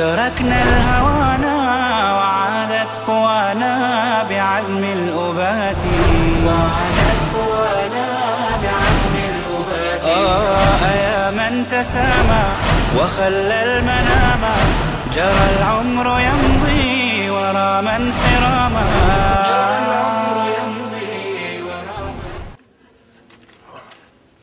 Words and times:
تركنا 0.00 0.62
الهوانا 0.62 1.56
وعادت 2.16 2.92
قوانا 3.06 3.74
بعزم 4.30 4.84
الأبات. 4.98 5.82
وعادت 6.46 7.20
قوانا 7.36 8.08
بعزم 8.62 9.14
الأبات. 9.30 10.04
آه 10.04 10.84
يا 11.06 11.30
من 11.30 11.68
تسامى 11.68 12.44
وخلى 12.98 13.62
المنام 13.62 14.42
جرى 15.14 15.46
العمر 15.56 16.06
يمضي 16.28 17.30
ورا 17.30 17.80
من 17.80 18.12
سراما 18.22 18.86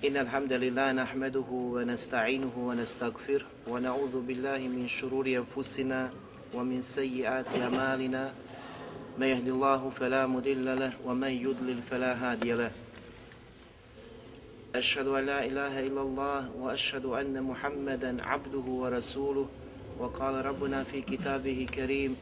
إن 0.07 0.17
الحمد 0.17 0.53
لله 0.53 0.91
نحمده 0.91 1.49
ونستعينه 1.51 2.55
ونستغفره 2.57 3.45
ونعوذ 3.67 4.15
بالله 4.21 4.57
من 4.57 4.87
شرور 4.87 5.27
أنفسنا 5.27 6.11
ومن 6.53 6.81
سيئات 6.81 7.45
أعمالنا. 7.59 8.31
من 9.19 9.27
يهد 9.27 9.47
الله 9.47 9.89
فلا 9.99 10.27
مضل 10.27 10.79
له 10.79 10.93
ومن 11.05 11.31
يضلل 11.31 11.79
فلا 11.91 12.15
هادي 12.15 12.53
له. 12.53 12.71
أشهد 14.75 15.07
أن 15.07 15.23
لا 15.25 15.45
إله 15.45 15.79
إلا 15.91 16.01
الله 16.01 16.51
وأشهد 16.55 17.05
أن 17.05 17.43
محمدا 17.43 18.23
عبده 18.23 18.67
ورسوله. 18.81 19.47
وقال 19.99 20.45
ربنا 20.45 20.83
في 20.83 21.01
كتابه 21.01 21.67
الكريم 21.67 22.15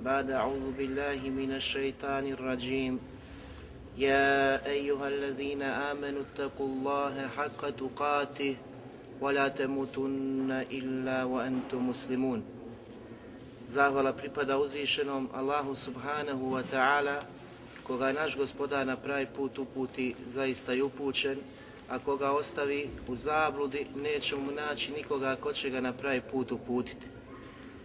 بعد 0.00 0.30
أعوذ 0.30 0.72
بالله 0.78 1.20
من 1.28 1.52
الشيطان 1.52 2.24
الرجيم. 2.26 3.17
يا 3.97 4.65
أيها 4.65 5.07
الذين 5.07 5.61
آمنوا 5.61 6.21
اتقوا 6.21 6.67
الله 6.67 7.27
حق 7.37 7.69
تقاته 7.69 8.55
ولا 9.21 9.47
تموتن 9.47 10.51
إلا 10.71 11.23
وأنتم 11.23 11.89
مسلمون 11.89 12.43
Zahvala 13.73 14.13
pripada 14.13 14.53
uzvišenom 14.59 15.33
Allahu 15.33 15.73
subhanahu 15.73 16.53
wa 16.53 16.61
ta'ala, 16.61 17.25
koga 17.81 18.13
naš 18.13 18.37
gospodar 18.37 18.85
na 18.85 18.93
pravi 18.93 19.25
put 19.25 19.57
uputi, 19.57 20.13
zaista 20.27 20.73
je 20.73 20.83
upućen, 20.83 21.37
a 21.89 21.99
koga 21.99 22.31
ostavi 22.31 22.89
u 23.07 23.15
zabludi, 23.15 23.87
neće 23.95 24.35
mu 24.35 24.51
naći 24.51 24.91
nikoga 24.91 25.35
ko 25.35 25.53
će 25.53 25.69
ga 25.69 25.81
na 25.81 25.93
pravi 25.93 26.21
put 26.21 26.51
uputiti. 26.51 27.07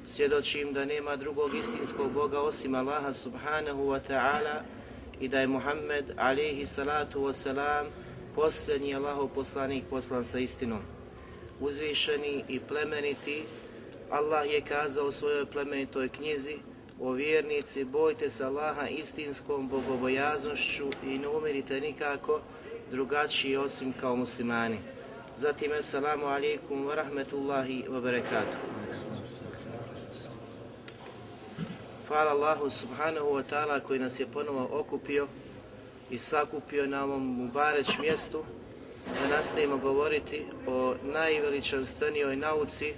Svjedočim 0.06 0.72
da 0.72 0.84
nema 0.84 1.16
drugog 1.16 1.54
istinskog 1.54 2.12
Boga 2.12 2.40
osim 2.40 2.74
Allaha 2.74 3.12
subhanahu 3.14 3.88
wa 3.88 4.00
ta'ala 4.08 4.62
i 5.19 5.27
da 5.27 5.39
je 5.39 5.47
Muhammed 5.47 6.11
alihi 6.17 6.65
salatu 6.65 7.21
wasalam 7.21 7.85
posljednji 8.35 8.95
Allahov 8.95 9.27
poslanik 9.35 9.83
poslan 9.89 10.25
sa 10.25 10.39
istinom. 10.39 10.81
Uzvišeni 11.59 12.43
i 12.47 12.59
plemeniti, 12.59 13.43
Allah 14.09 14.51
je 14.53 14.61
kazao 14.61 15.05
u 15.07 15.11
svojoj 15.11 15.45
plemenitoj 15.45 16.09
knjizi 16.09 16.57
o 16.99 17.11
vjernici, 17.11 17.83
bojte 17.83 18.29
se 18.29 18.45
Allaha 18.45 18.87
istinskom 18.87 19.69
bogobojaznošću 19.69 20.89
i 21.05 21.17
ne 21.19 21.27
umirite 21.27 21.79
nikako 21.79 22.41
drugačiji 22.91 23.57
osim 23.57 23.93
kao 23.93 24.15
muslimani. 24.15 24.77
Zatim, 25.37 25.71
assalamu 25.71 26.25
alaikum 26.25 26.85
wa 26.85 26.95
rahmetullahi 26.95 27.83
wa 27.89 28.01
barakatuh. 28.01 28.57
Hvala 32.13 32.31
Allahu 32.31 32.69
subhanahu 32.69 33.33
wa 33.33 33.43
ta'ala 33.43 33.79
koji 33.79 33.99
nas 33.99 34.19
je 34.19 34.27
ponovo 34.27 34.69
okupio 34.71 35.27
i 36.11 36.17
sakupio 36.17 36.87
na 36.87 37.03
ovom 37.03 37.21
Mubareć 37.21 37.97
mjestu 37.99 38.43
da 39.05 39.35
nastavimo 39.35 39.77
govoriti 39.77 40.45
o 40.67 40.95
najveličanstvenijoj 41.03 42.35
nauci, 42.35 42.93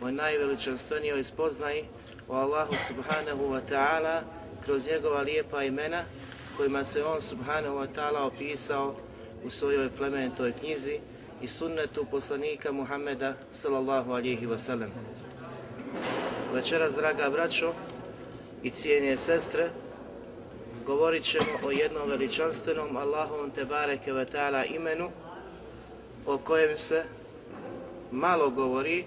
o 0.00 0.10
najveličanstvenijoj 0.10 1.24
spoznaji 1.24 1.84
o 2.28 2.36
Allahu 2.36 2.74
subhanahu 2.88 3.52
wa 3.52 3.60
ta'ala 3.70 4.22
kroz 4.64 4.86
njegova 4.86 5.20
lijepa 5.22 5.62
imena 5.62 6.04
kojima 6.56 6.84
se 6.84 7.04
on 7.04 7.20
subhanahu 7.20 7.76
wa 7.76 7.86
ta'ala 7.96 8.26
opisao 8.26 8.94
u 9.44 9.50
svojoj 9.50 9.90
plemenitoj 9.90 10.52
knjizi 10.52 11.00
i 11.42 11.48
sunnetu 11.48 12.06
poslanika 12.10 12.72
Muhammeda 12.72 13.34
sallallahu 13.52 14.12
alihi 14.12 14.46
wasallam. 14.46 14.88
Večeras, 16.54 16.94
draga 16.94 17.30
braćo, 17.30 17.72
i 18.64 18.70
cijenije 18.70 19.16
sestre, 19.16 19.70
govorit 20.86 21.24
ćemo 21.24 21.58
o 21.64 21.70
jednom 21.70 22.08
veličanstvenom 22.08 22.96
Allahovom 22.96 23.50
te 23.50 23.64
bareke 23.64 24.12
ve 24.12 24.26
ta'ala 24.26 24.74
imenu 24.74 25.10
o 26.26 26.38
kojem 26.38 26.78
se 26.78 27.04
malo 28.10 28.50
govori, 28.50 29.04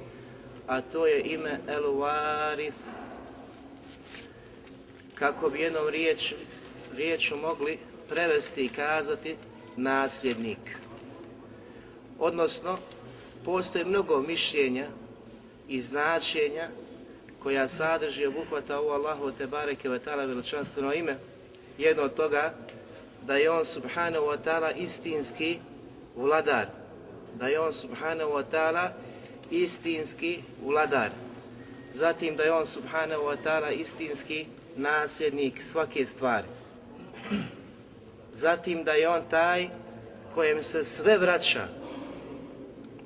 a 0.67 0.81
to 0.81 1.07
je 1.07 1.21
ime 1.21 1.59
El 1.67 1.83
Warith. 1.83 2.81
Kako 5.15 5.49
bi 5.49 5.59
jednom 5.59 5.87
riječ, 5.87 6.33
riječu 6.95 7.35
mogli 7.37 7.79
prevesti 8.09 8.65
i 8.65 8.69
kazati 8.69 9.35
nasljednik. 9.75 10.77
Odnosno, 12.19 12.77
postoji 13.45 13.85
mnogo 13.85 14.21
mišljenja 14.21 14.87
i 15.67 15.81
značenja 15.81 16.69
koja 17.39 17.67
sadrži 17.67 18.21
i 18.21 18.27
obuhvata 18.27 18.79
ovo 18.79 18.93
Allahu 18.93 19.31
te 19.31 19.47
bareke 19.47 19.89
ve 19.89 19.99
ta'ala 19.99 20.27
veličanstveno 20.27 20.93
ime. 20.93 21.17
Jedno 21.77 22.03
od 22.03 22.13
toga 22.13 22.53
da 23.25 23.35
je 23.35 23.51
on 23.51 23.65
subhanahu 23.65 24.25
wa 24.25 24.37
ta'ala 24.45 24.71
istinski 24.75 25.59
vladar. 26.15 26.65
Da 27.35 27.47
je 27.47 27.59
on 27.59 27.73
subhanahu 27.73 28.31
wa 28.31 28.43
ta'ala 28.51 28.89
istinski 29.51 30.41
vladar. 30.63 31.09
Zatim 31.93 32.35
da 32.35 32.43
je 32.43 32.51
on 32.51 32.65
subhanahu 32.65 33.21
wa 33.21 33.37
ta'ala 33.43 33.71
istinski 33.71 34.45
nasljednik 34.75 35.61
svake 35.61 36.05
stvari. 36.05 36.47
Zatim 38.33 38.83
da 38.83 38.91
je 38.91 39.09
on 39.09 39.21
taj 39.29 39.69
kojem 40.33 40.63
se 40.63 40.83
sve 40.83 41.17
vraća, 41.17 41.67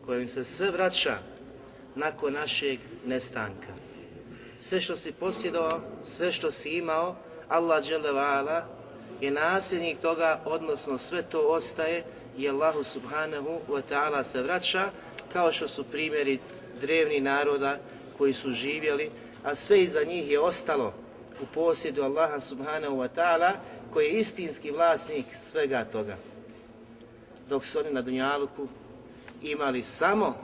kojem 0.05 0.27
se 0.27 0.43
sve 0.43 0.71
vraća 0.71 1.17
nakon 1.95 2.33
našeg 2.33 2.79
nestanka 3.05 3.80
sve 4.61 4.81
što 4.81 4.95
si 4.95 5.11
posjedovao, 5.11 5.81
sve 6.03 6.31
što 6.31 6.51
si 6.51 6.69
imao, 6.69 7.15
Allah 7.49 7.83
dželevala 7.83 8.65
je 9.21 9.31
nasljednik 9.31 9.99
toga, 9.99 10.41
odnosno 10.45 10.97
sve 10.97 11.23
to 11.23 11.47
ostaje 11.47 12.03
i 12.37 12.49
Allahu 12.49 12.83
subhanahu 12.83 13.59
wa 13.69 13.81
ta'ala 13.89 14.23
se 14.23 14.41
vraća, 14.41 14.89
kao 15.33 15.51
što 15.51 15.67
su 15.67 15.83
primjeri 15.83 16.39
drevni 16.81 17.19
naroda 17.19 17.79
koji 18.17 18.33
su 18.33 18.51
živjeli, 18.51 19.09
a 19.43 19.55
sve 19.55 19.83
iza 19.83 20.03
njih 20.03 20.29
je 20.29 20.39
ostalo 20.39 20.93
u 21.41 21.45
posjedu 21.53 22.03
Allaha 22.03 22.39
subhanahu 22.39 22.95
wa 22.95 23.07
ta'ala, 23.15 23.51
koji 23.93 24.05
je 24.05 24.19
istinski 24.19 24.71
vlasnik 24.71 25.25
svega 25.35 25.85
toga. 25.85 26.17
Dok 27.49 27.65
su 27.65 27.79
oni 27.79 27.89
na 27.93 28.01
Dunjaluku 28.01 28.67
imali 29.43 29.83
samo 29.83 30.35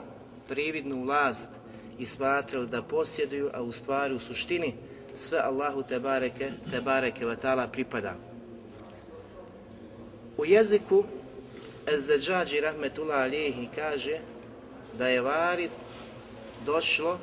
prividnu 0.48 1.04
vlast 1.04 1.50
i 1.98 2.06
smatrali 2.06 2.66
da 2.66 2.82
posjeduju, 2.82 3.50
a 3.54 3.62
u 3.62 3.72
stvari 3.72 4.14
u 4.14 4.18
suštini 4.18 4.74
sve 5.16 5.38
Allahu 5.38 5.82
te 5.82 5.98
bareke, 5.98 6.50
te 6.70 6.80
bareke 6.80 7.26
vatala 7.26 7.66
pripada. 7.66 8.14
U 10.36 10.44
jeziku 10.44 11.04
Ezdeđađi 11.86 12.60
Rahmetullah 12.60 13.20
Alihi 13.20 13.68
kaže 13.74 14.18
da 14.98 15.08
je 15.08 15.20
varith 15.20 15.74
došlo 16.66 17.18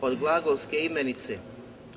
od 0.00 0.18
glagolske 0.18 0.84
imenice, 0.84 1.38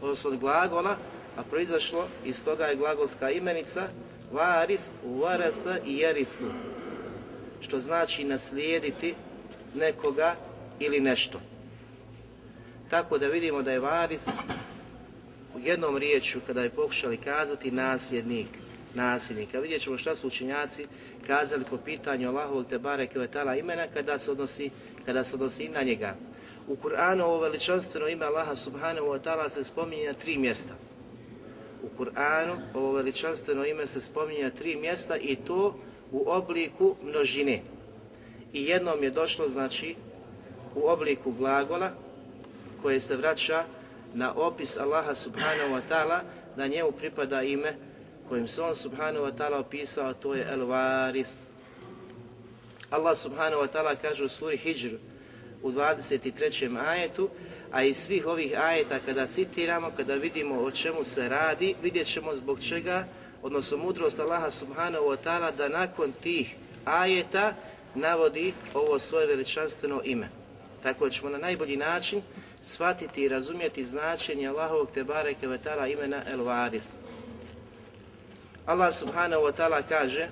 odnosno 0.01 0.29
od 0.29 0.37
glagola, 0.37 0.95
a 1.37 1.43
proizašlo 1.43 2.07
iz 2.25 2.43
toga 2.43 2.65
je 2.65 2.75
glagolska 2.75 3.31
imenica 3.31 3.87
varith, 4.31 4.83
varatha 5.05 5.77
i 5.85 5.97
jerithu, 5.97 6.45
što 7.61 7.79
znači 7.79 8.23
naslijediti 8.23 9.13
nekoga 9.75 10.35
ili 10.79 10.99
nešto. 10.99 11.39
Tako 12.91 13.17
da 13.17 13.27
vidimo 13.27 13.61
da 13.61 13.71
je 13.71 13.79
varith 13.79 14.27
u 15.55 15.59
jednom 15.59 15.97
riječu 15.97 16.39
kada 16.47 16.61
je 16.61 16.69
pokušali 16.69 17.17
kazati 17.17 17.71
nasljednik, 17.71 18.47
nasljednika. 18.93 19.59
Vidjet 19.59 19.81
ćemo 19.81 19.97
šta 19.97 20.15
su 20.15 20.27
učenjaci 20.27 20.87
kazali 21.27 21.63
po 21.69 21.77
pitanju 21.77 22.29
Allahovog 22.29 22.65
te 22.69 22.79
bareke 22.79 23.19
imena 23.59 23.87
kada 23.93 24.19
se 24.19 24.31
odnosi, 24.31 24.69
kada 25.05 25.23
se 25.23 25.35
odnosi 25.35 25.69
na 25.69 25.81
njega. 25.81 26.15
U 26.67 26.75
Kur'anu 26.75 27.21
ovo 27.21 27.39
veličanstveno 27.39 28.07
ime 28.07 28.25
Allaha 28.25 28.55
subhanahu 28.55 29.07
wa 29.07 29.19
ta'ala 29.19 29.49
se 29.49 29.63
spominje 29.63 30.07
na 30.07 30.13
tri 30.13 30.37
mjesta. 30.37 30.73
U 31.83 32.03
Kur'anu 32.03 32.57
ovo 32.73 32.91
veličanstveno 32.91 33.65
ime 33.65 33.87
se 33.87 34.01
spominje 34.01 34.43
na 34.43 34.49
tri 34.49 34.75
mjesta 34.75 35.17
i 35.17 35.35
to 35.35 35.79
u 36.11 36.29
obliku 36.29 36.95
množine. 37.03 37.61
I 38.53 38.65
jednom 38.65 39.03
je 39.03 39.09
došlo, 39.09 39.49
znači, 39.49 39.95
u 40.75 40.87
obliku 40.87 41.31
glagola 41.31 41.91
koje 42.81 42.99
se 42.99 43.15
vraća 43.15 43.63
na 44.13 44.33
opis 44.33 44.77
Allaha 44.77 45.15
subhanahu 45.15 45.73
wa 45.73 45.81
ta'ala 45.89 46.19
da 46.57 46.67
njemu 46.67 46.91
pripada 46.91 47.41
ime 47.43 47.75
kojim 48.29 48.47
se 48.47 48.61
on 48.61 48.75
subhanahu 48.75 49.25
wa 49.25 49.31
ta'ala 49.37 49.59
opisao, 49.59 50.09
a 50.09 50.13
to 50.13 50.35
je 50.35 50.47
El 50.51 50.65
Varith. 50.65 51.31
Allah 52.89 53.17
subhanahu 53.17 53.61
wa 53.61 53.67
ta'ala 53.67 53.95
kaže 54.01 54.23
u 54.23 54.29
suri 54.29 54.57
Hijr 54.57 54.97
u 55.63 55.71
23. 55.71 56.77
ajetu, 56.87 57.29
a 57.71 57.83
iz 57.83 57.97
svih 57.97 58.27
ovih 58.27 58.59
ajeta 58.59 58.99
kada 58.99 59.27
citiramo, 59.27 59.91
kada 59.97 60.15
vidimo 60.15 60.55
o 60.55 60.71
čemu 60.71 61.03
se 61.03 61.29
radi, 61.29 61.75
vidjet 61.83 62.07
ćemo 62.07 62.35
zbog 62.35 62.59
čega, 62.63 63.05
odnosno 63.43 63.77
mudrost 63.77 64.19
Allaha 64.19 64.51
subhanahu 64.51 65.05
wa 65.05 65.17
ta'ala 65.23 65.51
da 65.51 65.69
nakon 65.69 66.11
tih 66.11 66.55
ajeta 66.85 67.53
navodi 67.95 68.53
ovo 68.73 68.99
svoje 68.99 69.27
veličanstveno 69.27 70.01
ime. 70.03 70.29
Tako 70.83 71.09
ćemo 71.09 71.29
na 71.29 71.37
najbolji 71.37 71.77
način 71.77 72.21
shvatiti 72.62 73.22
i 73.22 73.28
razumjeti 73.28 73.84
značenje 73.84 74.48
Allahovog 74.48 74.90
Tebare 74.90 75.34
Kevetala 75.34 75.88
imena 75.88 76.22
El 76.32 76.42
Varith. 76.42 76.86
Allah 78.66 78.94
subhanahu 78.94 79.42
wa 79.42 79.52
ta'ala 79.52 79.82
kaže 79.88 80.28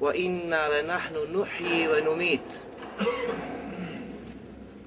وَإِنَّا 0.00 0.68
لَنَحْنُ 0.68 1.16
نُحْيِي 1.32 1.88
وَنُمِيتُ 1.88 2.50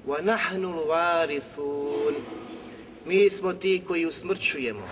وَنَحْنُ 0.06 0.64
الْوَارِثُونَ 0.64 2.14
Mi 3.04 3.30
smo 3.30 3.52
ti 3.52 3.82
koji 3.86 4.06
usmrćujemo, 4.06 4.88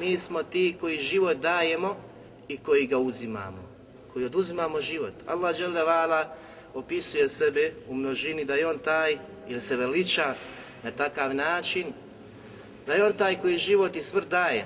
mi 0.00 0.18
smo 0.18 0.42
ti 0.42 0.76
koji 0.80 0.98
život 0.98 1.36
dajemo 1.36 1.96
i 2.48 2.56
koji 2.56 2.86
ga 2.86 2.98
uzimamo, 2.98 3.68
koji 4.12 4.24
oduzimamo 4.24 4.80
život. 4.80 5.12
Allah 5.26 5.56
vala 5.86 6.36
opisuje 6.74 7.28
sebe 7.28 7.72
u 7.88 7.94
množini 7.94 8.44
da 8.44 8.54
je 8.54 8.66
on 8.66 8.78
taj 8.78 9.18
ili 9.48 9.60
se 9.60 9.76
veliča 9.76 10.34
na 10.83 10.91
takav 10.91 11.35
način 11.35 11.93
da 12.87 12.93
je 12.93 13.05
on 13.05 13.13
taj 13.13 13.41
koji 13.41 13.57
život 13.57 13.95
i 13.95 14.03
smrt 14.03 14.27
daje, 14.27 14.65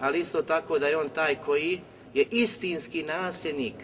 ali 0.00 0.18
isto 0.18 0.42
tako 0.42 0.78
da 0.78 0.88
je 0.88 0.96
on 0.96 1.08
taj 1.08 1.34
koji 1.34 1.80
je 2.14 2.26
istinski 2.30 3.02
nasljednik. 3.02 3.74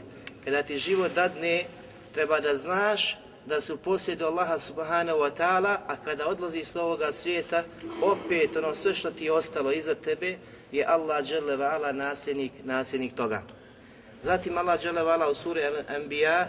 Kada 0.45 0.63
ti 0.63 0.79
život 0.79 1.13
dadne, 1.15 1.65
treba 2.13 2.41
da 2.41 2.57
znaš 2.57 3.17
da 3.47 3.61
se 3.61 3.73
u 3.73 3.77
posjedu 3.77 4.25
Allaha 4.27 4.59
subhanahu 4.59 5.19
wa 5.19 5.31
ta'ala, 5.39 5.77
a 5.87 5.97
kada 6.05 6.27
odlaziš 6.27 6.69
s 6.69 6.77
ovoga 6.77 7.13
svijeta, 7.13 7.63
opet 8.03 8.57
ono 8.57 8.75
sve 8.75 8.95
što 8.95 9.11
ti 9.11 9.25
je 9.25 9.33
ostalo 9.33 9.73
iza 9.73 9.95
tebe 9.95 10.37
je 10.73 10.85
Allah 10.87 11.25
dželle 11.25 11.93
nasljednik, 11.93 12.53
nasljednik 12.65 13.15
toga. 13.15 13.43
Zatim 14.23 14.59
Allah 14.59 14.81
dželle 14.81 15.31
u 15.31 15.35
suri 15.35 15.61
Al-Anbiya 15.61 16.47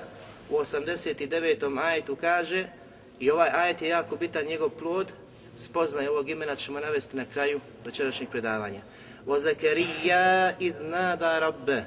u 0.49 0.57
89. 0.57 1.79
ajetu 1.81 2.15
kaže 2.15 2.65
i 3.21 3.31
ovaj 3.31 3.49
ajet 3.53 3.81
je 3.81 3.89
jako 3.89 4.15
bitan 4.15 4.45
njegov 4.45 4.69
plod, 4.69 5.11
spoznaje 5.57 6.09
ovog 6.09 6.29
imena 6.29 6.55
ćemo 6.55 6.79
navesti 6.79 7.17
na 7.17 7.25
kraju 7.33 7.59
večerašnjeg 7.85 8.29
predavanja. 8.29 8.81
O 9.27 9.39
Zakarija 9.39 10.53
iz 10.59 10.73
nada 10.79 11.39
rabbe. 11.39 11.83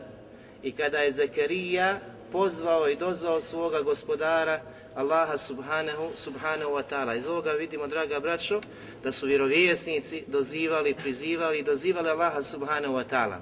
I 0.63 0.73
kada 0.73 0.99
je 0.99 1.13
Zakarija 1.13 1.99
pozvao 2.33 2.89
i 2.89 2.97
dozvao 2.97 3.41
svoga 3.41 3.81
gospodara, 3.81 4.61
Allaha 4.95 5.39
subhanahu, 5.39 6.11
subhanahu 6.15 6.71
wa 6.71 6.83
ta'ala. 6.91 7.19
Iz 7.19 7.27
ovoga 7.27 7.53
vidimo, 7.53 7.87
draga 7.87 8.21
braćo, 8.21 8.61
da 9.03 9.13
su 9.13 9.27
vjerovjesnici 9.27 10.25
dozivali, 10.27 10.95
prizivali 10.95 11.59
i 11.59 11.63
dozivali 11.63 12.09
Allaha 12.09 12.43
subhanahu 12.43 12.95
wa 12.95 13.05
ta'ala. 13.11 13.39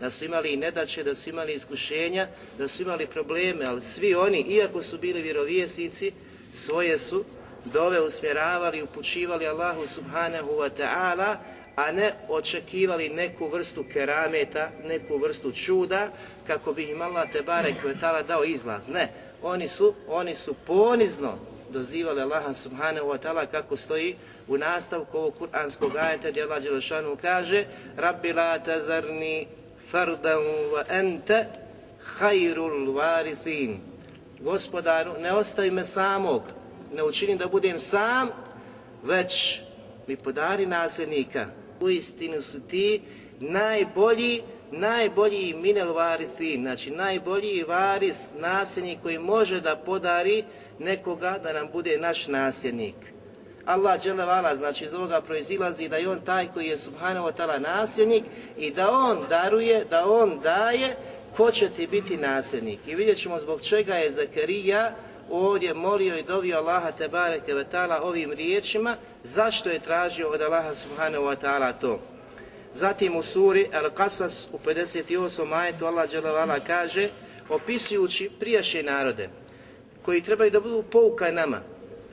Da 0.00 0.10
su 0.10 0.24
imali 0.24 0.52
i 0.52 0.56
nedaće, 0.56 1.02
da 1.02 1.14
su 1.14 1.30
imali 1.30 1.54
iskušenja, 1.54 2.28
da 2.58 2.68
su 2.68 2.82
imali 2.82 3.06
probleme, 3.06 3.64
ali 3.64 3.80
svi 3.80 4.14
oni, 4.14 4.40
iako 4.40 4.82
su 4.82 4.98
bili 4.98 5.22
vjerovjesnici, 5.22 6.12
svoje 6.54 6.98
su 6.98 7.24
dove 7.64 8.00
usmjeravali, 8.00 8.82
upućivali 8.82 9.46
Allahu 9.46 9.86
subhanahu 9.86 10.50
wa 10.50 10.70
ta'ala, 10.78 11.36
a 11.76 11.92
ne 11.92 12.12
očekivali 12.28 13.08
neku 13.08 13.48
vrstu 13.48 13.84
kerameta, 13.92 14.70
neku 14.84 15.18
vrstu 15.18 15.52
čuda, 15.52 16.08
kako 16.46 16.72
bi 16.72 16.90
im 16.90 17.02
Allah 17.02 17.32
te 17.32 17.42
barek 17.42 17.76
dao 18.28 18.44
izlaz. 18.44 18.88
Ne, 18.88 19.08
oni 19.42 19.68
su, 19.68 19.94
oni 20.08 20.34
su 20.34 20.54
ponizno 20.66 21.38
dozivali 21.70 22.20
Allaha 22.20 22.52
subhanahu 22.52 23.06
wa 23.06 23.18
ta'ala 23.18 23.46
kako 23.46 23.76
stoji 23.76 24.16
u 24.48 24.58
nastavku 24.58 25.18
ovog 25.18 25.34
kuranskog 25.38 25.96
ajeta 25.96 26.30
gdje 26.30 26.42
Allah 26.42 26.62
Đelešanu 26.62 27.16
kaže 27.22 27.64
Rabbi 27.96 28.32
la 28.32 28.58
tazarni 28.58 29.46
fardan 29.90 30.44
wa 30.72 30.84
ente 30.88 31.46
hayrul 32.18 32.94
varithin 32.94 33.93
Gospodaru, 34.44 35.12
ne 35.18 35.32
ostavi 35.32 35.70
me 35.70 35.84
samog, 35.84 36.42
ne 36.94 37.02
učini 37.02 37.36
da 37.36 37.46
budem 37.46 37.78
sam, 37.78 38.28
već 39.02 39.60
mi 40.06 40.16
podari 40.16 40.66
nasljednika. 40.66 41.46
U 41.80 41.88
istinu 41.88 42.42
su 42.42 42.60
ti 42.60 43.02
najbolji, 43.40 44.42
najbolji 44.70 45.54
minel 45.54 45.92
varithin, 45.92 46.62
znači 46.62 46.90
najbolji 46.90 47.62
varis, 47.62 48.16
nasljednik 48.38 48.98
koji 49.02 49.18
može 49.18 49.60
da 49.60 49.76
podari 49.76 50.44
nekoga 50.78 51.38
da 51.42 51.52
nam 51.52 51.68
bude 51.72 51.98
naš 51.98 52.26
nasljednik. 52.26 52.96
Allah 53.64 54.00
vala, 54.16 54.56
znači 54.56 54.84
iz 54.84 54.94
ovoga 54.94 55.20
proizilazi 55.20 55.88
da 55.88 55.96
je 55.96 56.08
on 56.08 56.20
taj 56.20 56.48
koji 56.52 56.66
je 56.66 56.78
subhanahu 56.78 57.26
wa 57.26 57.32
ta'ala 57.36 57.58
nasljednik 57.58 58.24
i 58.58 58.70
da 58.70 58.90
on 58.90 59.18
daruje, 59.28 59.84
da 59.90 60.06
on 60.06 60.40
daje 60.42 60.96
ko 61.36 61.50
će 61.50 61.70
ti 61.70 61.86
biti 61.86 62.16
nasljednik. 62.16 62.80
I 62.86 62.94
vidjet 62.94 63.18
ćemo 63.18 63.40
zbog 63.40 63.60
čega 63.60 63.94
je 63.94 64.12
Zakarija 64.12 64.94
ovdje 65.30 65.74
molio 65.74 66.18
i 66.18 66.22
dovio 66.22 66.56
Allaha 66.56 66.92
te 66.92 67.08
bareke 67.08 67.54
ve 67.54 67.64
ovim 68.02 68.32
riječima, 68.32 68.96
zašto 69.22 69.70
je 69.70 69.78
tražio 69.78 70.28
od 70.28 70.42
Allaha 70.42 70.74
subhanahu 70.74 71.24
wa 71.24 71.36
ta'ala 71.42 71.72
to. 71.80 72.00
Zatim 72.74 73.16
u 73.16 73.22
suri 73.22 73.68
Al-Qasas 73.72 74.46
u 74.52 74.58
58. 74.66 75.52
ajetu 75.52 75.86
Allah 75.86 76.10
dželevala 76.10 76.60
kaže, 76.60 77.08
opisujući 77.48 78.30
prijašnje 78.40 78.82
narode, 78.82 79.28
koji 80.02 80.22
trebaju 80.22 80.50
da 80.50 80.60
budu 80.60 80.82
pouka 80.82 81.30
nama, 81.30 81.60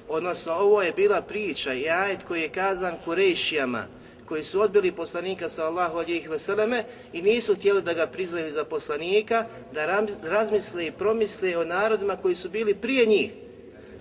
odnosno 0.10 0.54
ovo 0.54 0.82
je 0.82 0.92
bila 0.92 1.22
priča 1.22 1.74
i 1.74 1.90
ajet 1.90 2.24
koji 2.24 2.42
je 2.42 2.50
kazan 2.50 2.96
Kurejšijama, 3.06 3.86
koji 4.32 4.44
su 4.44 4.62
odbili 4.62 4.92
poslanika 4.92 5.50
sallallahu 5.50 5.98
alejhi 5.98 6.28
ve 6.28 6.40
selleme 6.40 6.84
i 7.14 7.22
nisu 7.22 7.56
htjeli 7.56 7.82
da 7.82 7.94
ga 7.94 8.08
priznaju 8.08 8.52
za 8.52 8.64
poslanika, 8.66 9.46
da 9.74 10.06
razmisle 10.24 10.86
i 10.86 10.92
promisle 10.92 11.58
o 11.58 11.66
narodima 11.66 12.16
koji 12.16 12.36
su 12.36 12.50
bili 12.50 12.76
prije 12.76 13.06
njih. 13.06 13.32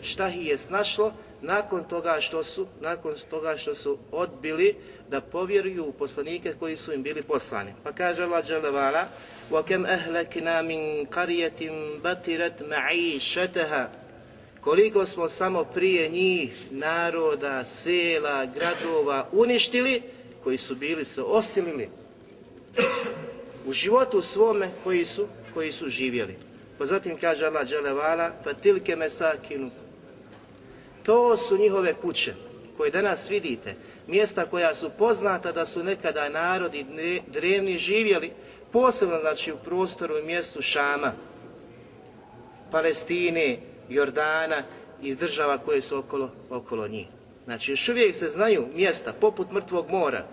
Šta 0.02 0.28
ih 0.28 0.46
je 0.46 0.56
snašlo 0.56 1.12
nakon 1.42 1.84
toga 1.84 2.16
što 2.20 2.44
su, 2.44 2.66
nakon 2.80 3.14
toga 3.30 3.56
što 3.56 3.74
su 3.74 3.98
odbili 4.12 4.74
da 5.08 5.20
povjeruju 5.20 5.84
u 5.84 5.92
poslanike 5.92 6.54
koji 6.58 6.76
su 6.76 6.92
im 6.92 7.02
bili 7.02 7.22
poslani. 7.22 7.74
Pa 7.84 7.92
kaže 7.92 8.22
Allah 8.22 8.46
dželevala: 8.46 9.04
"Wa 9.50 9.62
kam 9.68 9.84
ahlakna 9.84 10.62
min 10.62 11.06
qaryatin 11.06 12.00
batirat 12.02 12.60
ma'ishataha" 12.60 13.86
koliko 14.60 15.06
smo 15.06 15.28
samo 15.28 15.64
prije 15.64 16.08
njih 16.08 16.66
naroda, 16.70 17.64
sela, 17.64 18.46
gradova 18.46 19.28
uništili 19.32 20.19
koji 20.44 20.56
su 20.56 20.74
bili 20.74 21.04
se 21.04 21.22
osilili 21.22 21.88
u 23.66 23.72
životu 23.72 24.22
svome 24.22 24.70
koji 24.84 25.04
su, 25.04 25.26
koji 25.54 25.72
su 25.72 25.88
živjeli. 25.88 26.36
Pa 26.78 26.86
zatim 26.86 27.18
kaže 27.18 27.46
Allah 27.46 27.68
dželevala, 27.68 28.30
pa 28.44 28.54
tilke 28.54 28.96
mesakinu. 28.96 29.70
To 31.02 31.36
su 31.36 31.58
njihove 31.58 31.94
kuće 31.94 32.34
koje 32.76 32.90
danas 32.90 33.30
vidite, 33.30 33.74
mjesta 34.06 34.46
koja 34.46 34.74
su 34.74 34.90
poznata 34.98 35.52
da 35.52 35.66
su 35.66 35.84
nekada 35.84 36.28
narodi 36.28 36.86
drevni 37.26 37.78
živjeli, 37.78 38.32
posebno 38.72 39.20
znači 39.20 39.52
u 39.52 39.56
prostoru 39.56 40.18
i 40.18 40.22
mjestu 40.22 40.62
Šama, 40.62 41.12
Palestine, 42.70 43.58
Jordana 43.88 44.62
i 45.02 45.14
država 45.14 45.58
koje 45.58 45.80
su 45.80 45.98
okolo, 45.98 46.30
okolo 46.50 46.88
njih. 46.88 47.06
Znači 47.44 47.72
još 47.72 47.88
uvijek 47.88 48.14
se 48.14 48.28
znaju 48.28 48.66
mjesta 48.74 49.12
poput 49.12 49.52
mrtvog 49.52 49.90
mora 49.90 50.26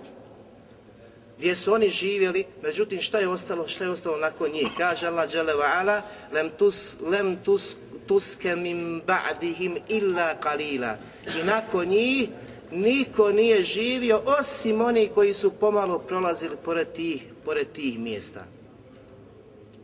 gdje 1.37 1.55
su 1.55 1.73
oni 1.73 1.89
živjeli, 1.89 2.45
međutim 2.63 3.01
šta 3.01 3.19
je 3.19 3.27
ostalo, 3.27 3.67
šta 3.67 3.83
je 3.83 3.89
ostalo 3.89 4.17
nakon 4.17 4.51
njih? 4.51 4.67
Kaže 4.77 5.07
Allah 5.07 5.29
dželle 5.29 5.53
ala: 5.53 6.01
"Lem 6.33 6.49
tus 6.57 6.95
lem 7.01 7.37
tus 7.43 7.75
tuske 8.07 8.55
min 8.55 9.01
ba'dihim 9.07 9.79
illa 9.87 10.35
qalila." 10.43 10.95
I 11.39 11.43
nakon 11.43 11.87
njih 11.87 12.29
niko 12.71 13.31
nije 13.31 13.61
živio 13.61 14.21
osim 14.25 14.81
oni 14.81 15.09
koji 15.13 15.33
su 15.33 15.51
pomalo 15.51 15.99
prolazili 15.99 16.55
pored 16.65 16.91
tih, 16.91 17.23
pored 17.45 17.67
tih 17.71 17.99
mjesta. 17.99 18.45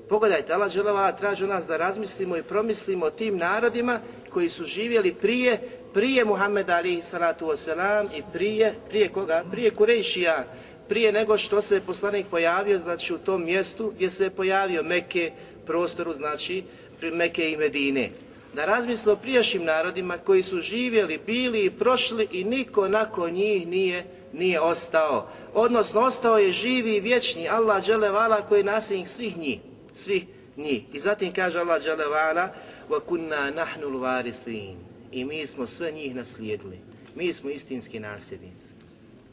Pogledajte, 0.09 0.53
Allah 0.53 0.71
dželle 0.71 1.17
traži 1.19 1.47
nas 1.47 1.67
da 1.67 1.77
razmislimo 1.77 2.37
i 2.37 2.43
promislimo 2.43 3.05
o 3.05 3.09
tim 3.09 3.37
narodima 3.37 3.99
koji 4.29 4.49
su 4.49 4.65
živjeli 4.65 5.13
prije 5.13 5.59
prije 5.94 6.24
Muhammeda 6.24 6.76
alihi 6.76 7.02
salatu 7.02 7.46
wasalam 7.46 8.08
i 8.18 8.22
prije, 8.32 8.74
prije 8.88 9.08
koga? 9.08 9.44
Prije 9.50 9.70
Kurejšija, 9.70 10.44
prije 10.88 11.12
nego 11.12 11.38
što 11.38 11.62
se 11.62 11.80
poslanik 11.80 12.26
pojavio, 12.30 12.78
znači 12.78 13.14
u 13.14 13.18
tom 13.18 13.44
mjestu 13.44 13.92
gdje 13.94 14.10
se 14.10 14.24
je 14.24 14.30
pojavio 14.30 14.82
Mekke, 14.82 15.32
prostoru, 15.66 16.14
znači 16.14 16.64
Mekke 17.12 17.50
i 17.50 17.56
Medine. 17.56 18.10
Da 18.54 18.64
razmisle 18.64 19.12
o 19.12 19.16
prijašnjim 19.16 19.64
narodima 19.64 20.18
koji 20.18 20.42
su 20.42 20.60
živjeli, 20.60 21.20
bili 21.26 21.64
i 21.64 21.70
prošli 21.70 22.28
i 22.32 22.44
niko 22.44 22.88
nakon 22.88 23.30
njih 23.30 23.66
nije, 23.66 24.04
nije 24.32 24.60
ostao. 24.60 25.28
Odnosno, 25.54 26.00
ostao 26.00 26.38
je 26.38 26.52
živi 26.52 26.96
i 26.96 27.00
vječni 27.00 27.48
Allah 27.48 27.84
dželevala 27.84 28.42
koji 28.42 28.60
je 28.60 28.64
nasljednik 28.64 29.08
svih 29.08 29.38
njih, 29.38 29.58
svih 29.92 30.24
njih. 30.56 30.82
I 30.92 31.00
zatim 31.00 31.32
kaže 31.32 31.58
Allah 31.58 31.82
dželevala 31.82 32.48
وَكُنَّا 32.90 33.50
نَحْنُ 33.50 33.82
الْوَارِثِينَ 33.82 34.88
i 35.13 35.25
mi 35.25 35.47
smo 35.47 35.67
sve 35.67 35.91
njih 35.91 36.15
naslijedili. 36.15 36.79
Mi 37.15 37.33
smo 37.33 37.49
istinski 37.49 37.99
nasljednici. 37.99 38.73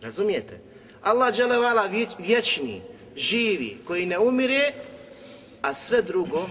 Razumijete? 0.02 0.60
Allah 1.02 1.34
dželevala 1.34 1.90
vječni, 2.18 2.82
živi, 3.16 3.76
koji 3.84 4.06
ne 4.06 4.18
umire, 4.18 4.72
a 5.62 5.74
sve 5.74 6.02
drugo, 6.02 6.48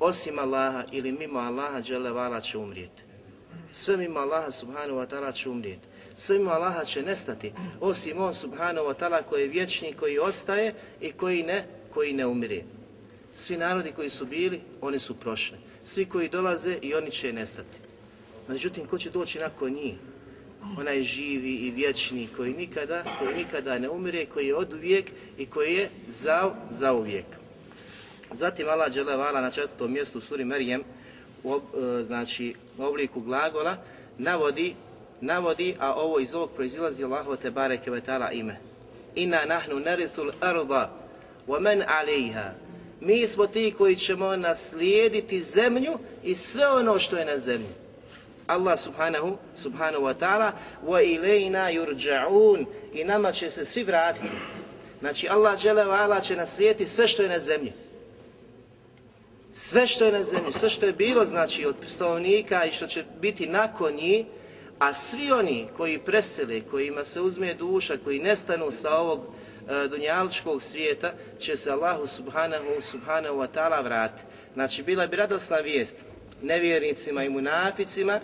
osim 0.00 0.38
Allaha 0.38 0.84
ili 0.92 1.12
mimo 1.12 1.38
Allaha 1.38 1.82
dželevala 1.82 2.40
će 2.40 2.58
umrijeti. 2.58 3.02
Sve 3.72 3.96
mimo 3.96 4.20
Allaha 4.20 4.50
subhanahu 4.50 4.98
wa 4.98 5.06
ta'ala 5.06 5.32
će 5.32 5.48
umrijeti. 5.48 5.86
Sve 6.16 6.38
mimo 6.38 6.50
Allaha 6.50 6.84
će 6.84 7.02
nestati, 7.02 7.52
osim 7.80 8.18
on 8.18 8.34
subhanahu 8.34 8.86
wa 8.86 8.94
ta'ala 8.94 9.22
koji 9.22 9.42
je 9.42 9.48
vječni, 9.48 9.92
koji 9.92 10.18
ostaje 10.18 10.74
i 11.00 11.12
koji 11.12 11.42
ne, 11.42 11.66
koji 11.94 12.12
ne 12.12 12.26
umire. 12.26 12.62
Svi 13.36 13.56
narodi 13.56 13.92
koji 13.92 14.10
su 14.10 14.26
bili, 14.26 14.60
oni 14.80 14.98
su 14.98 15.14
prošli. 15.14 15.58
Svi 15.84 16.04
koji 16.04 16.28
dolaze 16.28 16.78
i 16.82 16.94
oni 16.94 17.10
će 17.10 17.32
nestati. 17.32 17.87
Međutim, 18.48 18.86
ko 18.86 18.98
će 18.98 19.10
doći 19.10 19.38
nakon 19.38 19.72
njih? 19.72 19.94
Onaj 20.78 21.02
živi 21.02 21.54
i 21.54 21.70
vječni 21.70 22.28
koji 22.36 22.54
nikada, 22.54 23.04
koji 23.18 23.36
nikada 23.36 23.78
ne 23.78 23.88
umire, 23.88 24.26
koji 24.26 24.46
je 24.46 24.54
od 24.54 24.72
uvijek 24.72 25.10
i 25.38 25.46
koji 25.46 25.74
je 25.74 25.90
za, 26.08 26.54
za 26.70 26.92
uvijek. 26.92 27.26
Zatim 28.32 28.68
Allah 28.68 28.92
dželevala 28.92 29.40
na 29.40 29.50
četvrtom 29.50 29.92
mjestu 29.92 30.20
suri 30.20 30.44
Merijem 30.44 30.82
u, 31.44 31.54
e, 31.54 32.02
znači, 32.02 32.54
u 32.78 32.82
obliku 32.82 33.20
glagola 33.20 33.76
navodi, 34.18 34.74
navodi, 35.20 35.74
a 35.78 35.94
ovo 35.94 36.20
iz 36.20 36.34
ovog 36.34 36.50
proizilazi 36.50 37.04
Allahu 37.04 37.36
te 37.36 37.50
bareke 37.50 37.90
ve 37.90 38.00
ta'ala 38.00 38.32
ime. 38.32 38.60
Inna 39.14 39.44
nahnu 39.44 39.80
narithul 39.80 40.30
arda 40.40 40.92
wa 41.48 41.60
man 41.60 41.82
alejha. 41.86 42.52
Mi 43.00 43.26
smo 43.26 43.46
ti 43.46 43.74
koji 43.78 43.96
ćemo 43.96 44.36
naslijediti 44.36 45.42
zemlju 45.42 45.98
i 46.24 46.34
sve 46.34 46.68
ono 46.68 46.98
što 46.98 47.16
je 47.16 47.24
na 47.24 47.38
zemlji. 47.38 47.87
Allah 48.48 48.78
subhanahu, 48.78 49.36
subhanahu 49.54 50.04
wa 50.04 50.14
ta'ala 50.14 50.52
ilajna 51.04 51.70
yurja'un 51.70 52.66
i 52.94 53.04
nama 53.04 53.32
će 53.32 53.50
se 53.50 53.64
svi 53.64 53.84
vratiti. 53.84 54.26
Znači 55.00 55.28
Allah 55.28 55.58
dželle 55.60 56.22
će 56.22 56.36
naslijediti 56.36 56.86
sve 56.86 57.08
što 57.08 57.22
je 57.22 57.28
na 57.28 57.38
zemlji. 57.38 57.72
Sve 59.52 59.86
što 59.86 60.04
je 60.04 60.12
na 60.12 60.24
zemlji, 60.24 60.52
sve 60.52 60.70
što 60.70 60.86
je 60.86 60.92
bilo 60.92 61.24
znači 61.24 61.66
od 61.66 61.76
stanovnika 61.88 62.64
i 62.64 62.72
što 62.72 62.86
će 62.86 63.04
biti 63.20 63.46
nakon 63.46 63.94
njih, 63.94 64.26
a 64.78 64.94
svi 64.94 65.32
oni 65.32 65.66
koji 65.76 65.98
presele, 65.98 66.60
kojima 66.60 67.04
se 67.04 67.20
uzme 67.20 67.54
duša, 67.54 67.96
koji 68.04 68.18
nestanu 68.18 68.70
sa 68.70 68.96
ovog 68.96 69.20
e, 69.68 69.88
dunjaličkog 69.88 70.62
svijeta, 70.62 71.12
će 71.38 71.56
se 71.56 71.70
Allahu 71.70 72.06
subhanahu, 72.06 72.80
subhanahu 72.80 73.36
wa 73.36 73.46
ta'ala 73.54 73.84
vratiti. 73.84 74.22
Znači, 74.54 74.82
bila 74.82 75.06
bi 75.06 75.16
radosna 75.16 75.56
vijest 75.56 75.96
nevjernicima 76.42 77.24
i 77.24 77.28
munaficima, 77.28 78.20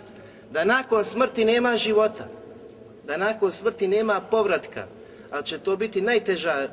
da 0.51 0.63
nakon 0.63 1.03
smrti 1.03 1.45
nema 1.45 1.77
života, 1.77 2.27
da 3.07 3.17
nakon 3.17 3.51
smrti 3.51 3.87
nema 3.87 4.21
povratka, 4.21 4.87
ali 5.31 5.45
će 5.45 5.57
to 5.57 5.77
biti 5.77 6.01
najteža 6.01 6.67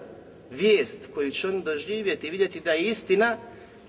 vijest 0.51 1.09
koju 1.15 1.31
će 1.31 1.49
oni 1.49 1.63
doživjeti 1.63 2.27
i 2.27 2.31
vidjeti 2.31 2.61
da 2.61 2.73
je 2.73 2.83
istina, 2.83 3.37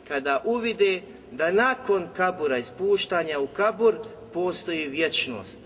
kada 0.07 0.41
uvide 0.45 1.01
da 1.31 1.51
nakon 1.51 2.07
kabura, 2.17 2.57
ispuštanja 2.57 3.39
u 3.39 3.47
kabur, 3.47 3.95
postoji 4.33 4.87
vječnost. 4.87 5.59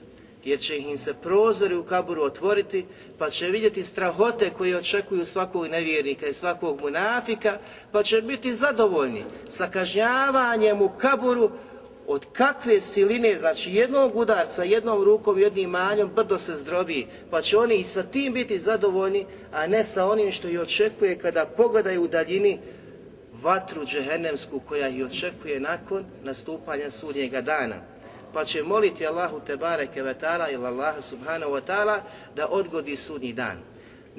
Jer 0.46 0.60
će 0.60 0.78
im 0.78 0.98
se 0.98 1.14
prozori 1.14 1.76
u 1.76 1.84
kaburu 1.84 2.24
otvoriti, 2.24 2.86
pa 3.18 3.30
će 3.30 3.48
vidjeti 3.48 3.84
strahote 3.84 4.50
koje 4.50 4.78
očekuju 4.78 5.26
svakog 5.26 5.68
nevjernika 5.68 6.28
i 6.28 6.34
svakog 6.34 6.82
munafika, 6.82 7.58
pa 7.92 8.04
će 8.04 8.22
biti 8.22 8.54
zadovoljni 8.54 9.24
sa 9.50 9.68
kažnjavanjem 9.68 10.82
u 10.82 10.90
kaburu 10.90 11.52
od 12.08 12.26
kakve 12.34 12.82
siline, 12.82 13.38
znači 13.38 13.72
jednog 13.74 14.16
udarca, 14.16 14.64
jednom 14.64 15.04
rukom, 15.04 15.40
jednim 15.40 15.70
manjom, 15.70 16.10
brdo 16.16 16.38
se 16.38 16.56
zdrobi, 16.56 17.08
pa 17.32 17.42
će 17.42 17.58
oni 17.58 17.84
sa 17.84 18.04
tim 18.04 18.34
biti 18.34 18.60
zadovoljni, 18.60 19.26
a 19.52 19.68
ne 19.68 19.84
sa 19.84 20.06
onim 20.06 20.32
što 20.32 20.48
ih 20.48 20.60
očekuje 20.60 21.18
kada 21.18 21.46
pogledaju 21.46 22.04
u 22.04 22.08
daljini 22.08 22.60
vatru 23.42 23.86
džehennemsku 23.86 24.60
koja 24.60 24.88
ih 24.88 25.06
očekuje 25.06 25.60
nakon 25.60 26.06
nastupanja 26.24 26.90
sudnjega 26.90 27.42
dana. 27.42 27.76
Pa 28.34 28.46
će 28.46 28.64
moliti 28.64 29.08
Allahu 29.08 29.40
te 29.40 29.58
bareke 29.58 30.04
ve 30.04 30.16
ta'ala 30.22 30.54
ili 30.54 30.66
Allaha 30.66 31.02
subhanahu 31.02 31.52
wa 31.52 31.62
ta'ala 31.68 32.00
da 32.36 32.48
odgodi 32.48 32.96
sudnji 32.96 33.34
dan. 33.34 33.58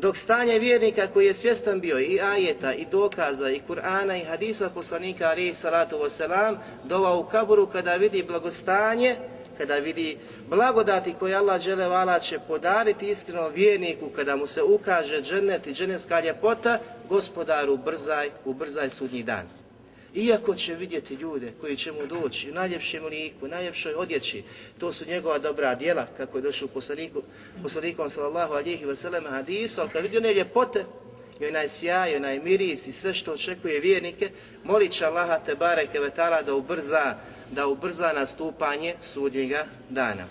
Dok 0.01 0.17
stanje 0.17 0.59
vjernika 0.59 1.07
koji 1.07 1.27
je 1.27 1.35
svjestan 1.35 1.81
bio 1.81 2.01
i 2.01 2.21
ajeta, 2.21 2.75
i 2.75 2.87
dokaza, 2.91 3.51
i 3.51 3.61
Kur'ana, 3.69 4.17
i 4.17 4.25
hadisa 4.25 4.71
poslanika 4.71 5.29
alaihi 5.29 5.55
salatu 5.55 5.97
wasalam, 5.97 6.57
dova 6.85 7.15
u 7.15 7.25
kaburu 7.25 7.67
kada 7.67 7.95
vidi 7.95 8.23
blagostanje, 8.23 9.17
kada 9.59 9.75
vidi 9.75 10.19
blagodati 10.49 11.15
koje 11.19 11.35
Allah 11.35 11.61
vala 11.79 12.19
će 12.19 12.39
podariti 12.49 13.11
iskrenom 13.11 13.53
vjerniku, 13.55 14.09
kada 14.17 14.37
mu 14.37 14.47
se 14.47 14.63
ukaže 14.63 15.23
džennet 15.23 15.67
i 15.67 15.75
dženevska 15.75 16.21
ljepota, 16.21 16.79
gospodaru 17.09 17.75
ubrzaj, 17.75 18.31
ubrzaj 18.45 18.91
sudnji 18.91 19.23
dan. 19.23 19.58
Iako 20.15 20.55
će 20.55 20.75
vidjeti 20.75 21.15
ljude 21.15 21.53
koji 21.61 21.77
će 21.77 21.93
mu 21.93 22.07
doći 22.07 22.51
u 22.51 22.55
najljepšem 22.55 23.05
liku, 23.05 23.45
u 23.45 23.49
najljepšoj 23.49 23.95
odjeći, 23.95 24.43
to 24.79 24.93
su 24.93 25.05
njegova 25.09 25.39
dobra 25.39 25.75
djela, 25.75 26.07
kako 26.17 26.39
je 26.39 26.43
došlo 26.43 26.65
u 26.65 26.75
poslaniku, 26.75 27.23
poslanikom 27.63 28.11
sallallahu 28.11 28.55
alihi 28.55 28.85
wasallam 28.85 29.31
hadisu, 29.31 29.81
ali 29.81 29.91
kad 29.91 30.03
vidi 30.03 30.17
one 30.17 30.35
ljepote, 30.35 30.85
i 31.41 31.47
onaj 31.47 31.69
sjaj, 31.69 32.17
onaj 32.17 32.39
miris 32.39 32.87
i 32.87 32.93
sve 32.93 33.15
što 33.15 33.33
očekuje 33.33 33.81
vjernike, 33.81 34.31
molit 34.65 34.93
će 34.93 35.07
Allaha 35.07 35.39
te 35.39 35.55
bareke 35.55 36.01
vetala 36.01 36.43
da 36.43 36.55
ubrza, 36.55 37.17
da 37.51 37.67
ubrza 37.67 38.13
nastupanje 38.13 38.95
sudnjega 39.01 39.67
dana. 39.89 40.25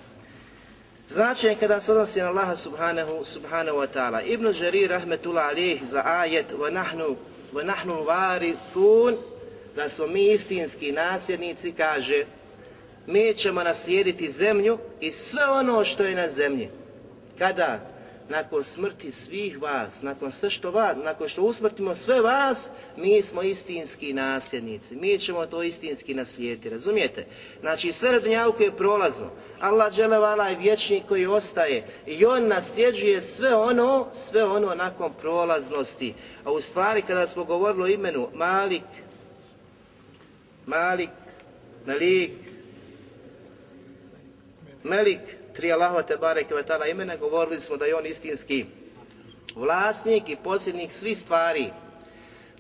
Značaj 1.10 1.56
kada 1.56 1.82
se 1.82 1.92
odnosi 1.92 2.20
na 2.20 2.28
Allaha 2.28 2.56
subhanahu, 2.56 3.26
subhanahu 3.26 3.78
wa 3.78 3.88
ta'ala. 3.94 4.22
Ibn 4.26 4.54
Đarir 4.60 4.90
rahmetullah 4.90 5.48
alih 5.48 5.82
za 5.86 6.02
ajet 6.06 6.54
wa 7.54 7.64
nahnu, 7.64 8.04
varithun 8.04 9.18
da 9.78 9.90
smo 9.90 10.08
mi 10.08 10.32
istinski 10.32 10.92
nasljednici, 10.92 11.72
kaže, 11.72 12.26
mi 13.08 13.34
ćemo 13.34 13.64
naslijediti 13.64 14.32
zemlju 14.32 14.78
i 15.00 15.12
sve 15.12 15.46
ono 15.46 15.84
što 15.84 16.04
je 16.04 16.16
na 16.16 16.30
zemlji. 16.30 16.70
Kada? 17.38 17.80
Nakon 18.30 18.64
smrti 18.64 19.12
svih 19.12 19.62
vas, 19.62 20.02
nakon 20.02 20.32
sve 20.32 20.50
što 20.50 20.72
vas, 20.72 20.98
nakon 21.04 21.28
što 21.28 21.44
usmrtimo 21.44 21.96
sve 21.96 22.22
vas, 22.22 22.70
mi 22.98 23.22
smo 23.22 23.44
istinski 23.44 24.14
nasljednici. 24.14 24.96
Mi 24.96 25.20
ćemo 25.20 25.46
to 25.46 25.64
istinski 25.64 26.14
naslijediti, 26.14 26.70
razumijete? 26.70 27.26
Znači 27.62 27.92
sve 27.92 28.12
na 28.12 28.20
je 28.60 28.78
prolazno. 28.78 29.30
Allah 29.60 29.94
dželevala 29.94 30.48
je 30.48 30.58
vječnik 30.58 31.04
koji 31.08 31.26
ostaje 31.26 31.88
i 32.06 32.26
on 32.26 32.48
nasljeđuje 32.48 33.22
sve 33.22 33.56
ono, 33.56 34.08
sve 34.14 34.46
ono 34.46 34.76
nakon 34.76 35.14
prolaznosti. 35.22 36.14
A 36.44 36.52
u 36.52 36.62
stvari 36.62 37.02
kada 37.02 37.28
smo 37.28 37.44
govorili 37.44 37.84
o 37.84 37.94
imenu 37.94 38.28
Malik, 38.34 38.84
Malik, 40.68 41.10
Malik, 41.86 42.32
Melik, 44.84 45.20
tri 45.54 45.72
Allahova 45.72 46.04
te 46.04 46.18
bareke 46.18 46.56
ve 46.56 46.92
imena, 46.92 47.16
govorili 47.16 47.60
smo 47.60 47.78
da 47.78 47.86
je 47.86 47.96
on 47.96 48.06
istinski 48.06 48.66
vlasnik 49.56 50.30
i 50.30 50.36
posljednik 50.44 50.92
svih 50.92 51.18
stvari. 51.18 51.70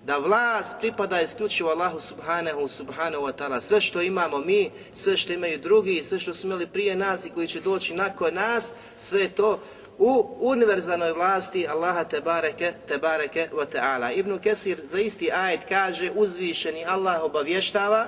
Da 0.03 0.17
vlast 0.17 0.75
pripada 0.79 1.21
isključivo 1.21 1.69
Allahu 1.69 1.99
subhanahu 1.99 2.67
subhanahu 2.67 3.23
wa 3.23 3.33
ta'ala. 3.37 3.61
Sve 3.61 3.81
što 3.81 4.01
imamo 4.01 4.37
mi, 4.37 4.71
sve 4.95 5.17
što 5.17 5.33
imaju 5.33 5.59
drugi, 5.59 6.03
sve 6.03 6.19
što 6.19 6.33
su 6.33 6.47
imali 6.47 6.67
prije 6.67 6.95
nas 6.95 7.25
i 7.25 7.29
koji 7.29 7.47
će 7.47 7.61
doći 7.61 7.93
nakon 7.93 8.33
nas, 8.33 8.73
sve 8.99 9.29
to 9.29 9.59
u 9.97 10.37
univerzalnoj 10.39 11.11
vlasti 11.11 11.67
Allaha 11.67 12.03
te 12.03 12.21
bareke, 12.21 12.73
te 12.87 12.97
bareke 12.97 13.49
wa 13.53 13.65
ta'ala. 13.65 14.11
Ibn 14.11 14.39
Kesir 14.39 14.81
za 14.89 14.99
isti 14.99 15.31
ajet 15.31 15.61
kaže 15.69 16.11
uzvišeni 16.15 16.85
Allah 16.85 17.23
obavještava 17.23 18.07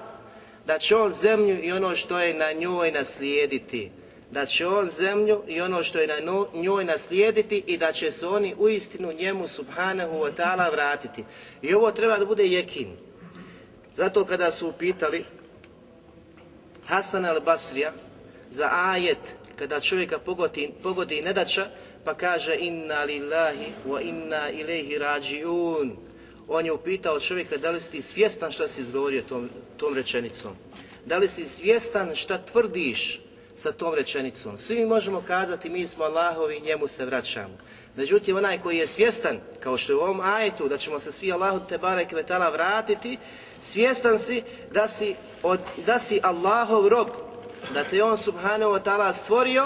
da 0.66 0.80
će 0.80 0.96
on 0.96 1.14
zemlju 1.14 1.64
i 1.64 1.72
ono 1.72 1.96
što 1.96 2.20
je 2.20 2.34
na 2.34 2.52
njoj 2.52 2.92
naslijediti. 2.92 3.92
Da 4.32 4.46
će 4.46 4.68
on 4.68 4.90
zemlju 4.90 5.44
i 5.48 5.62
ono 5.62 5.84
što 5.84 6.00
je 6.00 6.08
na 6.08 6.46
njoj 6.54 6.86
naslijediti 6.86 7.64
i 7.68 7.78
da 7.78 7.92
će 7.92 8.12
se 8.12 8.28
oni 8.28 8.56
u 8.58 8.70
istinu 8.70 9.14
njemu 9.14 9.48
subhanahu 9.48 10.14
wa 10.14 10.32
ta'ala 10.38 10.72
vratiti. 10.72 11.24
I 11.62 11.74
ovo 11.74 11.92
treba 11.92 12.18
da 12.18 12.26
bude 12.26 12.48
jekin. 12.48 12.98
Zato 13.96 14.26
kada 14.26 14.52
su 14.52 14.68
upitali 14.68 15.26
Hasan 16.86 17.26
al-Basrija 17.26 17.92
za 18.50 18.70
ajet 18.72 19.39
kada 19.60 19.80
čovjeka 19.80 20.20
pogodi, 20.20 20.72
pogodi 20.84 21.22
nedača, 21.22 21.68
pa 22.04 22.14
kaže 22.14 22.56
inna 22.56 23.04
lillahi 23.04 23.72
wa 23.88 24.02
inna 24.02 24.50
ilaihi 24.50 24.98
rađiun. 24.98 25.98
On 26.48 26.66
je 26.66 26.72
upitao 26.72 27.20
čovjeka 27.20 27.58
da 27.58 27.72
li 27.72 27.82
si 27.82 27.92
ti 27.92 28.02
svjestan 28.02 28.52
šta 28.52 28.68
si 28.68 28.82
izgovorio 28.82 29.22
tom, 29.22 29.50
tom 29.78 29.94
rečenicom. 29.94 30.56
Da 31.06 31.18
li 31.18 31.28
si 31.28 31.46
svjestan 31.46 32.16
šta 32.16 32.38
tvrdiš 32.38 33.22
sa 33.56 33.72
tom 33.72 33.94
rečenicom. 33.94 34.58
Svi 34.58 34.86
možemo 34.86 35.24
kazati 35.28 35.70
mi 35.70 35.88
smo 35.88 36.04
Allahovi, 36.04 36.60
njemu 36.60 36.88
se 36.88 37.06
vraćamo. 37.06 37.58
Međutim, 37.96 38.38
onaj 38.38 38.62
koji 38.62 38.78
je 38.78 38.88
svjestan, 38.88 39.40
kao 39.60 39.78
što 39.78 39.92
je 39.92 39.96
u 39.96 40.02
ovom 40.02 40.20
ajetu, 40.22 40.68
da 40.68 40.78
ćemo 40.78 41.00
se 41.00 41.12
svi 41.12 41.32
Allahu 41.32 41.60
te 41.70 41.78
barek 41.78 42.12
vetala 42.12 42.50
vratiti, 42.50 43.18
svjestan 43.62 44.20
si 44.20 44.44
da 44.74 44.88
si, 44.88 45.16
od, 45.44 45.60
da 45.86 46.00
si 46.00 46.20
Allahov 46.24 46.88
rob, 46.88 47.08
da 47.74 47.84
te 47.84 48.04
on 48.04 48.18
subhanahu 48.18 48.72
wa 48.72 48.80
ta'ala 48.80 49.14
stvorio, 49.14 49.66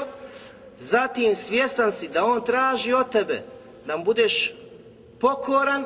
zatim 0.78 1.36
svjestan 1.36 1.92
si 1.92 2.08
da 2.08 2.26
on 2.26 2.46
traži 2.46 2.94
od 2.94 3.10
tebe 3.10 3.44
da 3.86 3.98
mu 3.98 4.04
budeš 4.04 4.54
pokoran, 5.20 5.86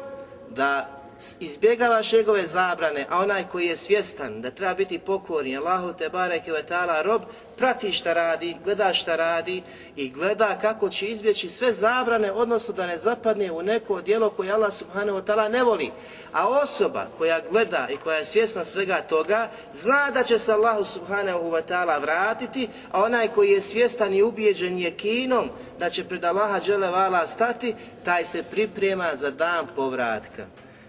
da 0.49 0.96
izbjegavaš 1.39 2.11
njegove 2.11 2.45
zabrane, 2.45 3.05
a 3.09 3.19
onaj 3.19 3.43
koji 3.51 3.67
je 3.67 3.75
svjestan 3.75 4.41
da 4.41 4.51
treba 4.51 4.73
biti 4.73 4.99
pokorni, 4.99 5.57
Allahu 5.57 5.93
te 5.93 6.09
bareke 6.09 6.51
ve 6.51 6.63
ta'ala 6.69 7.01
rob, 7.03 7.21
prati 7.57 7.91
šta 7.91 8.13
radi, 8.13 8.55
gleda 8.63 8.93
šta 8.93 9.15
radi 9.15 9.63
i 9.95 10.09
gleda 10.09 10.57
kako 10.61 10.89
će 10.89 11.05
izbjeći 11.05 11.49
sve 11.49 11.71
zabrane, 11.71 12.31
odnosno 12.31 12.73
da 12.73 12.87
ne 12.87 12.97
zapadne 12.97 13.51
u 13.51 13.61
neko 13.61 14.01
djelo 14.01 14.29
koje 14.29 14.51
Allah 14.51 14.73
subhanahu 14.73 15.17
wa 15.17 15.23
ta'ala 15.23 15.49
ne 15.49 15.63
voli. 15.63 15.91
A 16.33 16.47
osoba 16.47 17.07
koja 17.17 17.41
gleda 17.51 17.87
i 17.89 17.97
koja 17.97 18.17
je 18.17 18.25
svjesna 18.25 18.65
svega 18.65 19.01
toga, 19.01 19.49
zna 19.73 20.11
da 20.11 20.23
će 20.23 20.39
se 20.39 20.53
Allahu 20.53 20.83
subhanahu 20.83 21.51
wa 21.51 21.61
ta'ala 21.69 22.01
vratiti, 22.01 22.69
a 22.91 23.03
onaj 23.03 23.27
koji 23.27 23.51
je 23.51 23.61
svjestan 23.61 24.13
i 24.13 24.23
ubijeđen 24.23 24.77
je 24.77 24.91
kinom 24.91 25.49
da 25.79 25.89
će 25.89 26.03
pred 26.03 26.25
Allaha 26.25 26.59
dželevala 26.59 27.27
stati, 27.27 27.75
taj 28.05 28.25
se 28.25 28.43
priprema 28.43 29.15
za 29.15 29.31
dan 29.31 29.67
povratka. 29.75 30.45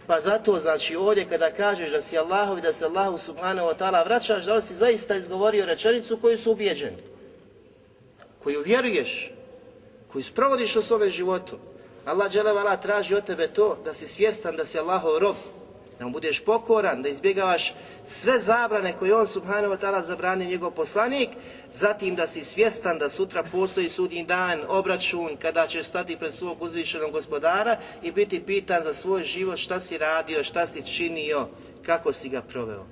Pa 0.09 0.21
zato, 0.21 0.59
znači, 0.59 0.97
ovdje 0.97 1.25
kada 1.29 1.51
kažeš 1.51 1.91
da 1.91 2.01
si 2.01 2.19
Allahov 2.19 2.59
i 2.59 2.63
da 2.63 2.73
se 2.73 2.85
Allahu 2.85 3.19
subhanahu 3.19 3.69
wa 3.69 3.77
ta'ala 3.79 4.05
vraćaš, 4.05 4.45
da 4.45 4.55
li 4.55 4.63
si 4.63 4.75
zaista 4.75 5.17
izgovorio 5.17 5.67
rečenicu 5.67 6.19
koju 6.21 6.39
su 6.39 6.53
ubijeđen, 6.53 6.95
koju 8.43 8.63
vjeruješ, 8.63 9.33
koju 10.13 10.25
sprovodiš 10.25 10.77
u 10.77 10.83
svome 10.83 11.11
životu. 11.11 11.59
Allah 12.05 12.33
dželevala 12.33 12.77
traži 12.77 13.15
od 13.15 13.25
tebe 13.25 13.49
to 13.49 13.79
da 13.85 13.95
si 13.95 14.07
svjestan 14.07 14.57
da 14.57 14.65
si 14.65 14.79
Allahov 14.79 15.19
rob, 15.19 15.37
da 15.99 16.05
mu 16.05 16.13
budeš 16.13 16.41
pokoran, 16.41 17.03
da 17.03 17.09
izbjegavaš 17.09 17.75
sve 18.05 18.39
zabrane 18.39 18.93
koje 18.93 19.15
on 19.15 19.27
subhanahu 19.27 19.75
wa 19.75 19.79
ta'ala 19.81 20.03
zabrani 20.03 20.47
njegov 20.47 20.71
poslanik, 20.71 21.29
zatim 21.73 22.15
da 22.15 22.27
si 22.27 22.45
svjestan 22.45 22.99
da 22.99 23.09
sutra 23.09 23.43
postoji 23.43 23.89
sudnji 23.89 24.25
dan, 24.25 24.61
obračun, 24.69 25.37
kada 25.43 25.67
ćeš 25.67 25.87
stati 25.87 26.17
pred 26.17 26.35
svog 26.35 26.63
uzvišenog 26.63 27.13
gospodara 27.13 27.77
i 28.03 28.13
biti 28.13 28.41
pitan 28.41 28.85
za 28.85 28.93
svoj 28.93 29.23
život 29.23 29.59
šta 29.59 29.81
si 29.81 29.99
radio, 29.99 30.45
šta 30.45 30.67
si 30.67 30.83
činio, 30.83 31.49
kako 31.87 32.13
si 32.13 32.29
ga 32.29 32.43
proveo. 32.43 32.87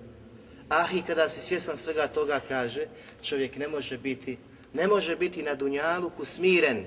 Ah 0.68 0.86
i 0.94 1.02
kada 1.02 1.28
si 1.28 1.40
svjestan 1.40 1.76
svega 1.76 2.06
toga 2.06 2.40
kaže, 2.48 2.86
čovjek 3.22 3.56
ne 3.56 3.68
može 3.68 3.98
biti, 3.98 4.38
ne 4.74 4.86
može 4.86 5.16
biti 5.16 5.42
na 5.42 5.54
dunjaluku 5.54 6.24
smiren, 6.24 6.84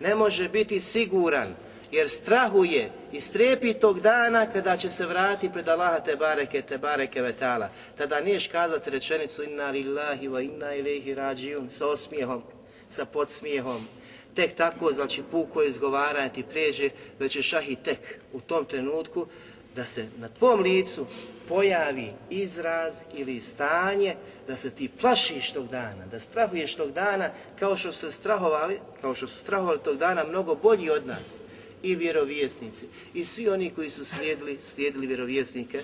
ne 0.00 0.14
može 0.14 0.48
biti 0.48 0.80
siguran, 0.80 1.54
jer 1.92 2.08
strahuje 2.08 2.90
i 3.12 3.20
strepi 3.20 3.74
tog 3.74 4.00
dana 4.00 4.46
kada 4.46 4.76
će 4.76 4.90
se 4.90 5.06
vrati 5.06 5.50
pred 5.52 5.68
Allaha 5.68 6.00
te 6.00 6.16
bareke, 6.16 6.62
te 6.62 6.78
bareke 6.78 7.22
vetala. 7.22 7.68
Tada 7.98 8.20
niješ 8.20 8.46
kazati 8.46 8.90
rečenicu 8.90 9.42
inna 9.42 9.70
lillahi 9.70 10.28
wa 10.28 10.44
inna 10.44 10.74
ilaihi 10.74 11.14
rađijun 11.14 11.70
sa 11.70 11.86
osmijehom, 11.86 12.42
sa 12.88 13.04
podsmijehom. 13.04 13.86
Tek 14.34 14.56
tako, 14.56 14.92
znači 14.92 15.22
puko 15.30 15.62
izgovaranje 15.62 16.28
ti 16.28 16.42
pređe, 16.42 16.90
već 17.18 17.36
je 17.36 17.42
šahi 17.42 17.76
tek 17.76 18.18
u 18.32 18.40
tom 18.40 18.64
trenutku 18.64 19.26
da 19.74 19.84
se 19.84 20.08
na 20.18 20.28
tvom 20.28 20.60
licu 20.60 21.06
pojavi 21.48 22.12
izraz 22.30 23.02
ili 23.14 23.40
stanje 23.40 24.14
da 24.48 24.56
se 24.56 24.70
ti 24.70 24.90
plašiš 25.00 25.52
tog 25.52 25.68
dana, 25.68 26.06
da 26.10 26.20
strahuješ 26.20 26.74
tog 26.74 26.92
dana 26.92 27.30
kao 27.58 27.76
što 27.76 27.92
su 27.92 28.10
strahovali, 28.10 28.80
kao 29.00 29.14
što 29.14 29.26
su 29.26 29.38
strahovali 29.38 29.78
tog 29.78 29.96
dana 29.96 30.24
mnogo 30.24 30.54
bolji 30.54 30.90
od 30.90 31.06
nas 31.06 31.40
i 31.82 31.94
vjerovjesnici 31.94 32.86
i 33.14 33.24
svi 33.24 33.48
oni 33.48 33.70
koji 33.70 33.90
su 33.90 34.04
slijedili, 34.04 34.58
slijedili 34.62 35.06
vjerovjesnike 35.06 35.82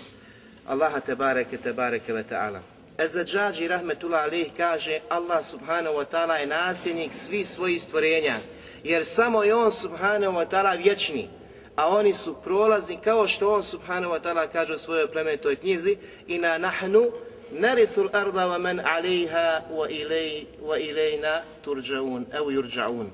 Allaha 0.66 1.00
te 1.00 1.14
bareke 1.14 1.56
te 1.56 1.72
bareke 1.72 2.12
ve 2.12 2.24
ta'ala. 2.30 2.60
Ezađađi 2.98 3.68
rahmetullah 3.68 4.24
alih 4.24 4.46
kaže 4.56 5.00
Allah 5.08 5.44
subhanahu 5.44 5.96
wa 5.96 6.04
ta'ala 6.04 6.34
je 6.34 6.46
nasljednik 6.46 7.12
svih 7.12 7.46
svojih 7.46 7.82
stvorenja 7.82 8.36
jer 8.84 9.04
samo 9.04 9.42
je 9.42 9.54
on 9.54 9.72
subhanahu 9.72 10.32
wa 10.32 10.46
ta'ala 10.48 10.82
vječni 10.82 11.28
a 11.76 11.88
oni 11.88 12.14
su 12.14 12.34
prolazni 12.44 12.98
kao 13.04 13.28
što 13.28 13.54
on 13.54 13.62
subhanahu 13.62 14.14
wa 14.14 14.20
ta'ala 14.20 14.46
kaže 14.52 14.74
u 14.74 14.78
svojoj 14.78 15.10
plemenitoj 15.10 15.56
knjizi 15.56 15.96
i 16.26 16.38
na 16.38 16.58
nahnu 16.58 17.10
narithu 17.50 18.08
arda 18.12 18.46
wa 18.46 18.58
man 18.58 18.80
alejha 18.80 19.62
wa, 20.62 20.78
ilajna 20.78 21.42
turđaun, 21.64 22.26
evo 22.32 22.50
yurđaun. 22.50 23.06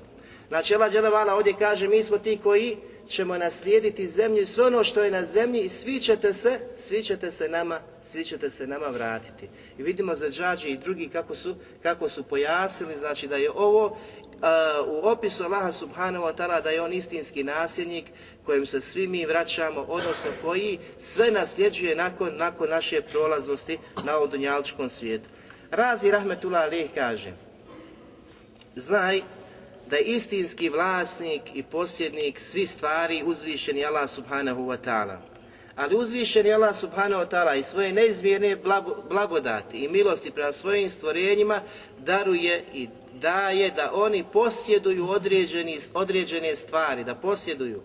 Znači 0.47 0.75
Allah 0.75 0.91
Đelevala 0.91 1.35
ovdje 1.35 1.53
kaže 1.59 1.87
mi 1.87 2.03
smo 2.03 2.17
ti 2.17 2.39
koji 2.43 2.77
ćemo 3.07 3.37
naslijediti 3.37 4.07
zemlju 4.07 4.41
i 4.41 4.45
sve 4.45 4.65
ono 4.65 4.83
što 4.83 5.03
je 5.03 5.11
na 5.11 5.25
zemlji 5.25 5.61
i 5.61 5.69
svi 5.69 5.99
ćete 5.99 6.33
se, 6.33 6.59
svi 6.75 7.03
ćete 7.03 7.31
se 7.31 7.49
nama, 7.49 7.79
svi 8.01 8.25
ćete 8.25 8.49
se 8.49 8.67
nama 8.67 8.87
vratiti. 8.87 9.49
I 9.77 9.83
vidimo 9.83 10.15
za 10.15 10.29
džađi 10.29 10.69
i 10.69 10.77
drugi 10.77 11.09
kako 11.09 11.35
su, 11.35 11.55
kako 11.83 12.09
su 12.09 12.23
pojasnili, 12.23 12.93
znači 12.99 13.27
da 13.27 13.35
je 13.35 13.51
ovo 13.51 13.85
uh, 13.85 13.93
u 14.87 15.07
opisu 15.07 15.43
Allaha 15.43 15.71
subhanahu 15.71 16.25
wa 16.25 16.35
ta'ala 16.35 16.61
da 16.61 16.69
je 16.69 16.81
on 16.81 16.93
istinski 16.93 17.43
nasljednik 17.43 18.05
kojem 18.45 18.65
se 18.65 18.81
svi 18.81 19.07
mi 19.07 19.25
vraćamo, 19.25 19.81
odnosno 19.81 20.31
koji 20.41 20.79
sve 20.99 21.31
nasljeđuje 21.31 21.95
nakon, 21.95 22.31
nakon 22.37 22.69
naše 22.69 23.01
prolaznosti 23.01 23.77
na 24.03 24.17
ovom 24.17 24.29
dunjaličkom 24.29 24.89
svijetu. 24.89 25.29
Razi 25.71 26.11
Rahmetullah 26.11 26.63
Alih 26.63 26.89
kaže, 26.95 27.33
znaj 28.75 29.21
da 29.93 29.97
je 29.97 30.05
istinski 30.05 30.69
vlasnik 30.69 31.41
i 31.53 31.63
posjednik 31.63 32.39
svi 32.39 32.65
stvari 32.65 33.23
uzvišeni 33.25 33.85
Allah 33.85 34.09
subhanahu 34.09 34.61
wa 34.61 34.77
ta'ala. 34.85 35.17
Ali 35.75 35.95
uzvišeni 35.95 36.53
Allah 36.53 36.75
subhanahu 36.75 37.23
wa 37.23 37.29
ta'ala 37.29 37.59
i 37.59 37.63
svoje 37.63 37.93
neizmjerne 37.93 38.55
blagodati 39.09 39.77
i 39.77 39.87
milosti 39.87 40.31
prema 40.31 40.51
svojim 40.51 40.89
stvorenjima 40.89 41.61
daruje 41.99 42.63
i 42.73 42.87
daje 43.13 43.71
da 43.71 43.91
oni 43.93 44.23
posjeduju 44.33 45.09
određeni, 45.09 45.79
određene 45.93 46.55
stvari, 46.55 47.03
da 47.03 47.15
posjeduju. 47.15 47.81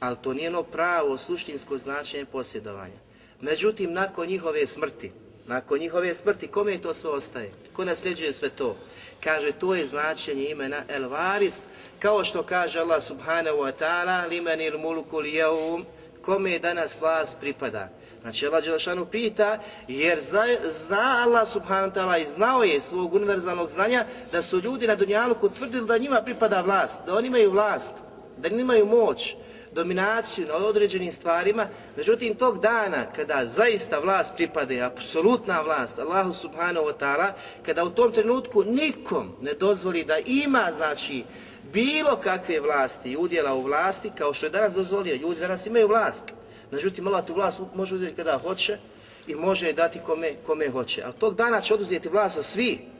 Ali 0.00 0.16
to 0.22 0.34
nije 0.34 0.48
ono 0.48 0.62
pravo 0.62 1.18
suštinsko 1.18 1.78
značenje 1.78 2.24
posjedovanja. 2.24 3.00
Međutim, 3.40 3.92
nakon 3.92 4.28
njihove 4.28 4.66
smrti, 4.66 5.12
nakon 5.46 5.78
njihove 5.78 6.14
smrti, 6.14 6.46
kome 6.46 6.78
to 6.78 6.94
sve 6.94 7.10
ostaje? 7.10 7.52
Ko 7.72 7.84
nasljeđuje 7.84 8.32
sve 8.32 8.48
to? 8.48 8.76
Kaže, 9.24 9.52
to 9.52 9.74
je 9.74 9.86
značenje 9.86 10.48
imena 10.48 10.82
El 10.88 11.08
Varif, 11.08 11.54
kao 11.98 12.24
što 12.24 12.42
kaže 12.42 12.80
Allah 12.80 13.02
subhanahu 13.02 13.56
wa 13.56 13.72
ta'ala, 13.80 14.28
limenil 14.28 14.78
mulku 14.78 15.18
lijevum, 15.18 15.84
kome 16.22 16.58
danas 16.58 17.00
vlast 17.00 17.36
pripada. 17.40 17.88
Znači 18.22 18.46
Allah 18.46 19.08
pita, 19.10 19.58
jer 19.88 20.20
zna, 20.20 20.44
zna 20.64 21.22
Allah 21.26 21.48
subhanahu 21.48 21.90
wa 21.90 21.94
ta'ala 21.94 22.22
i 22.22 22.24
znao 22.24 22.62
je 22.62 22.80
svog 22.80 23.14
univerzalnog 23.14 23.70
znanja 23.70 24.06
da 24.32 24.42
su 24.42 24.60
ljudi 24.60 24.86
na 24.86 24.94
Dunjaluku 24.94 25.48
tvrdili 25.48 25.86
da 25.86 25.98
njima 25.98 26.22
pripada 26.22 26.60
vlast, 26.60 27.02
da 27.06 27.14
oni 27.14 27.26
imaju 27.26 27.50
vlast, 27.50 27.94
da 28.36 28.48
imaju 28.48 28.86
moć, 28.86 29.34
dominaciju 29.76 30.46
na 30.46 30.56
određenim 30.56 31.12
stvarima, 31.12 31.68
međutim 31.96 32.34
tog 32.34 32.60
dana 32.60 33.06
kada 33.16 33.46
zaista 33.46 33.98
vlast 33.98 34.34
pripade, 34.36 34.80
apsolutna 34.80 35.60
vlast, 35.60 35.98
Allahu 35.98 36.32
subhanahu 36.32 36.86
wa 36.86 36.96
ta'ala, 37.00 37.32
kada 37.66 37.84
u 37.84 37.90
tom 37.90 38.12
trenutku 38.12 38.64
nikom 38.64 39.32
ne 39.40 39.54
dozvoli 39.54 40.04
da 40.04 40.18
ima, 40.26 40.72
znači, 40.76 41.24
bilo 41.72 42.16
kakve 42.16 42.60
vlasti 42.60 43.10
i 43.10 43.16
udjela 43.16 43.54
u 43.54 43.62
vlasti, 43.62 44.10
kao 44.18 44.34
što 44.34 44.46
je 44.46 44.50
danas 44.50 44.74
dozvolio, 44.74 45.16
ljudi 45.16 45.40
danas 45.40 45.66
imaju 45.66 45.88
vlast, 45.88 46.24
međutim 46.70 47.06
Allah 47.06 47.26
tu 47.26 47.34
vlast 47.34 47.60
može 47.74 47.94
uzeti 47.94 48.16
kada 48.16 48.38
hoće 48.38 48.78
i 49.26 49.34
može 49.34 49.66
je 49.66 49.72
dati 49.72 49.98
kome, 50.06 50.34
kome 50.46 50.70
hoće, 50.70 51.02
ali 51.04 51.14
tog 51.18 51.34
dana 51.34 51.60
će 51.60 51.74
oduzeti 51.74 52.08
vlast 52.08 52.38
od 52.38 52.44
svi, 52.44 52.95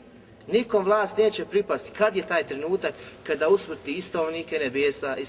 Nikom 0.52 0.84
vlast 0.84 1.18
neće 1.18 1.44
pripasti. 1.44 1.92
Kad 1.98 2.16
je 2.16 2.26
taj 2.26 2.46
trenutak 2.46 2.94
kada 3.26 3.48
usmrti 3.48 3.92
i 3.92 4.02
stavnike 4.02 4.58
nebesa, 4.58 5.16
i 5.16 5.24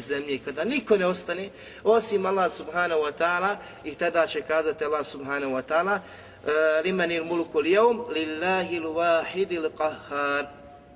zemlje, 0.00 0.38
kada 0.44 0.64
niko 0.64 0.96
ne 0.96 1.06
ostane, 1.06 1.50
osim 1.84 2.26
Allah 2.26 2.52
subhanahu 2.52 3.00
wa 3.00 3.12
ta'ala, 3.18 3.56
i 3.84 3.94
tada 3.94 4.26
će 4.26 4.40
kazati 4.40 4.84
Allah 4.84 5.06
subhanahu 5.06 5.52
wa 5.52 5.62
ta'ala, 5.62 5.98
e, 5.98 6.82
limanil 6.84 7.24
mulku 7.24 7.60
lijevum, 7.60 8.04
lillahi 8.10 8.80
l'wahidi 8.80 9.60
l'qahar. 9.60 10.46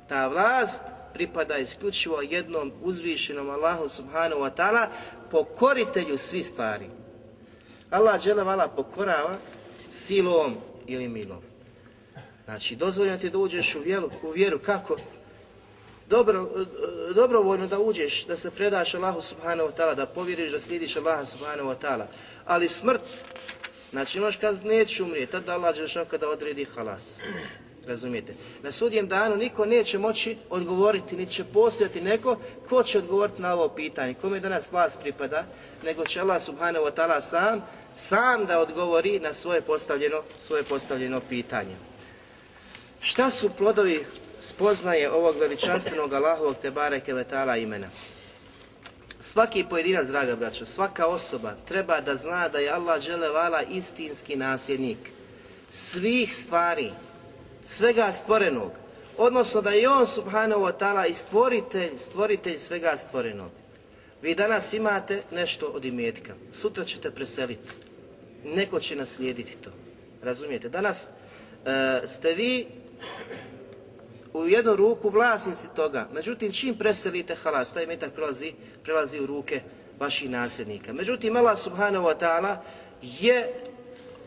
Ta 0.08 0.28
vlast 0.28 0.82
pripada 1.14 1.58
isključivo 1.58 2.20
jednom 2.20 2.72
uzvišenom 2.82 3.50
Allahu 3.50 3.88
subhanahu 3.88 4.40
wa 4.40 4.50
ta'ala, 4.50 4.88
pokoritelju 5.30 6.18
svi 6.18 6.42
stvari. 6.42 6.90
Allah 7.90 8.20
džele 8.22 8.44
vala 8.44 8.68
pokorava 8.68 9.36
silom 9.88 10.56
ili 10.86 11.08
milom. 11.08 11.47
Znači, 12.48 12.76
dozvoljeno 12.76 13.18
ti 13.18 13.30
da 13.30 13.38
uđeš 13.38 13.74
u 13.74 13.80
vjeru, 13.80 14.10
u 14.22 14.30
vjeru 14.30 14.58
kako? 14.58 14.96
Dobro, 16.08 16.48
dobrovoljno 17.14 17.66
da 17.66 17.78
uđeš, 17.78 18.24
da 18.24 18.36
se 18.36 18.50
predaš 18.50 18.94
Allahu 18.94 19.20
subhanahu 19.20 19.68
wa 19.68 19.76
ta'ala, 19.76 19.94
da 19.94 20.06
povjeriš 20.06 20.52
da 20.52 20.60
slijediš 20.60 20.96
Allaha 20.96 21.24
subhanahu 21.24 21.68
wa 21.68 21.74
ta'ala. 21.82 22.06
Ali 22.44 22.68
smrt, 22.68 23.00
znači 23.90 24.18
imaš 24.18 24.36
kaz 24.36 24.64
neću 24.64 25.04
umrijeti, 25.04 25.32
tada 25.32 25.52
Allah 25.52 25.74
Đelešanu 25.74 26.06
kada 26.06 26.28
odredi 26.28 26.64
halas. 26.64 27.20
Razumijete? 27.86 28.34
Na 28.62 28.72
sudjem 28.72 29.08
danu 29.08 29.36
niko 29.36 29.66
neće 29.66 29.98
moći 29.98 30.36
odgovoriti, 30.50 31.16
niti 31.16 31.32
će 31.32 31.44
postojati 31.44 32.00
neko 32.00 32.36
ko 32.68 32.82
će 32.82 32.98
odgovoriti 32.98 33.42
na 33.42 33.54
ovo 33.54 33.68
pitanje. 33.68 34.14
Kome 34.14 34.40
danas 34.40 34.72
vas 34.72 34.96
pripada, 34.96 35.44
nego 35.84 36.04
će 36.04 36.20
Allah 36.20 36.42
subhanahu 36.42 36.84
wa 36.84 36.94
ta'ala 36.94 37.20
sam, 37.20 37.62
sam 37.94 38.46
da 38.46 38.60
odgovori 38.60 39.20
na 39.20 39.32
svoje 39.32 39.60
postavljeno, 39.60 40.22
svoje 40.38 40.62
postavljeno 40.62 41.20
pitanje. 41.20 41.76
Šta 43.00 43.30
su 43.30 43.50
plodovi 43.50 44.04
spoznaje 44.40 45.10
ovog 45.10 45.36
veličanstvenog 45.40 46.12
Allahovog 46.12 46.56
te 46.62 46.70
bareke 46.70 47.14
vetala 47.14 47.56
imena? 47.56 47.88
Svaki 49.20 49.64
pojedinac, 49.70 50.06
draga 50.06 50.36
braćo, 50.36 50.66
svaka 50.66 51.06
osoba 51.06 51.54
treba 51.68 52.00
da 52.00 52.14
zna 52.14 52.48
da 52.48 52.58
je 52.58 52.70
Allah 52.70 53.02
dželevala 53.02 53.62
istinski 53.62 54.36
nasljednik 54.36 54.98
svih 55.68 56.36
stvari, 56.36 56.90
svega 57.64 58.12
stvorenog, 58.12 58.72
odnosno 59.16 59.60
da 59.60 59.70
je 59.70 59.88
On 59.88 60.06
subhanahu 60.06 60.62
wa 60.62 60.72
ta'ala 60.78 61.10
i 61.10 61.14
stvoritelj, 61.14 61.98
stvoritelj 61.98 62.58
svega 62.58 62.96
stvorenog. 62.96 63.50
Vi 64.22 64.34
danas 64.34 64.72
imate 64.72 65.22
nešto 65.30 65.66
od 65.66 65.84
imetka, 65.84 66.34
sutra 66.52 66.84
ćete 66.84 67.10
preseliti, 67.10 67.70
neko 68.44 68.80
će 68.80 68.96
naslijediti 68.96 69.56
to. 69.56 69.70
Razumijete? 70.22 70.68
Danas 70.68 71.06
e, 71.06 72.06
ste 72.06 72.34
vi 72.34 72.66
u 74.32 74.48
jednu 74.48 74.76
ruku 74.76 75.08
vlasnici 75.08 75.68
toga. 75.76 76.08
Međutim, 76.12 76.52
čim 76.52 76.78
preselite 76.78 77.34
halas, 77.34 77.72
taj 77.72 77.86
metak 77.86 78.12
prelazi, 78.12 78.52
prelazi 78.82 79.20
u 79.20 79.26
ruke 79.26 79.60
vaših 79.98 80.30
nasljednika. 80.30 80.92
Međutim, 80.92 81.36
Allah 81.36 81.58
subhanahu 81.58 82.06
wa 82.06 82.18
ta'ala 82.18 82.56
je 83.02 83.54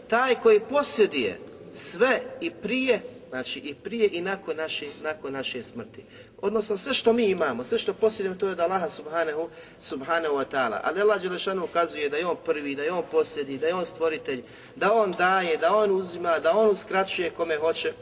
taj 0.07 0.35
koji 0.35 0.59
posjeduje 0.59 1.39
sve 1.73 2.21
i 2.41 2.49
prije, 2.51 3.01
znači 3.29 3.59
i 3.59 3.73
prije 3.73 4.09
i 4.11 4.21
nakon 4.21 4.57
naše, 4.57 4.85
nakon 5.03 5.33
naše 5.33 5.63
smrti. 5.63 6.03
Odnosno 6.41 6.77
sve 6.77 6.93
što 6.93 7.13
mi 7.13 7.25
imamo, 7.25 7.63
sve 7.63 7.79
što 7.79 7.93
posjedujemo 7.93 8.39
to 8.39 8.45
je 8.45 8.51
od 8.51 8.59
Allaha 8.59 8.89
subhanahu, 8.89 9.49
subhanahu 9.79 10.35
wa 10.35 10.45
ta'ala. 10.51 10.79
Ali 10.83 11.01
Allah 11.01 11.21
Đelešanu 11.21 11.63
ukazuje 11.63 12.09
da 12.09 12.17
je 12.17 12.27
On 12.27 12.37
prvi, 12.45 12.75
da 12.75 12.83
je 12.83 12.91
On 12.91 13.03
posljedi, 13.11 13.57
da 13.57 13.67
je 13.67 13.75
On 13.75 13.85
stvoritelj, 13.85 14.43
da 14.75 14.93
On 14.93 15.11
daje, 15.11 15.57
da 15.57 15.75
On 15.75 15.91
uzima, 15.91 16.39
da 16.39 16.57
On 16.57 16.69
uskraćuje 16.69 17.29
kome 17.29 17.57
hoće, 17.57 17.93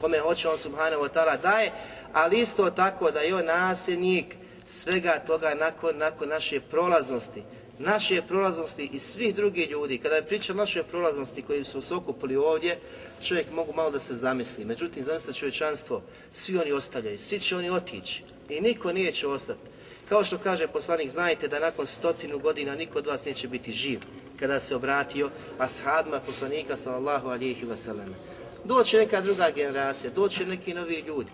kome 0.00 0.18
hoće 0.18 0.48
on 0.48 0.58
subhanahu 0.58 1.02
wa 1.02 1.08
ta'ala 1.14 1.40
daje, 1.42 1.72
ali 2.12 2.40
isto 2.40 2.70
tako 2.70 3.10
da 3.10 3.20
je 3.20 3.34
on 3.34 3.44
nasljednik 3.44 4.36
svega 4.66 5.18
toga 5.26 5.54
nakon, 5.54 5.98
nakon 5.98 6.28
naše 6.28 6.60
prolaznosti, 6.60 7.42
naše 7.78 8.22
prolaznosti 8.22 8.90
i 8.92 8.98
svih 8.98 9.34
drugih 9.34 9.70
ljudi. 9.70 9.98
Kada 9.98 10.14
je 10.14 10.26
priča 10.26 10.54
naše 10.54 10.82
prolaznosti 10.82 11.42
koji 11.42 11.64
su 11.64 11.80
se 11.80 11.94
okupili 11.94 12.36
ovdje, 12.36 12.78
čovjek 13.22 13.50
mogu 13.50 13.72
malo 13.72 13.90
da 13.90 13.98
se 13.98 14.14
zamisli. 14.14 14.64
Međutim, 14.64 15.04
zamislite 15.04 15.38
čovječanstvo, 15.38 16.02
svi 16.32 16.58
oni 16.58 16.72
ostavljaju, 16.72 17.18
svi 17.18 17.40
će 17.40 17.56
oni 17.56 17.70
otići 17.70 18.22
i 18.48 18.60
niko 18.60 18.92
nije 18.92 19.12
će 19.12 19.28
ostati. 19.28 19.60
Kao 20.08 20.24
što 20.24 20.38
kaže 20.38 20.66
poslanik, 20.66 21.10
znajte 21.10 21.48
da 21.48 21.58
nakon 21.58 21.86
stotinu 21.86 22.38
godina 22.38 22.74
niko 22.74 22.98
od 22.98 23.06
vas 23.06 23.24
neće 23.24 23.48
biti 23.48 23.72
živ 23.72 24.00
kada 24.40 24.60
se 24.60 24.76
obratio 24.76 25.30
ashabima 25.58 26.20
poslanika 26.20 26.76
sallallahu 26.76 27.28
alihi 27.28 27.66
wasallam. 27.66 28.37
Doće 28.64 28.98
neka 28.98 29.20
druga 29.20 29.50
generacija, 29.50 30.10
doće 30.10 30.46
neki 30.46 30.74
novi 30.74 31.04
ljudi. 31.06 31.30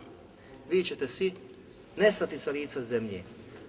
Vi 0.70 0.84
ćete 0.84 1.08
svi 1.08 1.32
nestati 1.96 2.38
sa 2.38 2.50
lica 2.50 2.82
zemlje. 2.82 3.22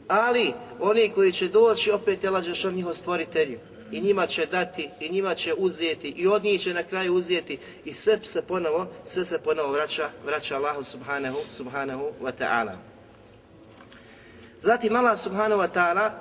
Ali 0.07 0.53
oni 0.79 1.11
koji 1.15 1.31
će 1.31 1.47
doći, 1.47 1.91
opet 1.91 2.23
je 2.23 2.29
lađeš 2.29 2.65
on 2.65 2.73
njihov 2.73 2.93
stvoritelju. 2.93 3.59
I 3.91 4.01
njima 4.01 4.27
će 4.27 4.45
dati, 4.45 4.89
i 4.99 5.09
njima 5.09 5.35
će 5.35 5.53
uzeti, 5.53 6.07
i 6.07 6.27
od 6.27 6.43
njih 6.43 6.61
će 6.61 6.73
na 6.73 6.83
kraju 6.83 7.13
uzeti. 7.13 7.57
I 7.85 7.93
sve 7.93 8.19
se 8.23 8.41
ponovo, 8.41 8.87
sve 9.05 9.25
se 9.25 9.39
ponovo 9.39 9.71
vraća, 9.71 10.09
vraća 10.25 10.55
Allahu 10.55 10.83
subhanahu, 10.83 11.37
subhanahu 11.47 12.11
wa 12.21 12.31
ta'ala. 12.39 12.75
Zatim 14.61 14.95
Allah 14.95 15.19
subhanahu 15.19 15.61
wa 15.61 15.69
ta'ala 15.73 16.11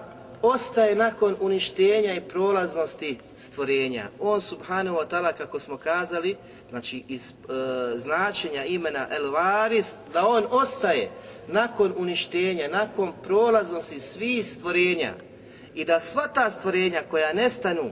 ostaje 0.44 0.94
nakon 0.94 1.36
uništenja 1.40 2.14
i 2.14 2.20
prolaznosti 2.20 3.18
stvorenja. 3.34 4.04
On 4.20 4.40
subhanahu 4.40 4.96
wa 4.96 5.08
ta'ala, 5.08 5.32
kako 5.32 5.58
smo 5.58 5.76
kazali, 5.76 6.36
znači 6.70 7.02
iz 7.08 7.30
e, 7.30 7.98
značenja 7.98 8.64
imena 8.64 9.06
El 9.10 9.30
Varis, 9.30 9.86
da 10.12 10.26
on 10.26 10.44
ostaje 10.50 11.10
nakon 11.48 11.94
uništenja, 11.96 12.68
nakon 12.68 13.12
prolaznosti 13.22 14.00
svih 14.00 14.46
stvorenja 14.46 15.12
i 15.74 15.84
da 15.84 16.00
sva 16.00 16.28
ta 16.28 16.50
stvorenja 16.50 17.02
koja 17.10 17.32
nestanu 17.32 17.90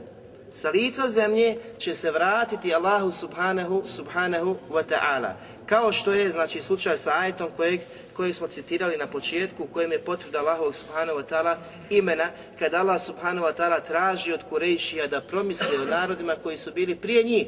sa 0.53 0.71
lica 0.71 1.09
zemlje 1.09 1.57
će 1.79 1.95
se 1.95 2.11
vratiti 2.11 2.75
Allahu 2.75 3.11
subhanahu, 3.11 3.83
subhanahu 3.87 4.57
wa 4.71 4.83
ta'ala. 4.83 5.33
Kao 5.67 5.93
što 5.93 6.13
je 6.13 6.31
znači 6.31 6.61
slučaj 6.61 6.99
sa 6.99 7.13
ajetom 7.15 7.49
kojeg, 7.57 7.81
kojeg 8.17 8.35
smo 8.35 8.49
citirali 8.49 8.97
na 8.97 9.07
početku, 9.07 9.65
u 9.65 9.67
kojem 9.67 9.93
je 9.93 10.05
potvrda 10.05 10.39
Allahu 10.39 10.73
subhanahu 10.73 11.19
wa 11.19 11.25
ta'ala 11.31 11.57
imena, 11.91 12.31
kada 12.59 12.81
Allah 12.81 13.03
subhanahu 13.03 13.47
wa 13.47 13.55
ta'ala 13.55 13.81
traži 13.87 14.33
od 14.33 14.41
Kurejšija 14.49 15.07
da 15.07 15.21
promisli 15.21 15.77
o 15.83 15.85
narodima 15.85 16.37
koji 16.43 16.57
su 16.57 16.73
bili 16.73 16.95
prije 16.97 17.23
njih. 17.23 17.47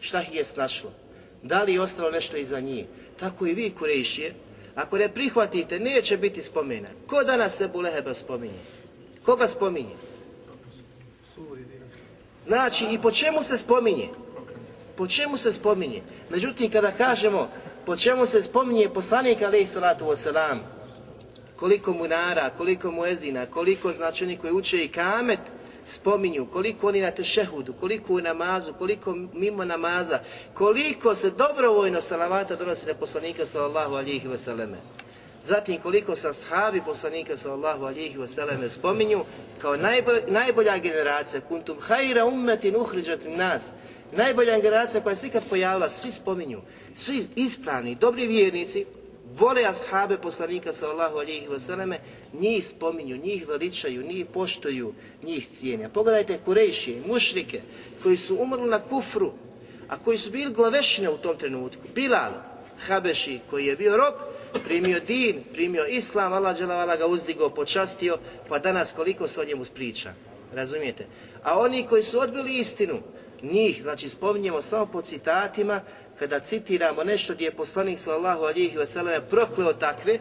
Šta 0.00 0.22
ih 0.22 0.34
je 0.34 0.44
snašlo? 0.44 0.92
Da 1.42 1.62
li 1.62 1.74
je 1.74 1.80
ostalo 1.80 2.10
nešto 2.10 2.36
iza 2.36 2.60
njih? 2.60 2.86
Tako 3.20 3.46
i 3.46 3.54
vi 3.54 3.70
Kurejšije, 3.70 4.34
ako 4.74 4.98
ne 4.98 5.08
prihvatite, 5.08 5.78
neće 5.78 6.16
biti 6.16 6.42
spomena. 6.42 6.88
Ko 7.06 7.24
danas 7.24 7.56
se 7.56 7.68
Buleheba 7.68 8.14
spominje? 8.14 8.58
Koga 9.24 9.46
spominje? 9.46 9.96
Znači, 12.46 12.86
i 12.90 12.98
po 12.98 13.10
čemu 13.10 13.42
se 13.42 13.58
spominje? 13.58 14.08
Po 14.96 15.06
čemu 15.06 15.36
se 15.36 15.52
spominje? 15.52 16.02
Međutim, 16.30 16.70
kada 16.70 16.90
kažemo 16.90 17.50
po 17.88 17.96
čemu 17.96 18.26
se 18.26 18.42
spominje 18.42 18.88
poslanik 18.88 19.42
alaih 19.42 19.68
salatu 19.68 20.04
wasalam, 20.04 20.58
koliko 21.56 21.92
mu 21.92 22.08
nara, 22.08 22.50
koliko 22.50 22.90
mu 22.90 23.06
ezina, 23.06 23.46
koliko 23.46 23.92
znači 23.92 24.24
oni 24.24 24.36
koji 24.36 24.52
uče 24.52 24.84
i 24.84 24.88
kamet, 24.88 25.38
spominju, 25.86 26.46
koliko 26.52 26.88
oni 26.88 27.00
na 27.00 27.10
tešehudu, 27.10 27.72
koliko 27.72 28.14
u 28.14 28.20
namazu, 28.20 28.72
koliko 28.78 29.14
mimo 29.32 29.64
namaza, 29.64 30.20
koliko 30.54 31.14
se 31.14 31.30
dobrovoljno 31.30 32.00
salavata 32.00 32.56
donosi 32.56 32.86
na 32.86 32.94
poslanika 32.94 33.46
sallallahu 33.46 33.94
alihi 33.94 34.28
wasalame. 34.28 34.76
Zatim 35.44 35.80
koliko 35.80 36.16
sa 36.16 36.32
sahabi 36.32 36.82
poslanika 36.86 37.36
sallallahu 37.36 37.84
alihi 37.84 38.16
wasallam 38.16 38.68
spominju 38.68 39.24
kao 39.58 39.76
najbolja, 39.76 40.20
najbolja 40.28 40.78
generacija, 40.78 41.40
kuntum 41.40 41.76
hajra 41.80 42.24
ummetin 42.24 42.76
uhriđat 42.76 43.20
nas, 43.26 43.72
najbolja 44.12 44.58
generacija 44.58 45.00
koja 45.00 45.16
se 45.16 45.26
ikad 45.26 45.42
pojavila, 45.48 45.88
svi 45.88 46.12
spominju, 46.12 46.60
svi 46.96 47.26
ispravni, 47.36 47.94
dobri 47.94 48.26
vjernici, 48.26 48.84
vole 49.38 49.64
ashabe 49.64 50.18
poslanika 50.18 50.72
sallallahu 50.72 51.18
alihi 51.18 51.48
wasallam, 51.48 51.96
njih 52.32 52.66
spominju, 52.66 53.16
njih 53.16 53.48
veličaju, 53.48 54.06
njih 54.06 54.26
poštuju, 54.26 54.94
njih 55.22 55.48
cijene. 55.48 55.88
Pogledajte 55.88 56.38
Kurejšije, 56.44 57.02
mušrike, 57.06 57.60
koji 58.02 58.16
su 58.16 58.36
umrli 58.40 58.70
na 58.70 58.78
kufru, 58.78 59.32
a 59.88 59.98
koji 59.98 60.18
su 60.18 60.30
bili 60.30 60.54
glavešine 60.54 61.10
u 61.10 61.16
tom 61.16 61.36
trenutku. 61.36 61.82
Bilal, 61.94 62.32
Habeši, 62.86 63.40
koji 63.50 63.66
je 63.66 63.76
bio 63.76 63.96
rob, 63.96 64.14
primio 64.64 65.00
din, 65.00 65.44
primio 65.52 65.86
islam, 65.86 66.32
Allah 66.32 66.58
dželavala 66.58 66.96
ga 66.96 67.06
uzdigo, 67.06 67.50
počastio, 67.50 68.18
pa 68.48 68.58
danas 68.58 68.92
koliko 68.92 69.28
se 69.28 69.40
o 69.40 69.44
njemu 69.44 69.64
priča. 69.74 70.12
Razumijete? 70.54 71.06
A 71.42 71.58
oni 71.58 71.86
koji 71.86 72.02
su 72.02 72.20
odbili 72.20 72.58
istinu, 72.58 72.98
njih, 73.42 73.82
znači 73.82 74.08
spominjemo 74.08 74.62
samo 74.62 74.86
po 74.86 75.02
citatima, 75.02 75.80
kada 76.18 76.40
citiramo 76.40 77.04
nešto 77.04 77.34
gdje 77.34 77.44
je 77.44 77.50
poslanik 77.50 77.98
sallallahu 77.98 78.44
alihi 78.44 78.76
wasallam 78.76 79.20
prokleo 79.30 79.72
takve, 79.72 80.18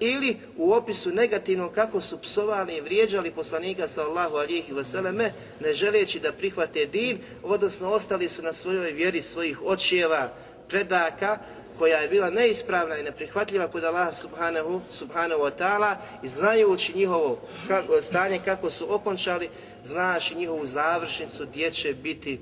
ili 0.00 0.36
u 0.56 0.72
opisu 0.72 1.10
negativnom 1.10 1.72
kako 1.72 2.00
su 2.00 2.18
psovali 2.18 2.76
i 2.76 2.80
vrijeđali 2.80 3.30
poslanika 3.30 3.88
sallallahu 3.88 4.36
alihi 4.36 4.72
wasallam, 4.72 5.30
ne 5.60 5.74
želeći 5.74 6.20
da 6.20 6.32
prihvate 6.32 6.86
din, 6.86 7.18
odnosno 7.42 7.90
ostali 7.90 8.28
su 8.28 8.42
na 8.42 8.52
svojoj 8.52 8.90
vjeri 8.90 9.22
svojih 9.22 9.62
očijeva, 9.62 10.32
predaka, 10.68 11.38
koja 11.82 11.98
je 11.98 12.08
bila 12.08 12.30
neispravna 12.30 12.98
i 12.98 13.02
neprihvatljiva 13.02 13.68
kod 13.68 13.84
Allaha 13.84 14.12
subhanahu, 14.12 14.80
subhanahu 14.90 15.42
wa 15.42 15.50
ta'ala 15.58 15.96
i 16.22 16.28
znajući 16.28 16.92
njihovo 16.94 17.40
kako, 17.68 18.00
stanje 18.00 18.40
kako 18.44 18.70
su 18.70 18.94
okončali, 18.94 19.48
znaš 19.84 20.34
njihovu 20.34 20.66
završnicu 20.66 21.46
gdje 21.50 21.70
će 21.70 21.94
biti 21.94 22.40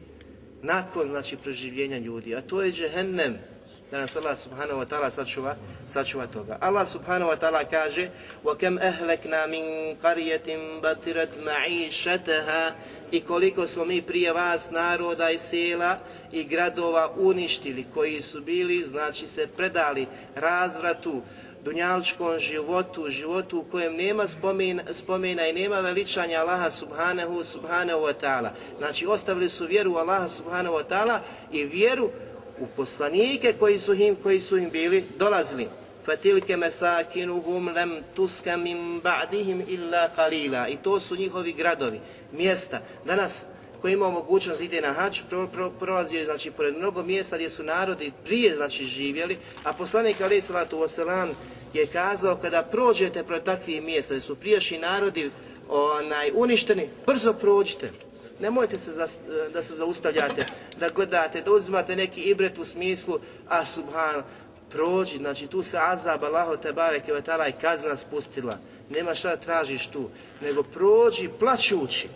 nakon 0.63 1.09
znači, 1.09 1.37
proživljenja 1.37 1.99
ljudi. 1.99 2.35
A 2.35 2.41
to 2.41 2.63
je 2.63 2.73
džehennem 2.73 3.39
Da 3.92 4.00
nas 4.00 4.16
Allah 4.18 4.38
subhanahu 4.38 4.80
wa 4.80 4.86
ta'ala 4.86 5.12
sačuva, 5.12 5.56
sačuva 5.88 6.28
toga. 6.28 6.58
Allah 6.60 6.86
subhanahu 6.86 7.30
wa 7.30 7.38
ta'ala 7.38 7.64
kaže 7.70 8.10
وَكَمْ 8.44 8.80
أَهْلَكْنَا 8.80 9.46
مِنْ 9.46 9.96
قَرْيَةٍ 10.02 10.48
بَتِرَتْ 10.82 11.38
مَعِيشَتَهَا 11.46 12.74
I 13.12 13.22
koliko 13.22 13.68
smo 13.68 13.86
mi 13.86 14.02
prije 14.02 14.34
vas 14.34 14.72
naroda 14.72 15.30
i 15.30 15.38
sela 15.38 15.98
i 16.32 16.44
gradova 16.44 17.12
uništili, 17.18 17.86
koji 17.94 18.22
su 18.22 18.42
bili, 18.42 18.84
znači 18.84 19.28
se 19.28 19.48
predali 19.48 20.08
razvratu, 20.36 21.22
dunjalčkom 21.66 22.40
životu, 22.40 23.10
životu 23.10 23.60
u 23.60 23.64
kojem 23.72 23.96
nema 23.96 24.28
spomena, 24.28 24.84
spomena 24.92 25.48
i 25.48 25.54
nema 25.54 25.80
veličanja 25.80 26.40
Allaha 26.40 26.70
subhanahu, 26.70 27.44
subhanahu 27.44 28.02
wa 28.02 28.14
ta'ala. 28.22 28.50
Znači 28.78 29.06
ostavili 29.08 29.50
su 29.50 29.66
vjeru 29.66 29.94
u 29.94 29.98
Allaha 29.98 30.28
subhanahu 30.28 30.76
wa 30.76 30.84
ta'ala 30.90 31.20
i 31.52 31.64
vjeru 31.64 32.10
u 32.61 32.67
poslanike 32.77 33.55
koji 33.59 33.79
su 33.79 33.95
im, 33.95 34.17
koji 34.23 34.41
su 34.41 34.59
im 34.59 34.71
bili 34.71 35.05
dolazili. 35.19 35.69
Fatilke 36.05 36.57
mesakinuhum 36.57 37.69
lem 37.69 38.03
tuska 38.15 38.57
min 38.57 39.01
illa 39.69 40.09
kalila. 40.17 40.69
I 40.69 40.77
to 40.77 41.01
su 41.01 41.17
njihovi 41.17 41.53
gradovi, 41.53 42.01
mjesta. 42.33 42.81
Danas 43.05 43.45
koji 43.81 43.93
ima 43.93 44.11
mogućnost 44.11 44.61
ide 44.61 44.81
na 44.81 44.93
hač, 44.93 45.21
pro, 45.29 45.47
pro, 45.47 45.71
prolazi 45.71 46.25
znači, 46.25 46.51
pored 46.51 46.77
mnogo 46.77 47.03
mjesta 47.03 47.37
gdje 47.37 47.51
su 47.51 47.63
narodi 47.63 48.13
prije 48.25 48.55
znači, 48.55 48.85
živjeli, 48.85 49.39
a 49.65 49.73
poslanik 49.73 50.21
alaih 50.21 50.45
salatu 50.45 50.79
wasalam 50.79 51.29
je 51.75 51.87
kazao 51.87 52.37
kada 52.37 52.63
prođete 52.63 53.23
pored 53.23 53.43
takvih 53.43 53.83
mjesta 53.83 54.15
gdje 54.15 54.27
su 54.27 54.37
prijašnji 54.37 54.79
narodi 54.79 55.31
onaj, 55.71 56.31
uništeni, 56.35 56.89
brzo 57.07 57.33
prođite. 57.33 57.91
Nemojte 58.41 58.79
se 58.79 58.93
za, 58.93 59.07
da 59.53 59.63
se 59.63 59.75
zaustavljate, 59.75 60.47
da 60.81 60.89
gledate, 60.89 61.41
da 61.41 61.53
uzimate 61.53 61.97
neki 61.97 62.21
ibret 62.21 62.59
u 62.59 62.65
smislu, 62.65 63.21
a 63.49 63.65
subhan, 63.65 64.23
prođi, 64.71 65.19
znači 65.19 65.47
tu 65.47 65.63
se 65.63 65.79
azab 65.81 66.25
Allaho 66.25 66.57
te 66.57 66.73
bareke 66.73 67.13
ve 67.13 67.23
i 67.49 67.61
kazna 67.61 67.97
spustila. 67.97 68.59
Nema 68.91 69.15
šta 69.15 69.37
tražiš 69.37 69.87
tu, 69.87 70.09
nego 70.41 70.63
prođi 70.63 71.29
plaćući 71.39 72.09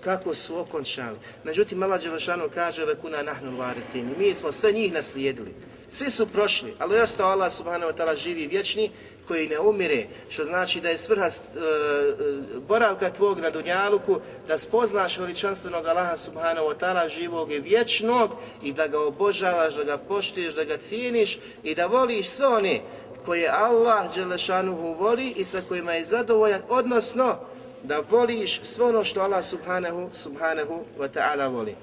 kako 0.00 0.34
su 0.34 0.58
okončali. 0.58 1.18
Međutim, 1.44 1.82
Allah 1.82 2.02
Đelešanu 2.02 2.48
kaže 2.54 2.84
vekuna 2.84 3.22
nahnu 3.22 3.56
varitini. 3.56 4.14
Mi 4.18 4.34
smo 4.34 4.52
sve 4.52 4.72
njih 4.72 4.92
naslijedili. 4.92 5.54
Svi 5.94 6.10
su 6.10 6.26
prošli, 6.26 6.74
ali 6.78 7.00
ostao 7.00 7.30
Allah 7.30 7.52
subhanahu 7.52 7.92
wa 7.92 7.96
ta'ala 7.96 8.16
živi 8.16 8.46
vječni 8.46 8.90
koji 9.28 9.48
ne 9.48 9.58
umire, 9.58 10.06
što 10.28 10.44
znači 10.44 10.80
da 10.80 10.88
je 10.88 10.98
svrha 10.98 11.26
uh, 11.26 12.62
boravka 12.68 13.12
tvog 13.12 13.40
na 13.40 13.50
Dunjaluku, 13.50 14.20
da 14.48 14.58
spoznaš 14.58 15.18
veličanstvenog 15.18 15.86
Allaha 15.86 16.16
subhanahu 16.16 16.66
wa 16.66 16.74
ta'ala 16.80 17.08
živog 17.08 17.52
i 17.52 17.58
vječnog 17.58 18.30
i 18.62 18.72
da 18.72 18.86
ga 18.86 19.00
obožavaš, 19.00 19.74
da 19.74 19.84
ga 19.84 19.98
poštuješ, 19.98 20.54
da 20.54 20.64
ga 20.64 20.76
cijeniš 20.76 21.38
i 21.62 21.74
da 21.74 21.86
voliš 21.86 22.28
sve 22.28 22.46
one 22.46 22.80
koje 23.24 23.48
Allah 23.48 24.14
Đelešanuhu 24.14 24.92
voli 24.92 25.30
i 25.36 25.44
sa 25.44 25.62
kojima 25.68 25.92
je 25.92 26.04
zadovoljan, 26.04 26.62
odnosno 26.68 27.38
da 27.82 28.02
voliš 28.10 28.60
sve 28.62 28.84
ono 28.84 29.04
što 29.04 29.20
Allah 29.20 29.44
subhanahu, 29.44 30.08
subhanahu 30.12 30.84
wa 30.98 31.08
ta'ala 31.08 31.46
voli. 31.52 31.74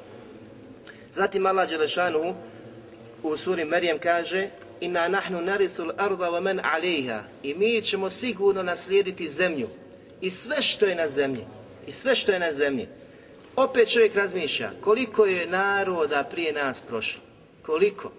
Zatim 1.14 1.46
Allah 1.46 1.70
Đelešanuhu 1.70 2.51
u 3.24 3.38
suri 3.38 3.66
Marijem 3.66 4.00
kaže 4.00 4.50
Inna 4.82 5.08
nahnu 5.08 5.42
narithul 5.42 5.92
arda 5.98 6.26
wa 6.26 6.42
man 6.42 6.60
alejha 6.64 7.24
i 7.44 7.54
mi 7.54 7.82
ćemo 7.82 8.10
sigurno 8.10 8.64
naslijediti 8.64 9.30
zemlju 9.30 9.68
i 10.22 10.30
sve 10.30 10.62
što 10.62 10.86
je 10.86 10.96
na 10.96 11.08
zemlji 11.08 11.46
i 11.88 11.92
sve 11.92 12.16
što 12.16 12.32
je 12.32 12.40
na 12.40 12.54
zemlji. 12.54 12.88
Opet 13.56 13.92
čovjek 13.92 14.16
razmišlja 14.16 14.72
koliko 14.82 15.26
je 15.26 15.48
naroda 15.48 16.24
prije 16.24 16.54
nas 16.54 16.82
prošlo. 16.82 17.22
Koliko? 17.62 18.12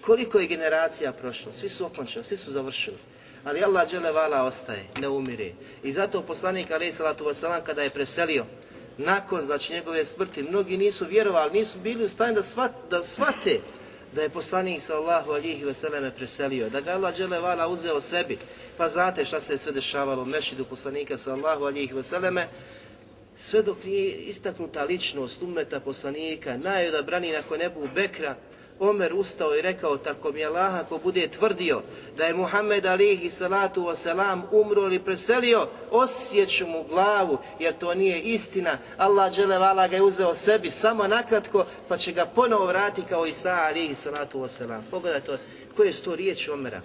Koliko 0.00 0.38
je 0.38 0.46
generacija 0.46 1.12
prošlo? 1.12 1.52
Svi 1.52 1.68
su 1.68 1.86
okončali, 1.86 2.24
svi 2.24 2.36
su 2.36 2.52
završili. 2.52 2.96
Ali 3.44 3.64
Allah 3.64 3.88
vala 4.14 4.42
ostaje, 4.42 4.84
ne 5.00 5.08
umire. 5.08 5.52
I 5.82 5.92
zato 5.92 6.22
poslanik 6.22 6.70
alaih 6.70 6.94
salatu 6.94 7.24
wasalam 7.24 7.62
kada 7.62 7.82
je 7.82 7.90
preselio, 7.90 8.44
nakon 8.98 9.40
znači 9.40 9.72
njegove 9.72 10.04
smrti, 10.04 10.42
mnogi 10.42 10.76
nisu 10.76 11.06
vjerovali, 11.06 11.58
nisu 11.58 11.78
bili 11.78 12.04
u 12.04 12.08
stanju 12.08 12.34
da, 12.34 12.42
svat, 12.42 12.72
da 12.90 13.02
svate 13.02 13.60
da 14.14 14.22
je 14.22 14.28
poslanik 14.28 14.82
sallahu 14.82 15.32
alihi 15.32 15.64
veseleme 15.64 16.10
preselio, 16.10 16.68
da 16.70 16.80
ga 16.80 16.92
Allah 16.92 17.14
vala 17.42 17.68
uzeo 17.68 18.00
sebi. 18.00 18.38
Pa 18.76 18.88
znate 18.88 19.24
šta 19.24 19.40
se 19.40 19.58
sve 19.58 19.72
dešavalo 19.72 20.22
u 20.22 20.26
mešidu 20.26 20.64
poslanika 20.64 21.16
sallahu 21.16 21.64
alihi 21.64 21.94
veseleme, 21.94 22.48
sve 23.36 23.62
dok 23.62 23.84
nije 23.84 24.14
istaknuta 24.14 24.84
ličnost 24.84 25.42
umeta 25.42 25.80
poslanika, 25.80 26.56
najodabraniji 26.56 27.32
nakon 27.32 27.62
Ebu 27.62 27.88
Bekra, 27.94 28.36
Omer 28.80 29.14
ustao 29.14 29.54
i 29.54 29.62
rekao, 29.62 29.96
tako 29.96 30.32
mi 30.32 30.44
Allah 30.44 30.74
ako 30.74 30.98
bude 30.98 31.28
tvrdio 31.28 31.82
da 32.16 32.24
je 32.24 32.34
Muhammed 32.34 32.86
alihi 32.86 33.30
salatu 33.30 33.82
wasalam 33.82 34.40
umro 34.52 34.82
ili 34.82 34.98
preselio, 34.98 35.68
osjeću 35.90 36.66
mu 36.66 36.82
glavu, 36.82 37.38
jer 37.58 37.74
to 37.74 37.94
nije 37.94 38.20
istina. 38.20 38.78
Allah 38.96 39.32
dželevala 39.32 39.88
ga 39.88 39.96
je 39.96 40.02
uzeo 40.02 40.34
sebi 40.34 40.70
samo 40.70 41.06
nakratko, 41.06 41.64
pa 41.88 41.96
će 41.96 42.12
ga 42.12 42.26
ponovo 42.26 42.66
vratiti 42.66 43.08
kao 43.08 43.26
Isa 43.26 43.52
alihi 43.52 43.94
salatu 43.94 44.40
wasalam. 44.40 44.80
Pogledajte 44.90 45.38
koje 45.76 45.92
su 45.92 46.04
to 46.04 46.16
riječi 46.16 46.50
Omera. 46.50 46.80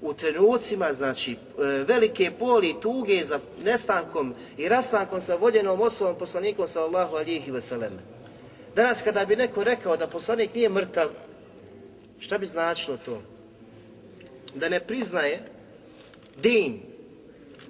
U 0.00 0.14
trenucima, 0.14 0.92
znači, 0.92 1.32
e, 1.32 1.36
velike 1.64 2.30
boli 2.38 2.70
i 2.70 2.80
tuge 2.80 3.24
za 3.24 3.40
nestankom 3.64 4.34
i 4.56 4.68
rastankom 4.68 5.20
sa 5.20 5.34
voljenom 5.34 5.80
osobom 5.80 6.14
poslanikom 6.18 6.68
sallallahu 6.68 7.16
alihi 7.16 7.52
wasalam. 7.52 7.90
Danas 8.76 9.02
kada 9.02 9.24
bi 9.24 9.36
neko 9.36 9.64
rekao 9.64 9.96
da 9.96 10.06
poslanik 10.06 10.54
nije 10.54 10.68
mrtav, 10.68 11.08
Šta 12.20 12.38
bi 12.38 12.46
značilo 12.46 12.96
to? 13.04 13.22
Da 14.54 14.68
ne 14.68 14.80
priznaje 14.80 15.42
din 16.42 16.80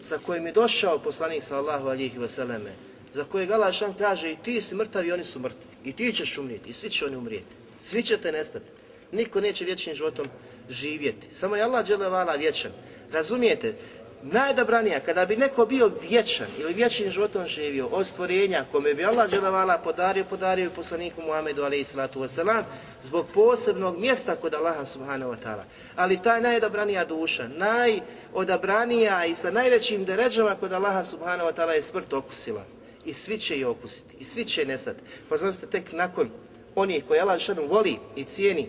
sa 0.00 0.18
kojim 0.18 0.46
je 0.46 0.52
došao 0.52 0.98
poslanik 0.98 1.42
sallahu 1.42 1.88
alihi 1.88 2.18
vseleme, 2.18 2.72
za 3.14 3.24
kojeg 3.24 3.50
Allah 3.50 3.74
šan 3.74 3.94
kaže 3.94 4.32
i 4.32 4.36
ti 4.36 4.60
si 4.62 4.74
mrtav 4.74 5.06
i 5.06 5.12
oni 5.12 5.24
su 5.24 5.38
mrtvi. 5.38 5.70
I 5.84 5.92
ti 5.92 6.12
ćeš 6.12 6.38
umrijeti 6.38 6.70
i 6.70 6.72
svi 6.72 6.90
će 6.90 7.04
oni 7.06 7.16
umrijeti. 7.16 7.54
Svi 7.80 8.02
ćete 8.02 8.32
nestati. 8.32 8.70
Niko 9.12 9.40
neće 9.40 9.64
vječnim 9.64 9.94
životom 9.94 10.28
živjeti. 10.68 11.34
Samo 11.34 11.56
je 11.56 11.62
Allah 11.62 11.86
dželevala 11.86 12.34
vječan. 12.34 12.72
Razumijete? 13.12 13.74
Najdobranija, 14.22 15.00
kada 15.00 15.26
bi 15.26 15.36
neko 15.36 15.66
bio 15.66 15.90
vječan 16.08 16.46
ili 16.58 16.72
vječnim 16.72 17.10
životom 17.10 17.46
živio 17.46 17.86
od 17.86 18.06
stvorenja 18.06 18.64
kome 18.72 18.94
bi 18.94 19.04
Allah 19.04 19.30
dželevala 19.30 19.78
podario, 19.78 20.24
podario 20.24 20.66
i 20.66 20.76
poslaniku 20.76 21.22
Muhammedu 21.22 21.62
alaihi 21.62 21.84
salatu 21.84 22.20
wasalam 22.20 22.62
zbog 23.02 23.26
posebnog 23.34 23.98
mjesta 23.98 24.36
kod 24.36 24.54
Allaha 24.54 24.84
subhanahu 24.84 25.32
wa 25.32 25.36
ta'ala. 25.44 25.62
Ali 25.96 26.22
ta 26.22 26.40
najdobranija 26.40 27.04
duša, 27.04 27.48
najodabranija 27.48 29.26
i 29.26 29.34
sa 29.34 29.50
najvećim 29.50 30.04
deređama 30.04 30.56
kod 30.56 30.72
Allaha 30.72 31.04
subhanahu 31.04 31.50
wa 31.50 31.54
ta'ala 31.54 31.70
je 31.70 31.82
smrt 31.82 32.12
okusila. 32.12 32.64
I 33.04 33.12
svi 33.12 33.38
će 33.38 33.58
je 33.58 33.66
okusiti, 33.66 34.16
i 34.18 34.24
svi 34.24 34.44
će 34.44 34.60
je 34.60 34.66
nestati. 34.66 35.00
Pa 35.28 35.36
znači 35.36 35.66
tek 35.70 35.92
nakon 35.92 36.30
onih 36.74 37.04
koji 37.04 37.20
Allah 37.20 37.40
voli 37.68 37.98
i 38.16 38.24
cijeni, 38.24 38.68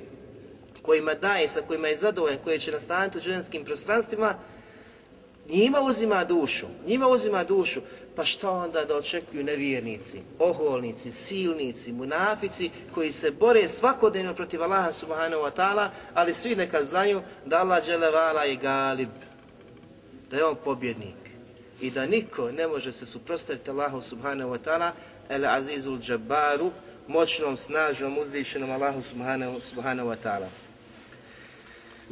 kojima 0.81 1.13
daje, 1.13 1.47
sa 1.47 1.61
kojima 1.61 1.87
je 1.87 1.97
zadovoljan, 1.97 2.39
koji 2.43 2.59
će 2.59 2.71
nastaviti 2.71 3.17
u 3.17 3.21
ženskim 3.21 3.65
prostranstvima, 3.65 4.35
Njima 5.49 5.81
uzima 5.81 6.23
dušu, 6.23 6.67
njima 6.87 7.07
uzima 7.07 7.43
dušu, 7.43 7.81
pa 8.15 8.23
što 8.25 8.51
onda 8.51 8.85
da 8.85 8.97
očekuju 8.97 9.43
nevjernici, 9.43 10.19
oholnici, 10.39 11.11
silnici, 11.11 11.91
munafici 11.91 12.69
koji 12.93 13.11
se 13.11 13.31
bore 13.31 13.67
svakodnevno 13.67 14.33
protiv 14.33 14.63
Allaha 14.63 14.91
subhanahu 14.91 15.43
wa 15.43 15.51
ta'ala, 15.51 15.89
ali 16.13 16.33
svi 16.33 16.55
neka 16.55 16.83
znaju 16.83 17.21
da 17.45 17.59
Allah 17.59 17.85
dželevala 17.85 18.43
je 18.43 18.55
galib, 18.55 19.09
da 20.31 20.37
je 20.37 20.45
on 20.45 20.55
pobjednik 20.63 21.15
i 21.81 21.91
da 21.91 22.05
niko 22.05 22.51
ne 22.51 22.67
može 22.67 22.91
se 22.91 23.05
suprostaviti 23.05 23.69
Allahu 23.69 24.01
subhanahu 24.01 24.51
wa 24.51 24.57
ta'ala, 24.65 24.91
el 25.29 25.45
azizul 25.45 25.99
džabaru, 25.99 26.71
moćnom, 27.07 27.57
snažnom, 27.57 28.17
uzvišenom 28.17 28.71
Allahu 28.71 29.01
subhanahu, 29.01 29.59
subhanahu 29.59 30.09
wa 30.09 30.15
ta'ala. 30.23 30.47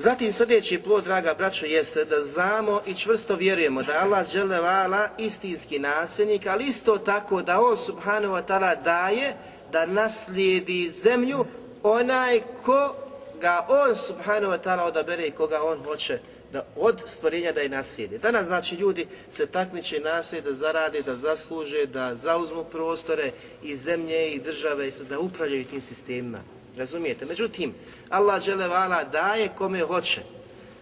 Zatim 0.02 0.34
sljedeći 0.34 0.78
plod, 0.78 1.04
draga 1.04 1.34
braćo, 1.34 1.66
jeste 1.66 2.06
da 2.06 2.22
znamo 2.22 2.82
i 2.88 2.94
čvrsto 2.94 3.36
vjerujemo 3.36 3.84
da 3.84 4.00
Allah 4.02 4.28
vala 4.62 5.10
istinski 5.18 5.80
nasljednik, 5.80 6.48
ali 6.48 6.64
isto 6.64 6.98
tako 6.98 7.42
da 7.42 7.62
On 7.62 7.78
subhanahu 7.78 8.34
wa 8.34 8.42
ta'ala 8.48 8.84
daje 8.84 9.34
da 9.72 9.86
naslijedi 9.86 10.90
zemlju 10.90 11.46
onaj 11.84 12.42
ko 12.66 12.96
ga 13.42 13.66
On 13.70 13.96
subhanahu 13.96 14.54
wa 14.54 14.60
ta'ala 14.64 14.84
odabere 14.84 15.28
i 15.28 15.32
koga 15.32 15.64
On 15.64 15.84
hoće 15.84 16.20
da 16.54 16.66
od 16.76 17.02
stvorenja 17.08 17.52
da 17.52 17.62
je 17.62 17.70
naslijedi. 17.70 18.18
Danas 18.18 18.46
znači 18.46 18.76
ljudi 18.76 19.08
se 19.32 19.46
takmiče 19.46 20.00
nastoje 20.00 20.42
da 20.42 20.54
zarade, 20.54 21.02
da 21.02 21.16
zasluže, 21.16 21.86
da 21.86 22.16
zauzmu 22.16 22.64
prostore 22.64 23.32
i 23.64 23.76
zemlje 23.76 24.30
i 24.30 24.40
države 24.40 24.88
i 24.88 24.92
da 25.10 25.20
upravljaju 25.20 25.66
tim 25.66 25.82
sistemima. 25.82 26.40
Razumijete? 26.77 27.25
Međutim, 27.25 27.75
Allah 28.11 28.43
vala 28.69 29.05
daje 29.05 29.49
kome 29.49 29.81
hoće. 29.81 30.23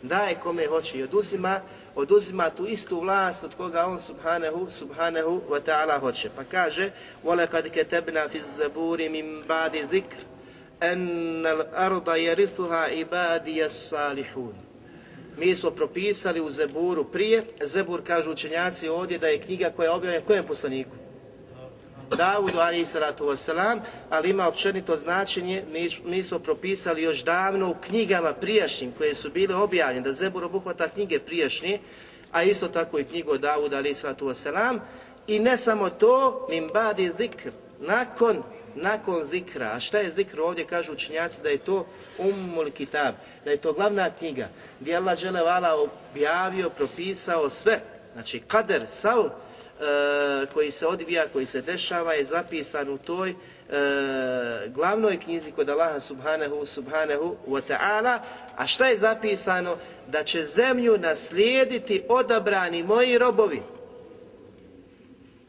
Daje 0.02 0.34
kome 0.34 0.66
hoće 0.66 0.98
i 0.98 1.02
oduzima, 1.02 1.60
oduzima 1.94 2.50
tu 2.50 2.66
istu 2.66 3.00
vlast 3.00 3.44
od 3.44 3.54
koga 3.54 3.86
on 3.86 4.00
subhanahu, 4.00 4.70
subhanahu 4.70 5.40
wa 5.50 5.60
ta'ala 5.66 6.00
hoće. 6.00 6.30
Pa 6.36 6.44
kaže, 6.44 6.90
وَلَكَدْ 7.24 7.68
كَتَبْنَا 7.68 8.28
فِي 8.28 8.38
الزَّبُورِ 8.38 8.98
مِنْ 9.08 9.42
بَعْدِ 9.48 9.74
ذِكْرِ 9.92 10.32
enel 10.82 11.62
arda 11.74 12.16
jerithuha 12.16 12.88
ibadija 12.88 13.70
salihun. 13.70 14.54
Mi 15.38 15.54
smo 15.54 15.70
propisali 15.70 16.40
u 16.40 16.50
Zeburu 16.50 17.04
prije, 17.04 17.44
Zebur 17.60 18.02
kažu 18.04 18.32
učenjaci 18.32 18.88
ovdje 18.88 19.18
da 19.18 19.28
je 19.28 19.40
knjiga 19.40 19.70
koja 19.76 19.86
je 19.86 19.90
objavljena 19.90 20.26
kojem 20.26 20.46
poslaniku? 20.46 20.96
Davudu 22.15 22.59
ali 22.59 22.85
salatu 22.85 23.25
wasalam, 23.25 23.79
ali 24.09 24.29
ima 24.29 24.47
općenito 24.47 24.97
značenje, 24.97 25.63
mi, 25.71 25.89
mi 26.05 26.23
smo 26.23 26.39
propisali 26.39 27.01
još 27.01 27.23
davno 27.23 27.69
u 27.69 27.75
knjigama 27.87 28.33
prijašnjim 28.33 28.91
koje 28.97 29.15
su 29.15 29.29
bile 29.29 29.55
objavljene, 29.55 30.01
da 30.01 30.13
Zebur 30.13 30.43
obuhvata 30.43 30.87
knjige 30.87 31.19
prijašnje, 31.19 31.79
a 32.31 32.43
isto 32.43 32.67
tako 32.67 32.99
i 32.99 33.03
knjigu 33.03 33.31
od 33.31 33.41
Davuda 33.41 33.77
ali 33.77 33.95
salatu 33.95 34.25
wasalam, 34.25 34.79
i 35.27 35.39
ne 35.39 35.57
samo 35.57 35.89
to, 35.89 36.47
min 36.49 36.69
badi 36.73 37.11
zikr, 37.17 37.51
nakon 37.79 38.43
nakon 38.81 39.27
zikra. 39.31 39.71
A 39.73 39.79
šta 39.79 39.99
je 39.99 40.11
zikr 40.11 40.41
ovdje? 40.41 40.65
Kažu 40.65 40.93
učenjaci 40.93 41.41
da 41.43 41.49
je 41.49 41.57
to 41.57 41.85
umul 42.17 42.71
kitab, 42.71 43.15
da 43.45 43.51
je 43.51 43.57
to 43.57 43.73
glavna 43.73 44.09
knjiga 44.09 44.49
gdje 44.79 44.95
Allah 44.95 45.17
vala 45.33 45.75
objavio, 45.75 46.69
propisao 46.69 47.49
sve. 47.49 47.79
Znači 48.13 48.39
kader, 48.39 48.87
sav 48.87 49.29
koji 50.53 50.71
se 50.71 50.87
odvija, 50.87 51.25
koji 51.33 51.45
se 51.45 51.61
dešava 51.61 52.13
je 52.13 52.25
zapisan 52.25 52.89
u 52.89 52.97
toj 52.97 53.29
e, 53.29 53.35
glavnoj 54.67 55.19
knjizi 55.19 55.51
kod 55.51 55.69
Allaha 55.69 55.99
subhanahu 55.99 56.65
subhanahu 56.65 57.35
wa 57.47 57.61
ta'ala. 57.69 58.19
A 58.57 58.67
šta 58.67 58.87
je 58.87 58.97
zapisano? 58.97 59.77
Da 60.07 60.23
će 60.23 60.43
zemlju 60.43 60.97
naslijediti 60.97 62.03
odabrani 62.09 62.83
moji 62.83 63.17
robovi 63.17 63.61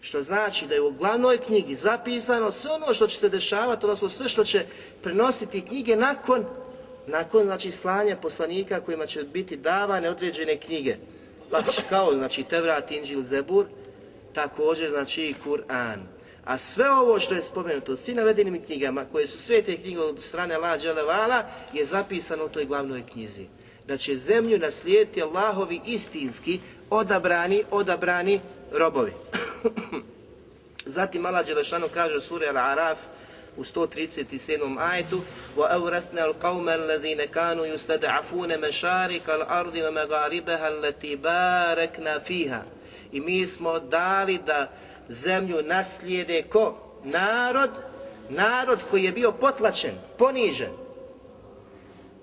što 0.01 0.23
znači 0.23 0.67
da 0.67 0.75
je 0.75 0.81
u 0.81 0.91
glavnoj 0.91 1.39
knjigi 1.39 1.75
zapisano 1.75 2.51
sve 2.51 2.71
ono 2.71 2.95
što 2.95 3.07
će 3.07 3.19
se 3.19 3.29
dešavati, 3.29 3.87
odnosno 3.87 4.09
sve 4.09 4.29
što 4.29 4.45
će 4.45 4.67
prenositi 5.03 5.61
knjige 5.61 5.97
nakon, 5.97 6.45
nakon 7.07 7.45
znači, 7.45 7.71
slanja 7.71 8.17
poslanika 8.17 8.81
kojima 8.81 9.07
će 9.07 9.23
biti 9.23 9.57
davane 9.57 10.11
određene 10.11 10.57
knjige. 10.57 10.97
Pa 11.51 11.63
kao 11.89 12.15
znači 12.15 12.43
Tevrat, 12.43 12.91
Inđil, 12.91 13.23
Zebur, 13.23 13.67
također 14.34 14.90
znači 14.90 15.24
i 15.24 15.36
Kur'an. 15.46 16.00
A 16.46 16.58
sve 16.58 16.92
ovo 16.92 17.20
što 17.20 17.36
je 17.36 17.42
spomenuto 17.42 17.94
u 17.94 17.96
svim 17.96 18.18
navedenim 18.18 18.62
knjigama, 18.66 19.06
koje 19.12 19.28
su 19.28 19.38
sve 19.38 19.62
te 19.62 19.78
knjige 19.78 20.00
od 20.00 20.20
strane 20.22 20.56
Allah 20.56 20.82
Đelevala, 20.82 21.44
je 21.74 21.86
zapisano 21.86 22.46
u 22.46 22.50
toj 22.50 22.66
glavnoj 22.66 23.04
knjizi. 23.12 23.46
Da 23.88 23.98
će 23.98 24.16
zemlju 24.16 24.60
naslijediti 24.60 25.22
Allahovi 25.22 25.82
istinski, 25.86 26.60
odabrani, 26.90 27.64
odabrani 27.72 28.40
robovi. 28.72 29.12
Zatim 30.86 31.26
Allah 31.26 31.46
Đelešanu 31.46 31.88
kaže 31.94 32.18
u 32.18 32.22
suri 32.22 32.46
Al-Araf 32.46 32.98
u 33.58 33.64
137. 33.64 34.78
ajetu 34.80 35.22
وَأَوْرَثْنَا 35.58 36.26
الْقَوْمَ 36.26 36.70
الَّذِينَ 36.70 37.26
كَانُوا 37.26 37.66
يُسْتَدْعَفُونَ 37.66 38.60
مَشَارِكَ 38.60 39.30
الْأَرْضِ 39.30 39.76
وَمَغَارِبَهَا 39.76 40.68
الَّتِي 40.68 41.16
بَارَكْنَا 41.16 42.20
فِيهَا 42.20 42.66
i 43.13 43.21
mi 43.21 43.47
smo 43.47 43.81
dali 43.81 44.39
da 44.47 44.71
zemlju 45.09 45.63
naslijede 45.63 46.43
ko? 46.43 46.75
Narod, 47.05 47.71
narod 48.29 48.79
koji 48.91 49.05
je 49.05 49.13
bio 49.13 49.33
potlačen, 49.33 49.95
ponižen. 50.19 50.73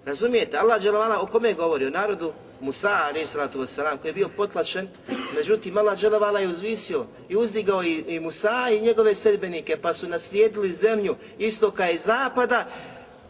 Razumijete? 0.05 0.57
Allah 0.57 0.81
Đelešanu 0.81 1.21
o 1.21 1.25
kome 1.25 1.53
govori? 1.53 1.85
O 1.85 1.89
narodu 1.89 2.33
Musa 2.61 3.11
wasalam, 3.13 3.97
koji 3.97 4.09
je 4.09 4.13
bio 4.13 4.29
potlačen, 4.29 4.87
međutim 5.35 5.77
Allah 5.77 5.99
dželevala 5.99 6.39
je 6.39 6.47
uzvisio 6.47 7.05
i 7.29 7.35
uzdigao 7.35 7.83
i, 7.83 8.03
i 8.07 8.19
Musa 8.19 8.69
i 8.69 8.81
njegove 8.81 9.15
sedbenike, 9.15 9.77
pa 9.77 9.93
su 9.93 10.07
naslijedili 10.07 10.71
zemlju 10.71 11.15
istoka 11.37 11.89
i 11.89 11.97
zapada, 11.97 12.65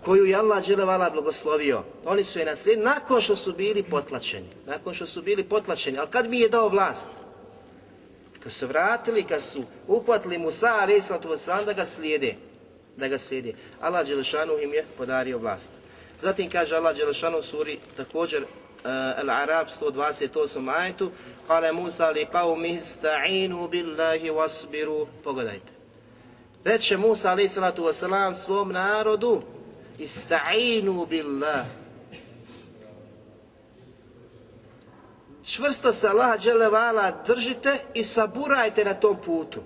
koju 0.03 0.25
je 0.25 0.35
Allah 0.35 0.63
dželevala 0.63 1.09
blagoslovio. 1.09 1.83
Oni 2.05 2.23
su 2.23 2.39
je 2.39 2.45
naslijedili 2.45 2.85
nakon 2.85 3.21
što 3.21 3.35
su 3.35 3.53
bili 3.53 3.83
potlačeni. 3.83 4.47
Nakon 4.65 4.93
što 4.93 5.05
su 5.05 5.21
bili 5.21 5.43
potlačeni. 5.43 5.97
Ali 5.97 6.07
kad 6.11 6.29
mi 6.29 6.39
je 6.39 6.49
dao 6.49 6.69
vlast? 6.69 7.09
Kad 8.45 8.51
su 8.51 8.67
vratili, 8.67 9.23
kad 9.23 9.41
su 9.41 9.63
uhvatili 9.87 10.37
Musa 10.37 10.85
wasalam, 10.87 11.65
da 11.65 11.73
ga 11.73 11.85
slijede. 11.85 12.35
Da 12.97 13.07
ga 13.07 13.17
slijede. 13.17 13.53
Allah 13.81 14.07
Đelešanu 14.07 14.53
im 14.63 14.73
je 14.73 14.85
podario 14.97 15.37
vlast. 15.37 15.71
Zatim 16.21 16.49
kaže 16.49 16.75
Allah 16.75 16.95
Đelešanu 16.95 17.41
suri 17.41 17.79
također 17.97 18.45
Eh, 18.85 18.89
Al-Arab 19.17 19.67
128 19.67 20.69
ajetu 20.69 21.11
Kale 21.47 21.71
Musa 21.71 22.09
li 22.09 22.25
qavmi 22.31 22.79
sta'inu 22.81 23.67
billahi 23.67 24.29
wasbiru 24.29 25.07
Pogledajte. 25.23 25.71
Reče 26.63 26.97
Musa 26.97 27.31
alaih 27.31 27.51
salatu 27.51 27.83
wasalam 27.83 28.35
svom 28.35 28.71
narodu 28.71 29.41
Ista'inu 29.99 31.05
billah 31.05 31.65
Čvrsto 35.45 35.93
se 35.93 36.07
Allah 36.07 36.39
dželevala 36.39 37.11
držite 37.27 37.77
i 37.93 38.03
saburajte 38.03 38.85
na 38.85 38.93
tom 38.93 39.17
putu. 39.25 39.61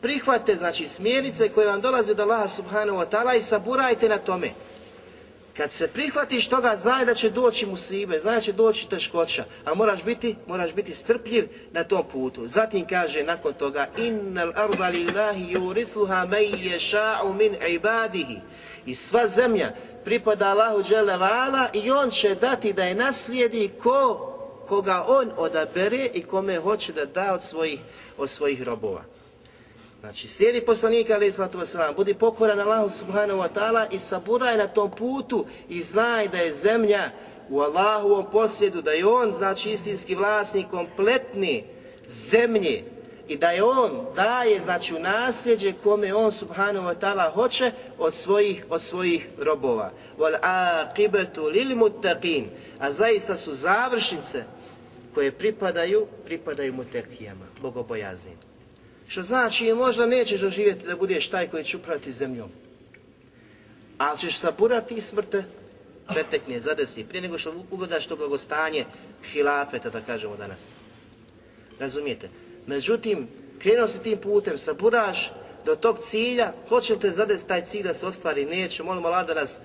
Prihvate 0.00 0.54
znači 0.54 0.88
smjernice 0.88 1.48
koje 1.48 1.66
vam 1.66 1.80
dolaze 1.80 2.12
od 2.12 2.20
Allaha 2.20 2.48
subhanahu 2.48 2.98
wa 2.98 3.06
ta'ala 3.10 3.36
i 3.36 3.42
saburajte 3.42 4.08
na 4.08 4.18
tome. 4.18 4.50
Kad 5.56 5.72
se 5.72 5.88
prihvatiš 5.88 6.48
toga, 6.48 6.76
znaj 6.76 7.04
da 7.04 7.14
će 7.14 7.30
doći 7.30 7.66
musibe, 7.66 8.18
znaj 8.18 8.34
da 8.34 8.40
će 8.40 8.52
doći 8.52 8.88
teškoća, 8.88 9.44
a 9.64 9.74
moraš 9.74 10.04
biti, 10.04 10.36
moraš 10.46 10.72
biti 10.72 10.94
strpljiv 10.94 11.48
na 11.72 11.84
tom 11.84 12.04
putu. 12.12 12.48
Zatim 12.48 12.86
kaže 12.86 13.22
nakon 13.22 13.54
toga, 13.54 13.88
innal 13.96 14.52
arda 14.54 14.88
lillahi 14.88 15.54
yurithuha 15.54 16.28
man 16.28 16.60
yasha'u 16.70 17.34
min 17.34 17.56
ibadihi. 17.68 18.40
I 18.86 18.94
sva 18.94 19.26
zemlja 19.26 19.72
pripada 20.04 20.46
Allahu 20.46 20.82
dželle 20.82 21.16
vala 21.16 21.68
i 21.72 21.90
on 21.90 22.10
će 22.10 22.34
dati 22.34 22.72
da 22.72 22.84
je 22.84 22.94
naslijedi 22.94 23.70
ko 23.82 24.27
koga 24.68 25.04
on 25.08 25.30
odabere 25.36 26.08
i 26.14 26.22
kome 26.22 26.56
hoće 26.56 26.92
da 26.92 27.04
da 27.04 27.34
od 27.34 27.42
svojih, 27.42 27.80
od 28.18 28.30
svojih 28.30 28.62
robova. 28.62 29.02
Znači, 30.00 30.28
slijedi 30.28 30.60
poslanika 30.60 31.14
ali 31.14 31.26
islatu 31.26 31.58
wasalam, 31.58 31.96
budi 31.96 32.14
pokoran 32.14 32.60
Allahu 32.60 32.88
subhanahu 32.88 33.40
wa 33.40 33.48
ta'ala 33.54 33.86
i 33.90 33.98
saburaj 33.98 34.56
na 34.56 34.66
tom 34.66 34.90
putu 34.90 35.46
i 35.68 35.82
znaj 35.82 36.28
da 36.28 36.38
je 36.38 36.52
zemlja 36.52 37.10
u 37.48 37.60
Allahovom 37.60 38.26
posjedu, 38.32 38.82
da 38.82 38.90
je 38.90 39.06
on, 39.06 39.34
znači, 39.34 39.70
istinski 39.70 40.14
vlasnik 40.14 40.66
kompletni 40.68 41.64
zemlje 42.08 42.84
i 43.28 43.36
da 43.36 43.50
je 43.50 43.64
on 43.64 44.06
daje, 44.14 44.60
znači, 44.60 44.94
u 44.94 44.98
nasljeđe 44.98 45.72
kome 45.82 46.14
on 46.14 46.32
subhanahu 46.32 46.86
wa 46.86 46.94
ta'ala 47.00 47.32
hoće 47.32 47.72
od 47.98 48.14
svojih, 48.14 48.64
od 48.70 48.82
svojih 48.82 49.28
robova. 49.38 49.90
Wal 50.18 50.38
aqibatu 50.42 51.52
lil 51.52 51.76
muttaqin. 51.76 52.44
A 52.78 52.90
zaista 52.90 53.36
su 53.36 53.54
završnice 53.54 54.44
koje 55.18 55.32
pripadaju, 55.32 56.06
pripadaju 56.24 56.72
mutekijama, 56.72 57.46
bogobojaznim. 57.62 58.36
Što 59.08 59.22
znači 59.22 59.72
možda 59.72 60.06
nećeš 60.06 60.40
doživjeti 60.40 60.86
da 60.86 60.96
budeš 60.96 61.28
taj 61.28 61.48
koji 61.48 61.64
će 61.64 61.76
upraviti 61.76 62.12
zemljom. 62.12 62.50
Ali 63.98 64.18
ćeš 64.18 64.38
saburati 64.38 65.00
smrte 65.00 65.44
pretekne, 66.08 66.60
zadesi, 66.60 67.04
prije 67.04 67.22
nego 67.22 67.38
što 67.38 67.64
ugledaš 67.70 68.06
to 68.06 68.16
blagostanje 68.16 68.84
hilafeta, 69.32 69.90
da 69.90 70.00
kažemo 70.00 70.36
danas. 70.36 70.70
Razumijete? 71.80 72.28
Međutim, 72.66 73.28
krenuo 73.58 73.86
si 73.86 74.02
tim 74.02 74.18
putem, 74.18 74.58
saburaš 74.58 75.32
do 75.64 75.74
tog 75.74 75.98
cilja, 75.98 76.52
hoće 76.68 76.94
li 76.94 77.00
te 77.00 77.38
taj 77.48 77.64
cilj 77.64 77.82
da 77.82 77.92
se 77.94 78.06
ostvari, 78.06 78.44
neće, 78.44 78.82
molimo 78.82 79.08
Allah 79.08 79.26
da 79.26 79.34
nas 79.34 79.60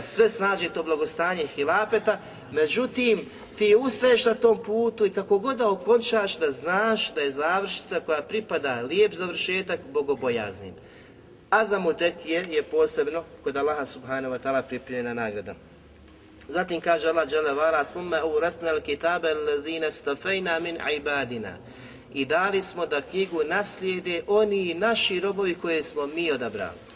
sve 0.00 0.28
snađe 0.28 0.68
to 0.68 0.82
blagostanje 0.82 1.46
hilafeta, 1.46 2.18
međutim, 2.52 3.26
ti 3.58 3.76
ustaješ 3.76 4.24
na 4.24 4.34
tom 4.34 4.62
putu 4.62 5.06
i 5.06 5.10
kako 5.10 5.38
god 5.38 5.56
da 5.56 5.70
okončaš 5.70 6.36
da 6.38 6.50
znaš 6.50 7.14
da 7.14 7.20
je 7.20 7.30
završica 7.30 8.00
koja 8.00 8.22
pripada 8.22 8.80
lijep 8.80 9.14
završetak 9.14 9.80
bogobojaznim. 9.92 10.74
A 11.50 11.64
za 11.64 11.78
mutekije 11.78 12.46
je 12.50 12.62
posebno 12.62 13.24
kod 13.44 13.56
Allaha 13.56 13.84
subhanahu 13.84 14.34
wa 14.34 14.38
ta'ala 14.38 14.62
pripremljena 14.62 15.14
nagrada. 15.14 15.54
Zatim 16.48 16.80
kaže 16.80 17.08
Allah 17.08 17.28
dželle 17.28 17.52
vala: 17.52 17.84
"Thumma 17.84 18.16
awrathna 18.16 18.70
al-kitaba 18.70 19.28
min 20.60 20.78
ibadina." 20.96 21.56
I 22.14 22.24
dali 22.24 22.62
smo 22.62 22.86
da 22.86 23.00
knjigu 23.00 23.44
naslijede 23.44 24.22
oni 24.26 24.74
naši 24.74 25.20
robovi 25.20 25.54
koje 25.54 25.82
smo 25.82 26.06
mi 26.06 26.32
odabrali. 26.32 26.89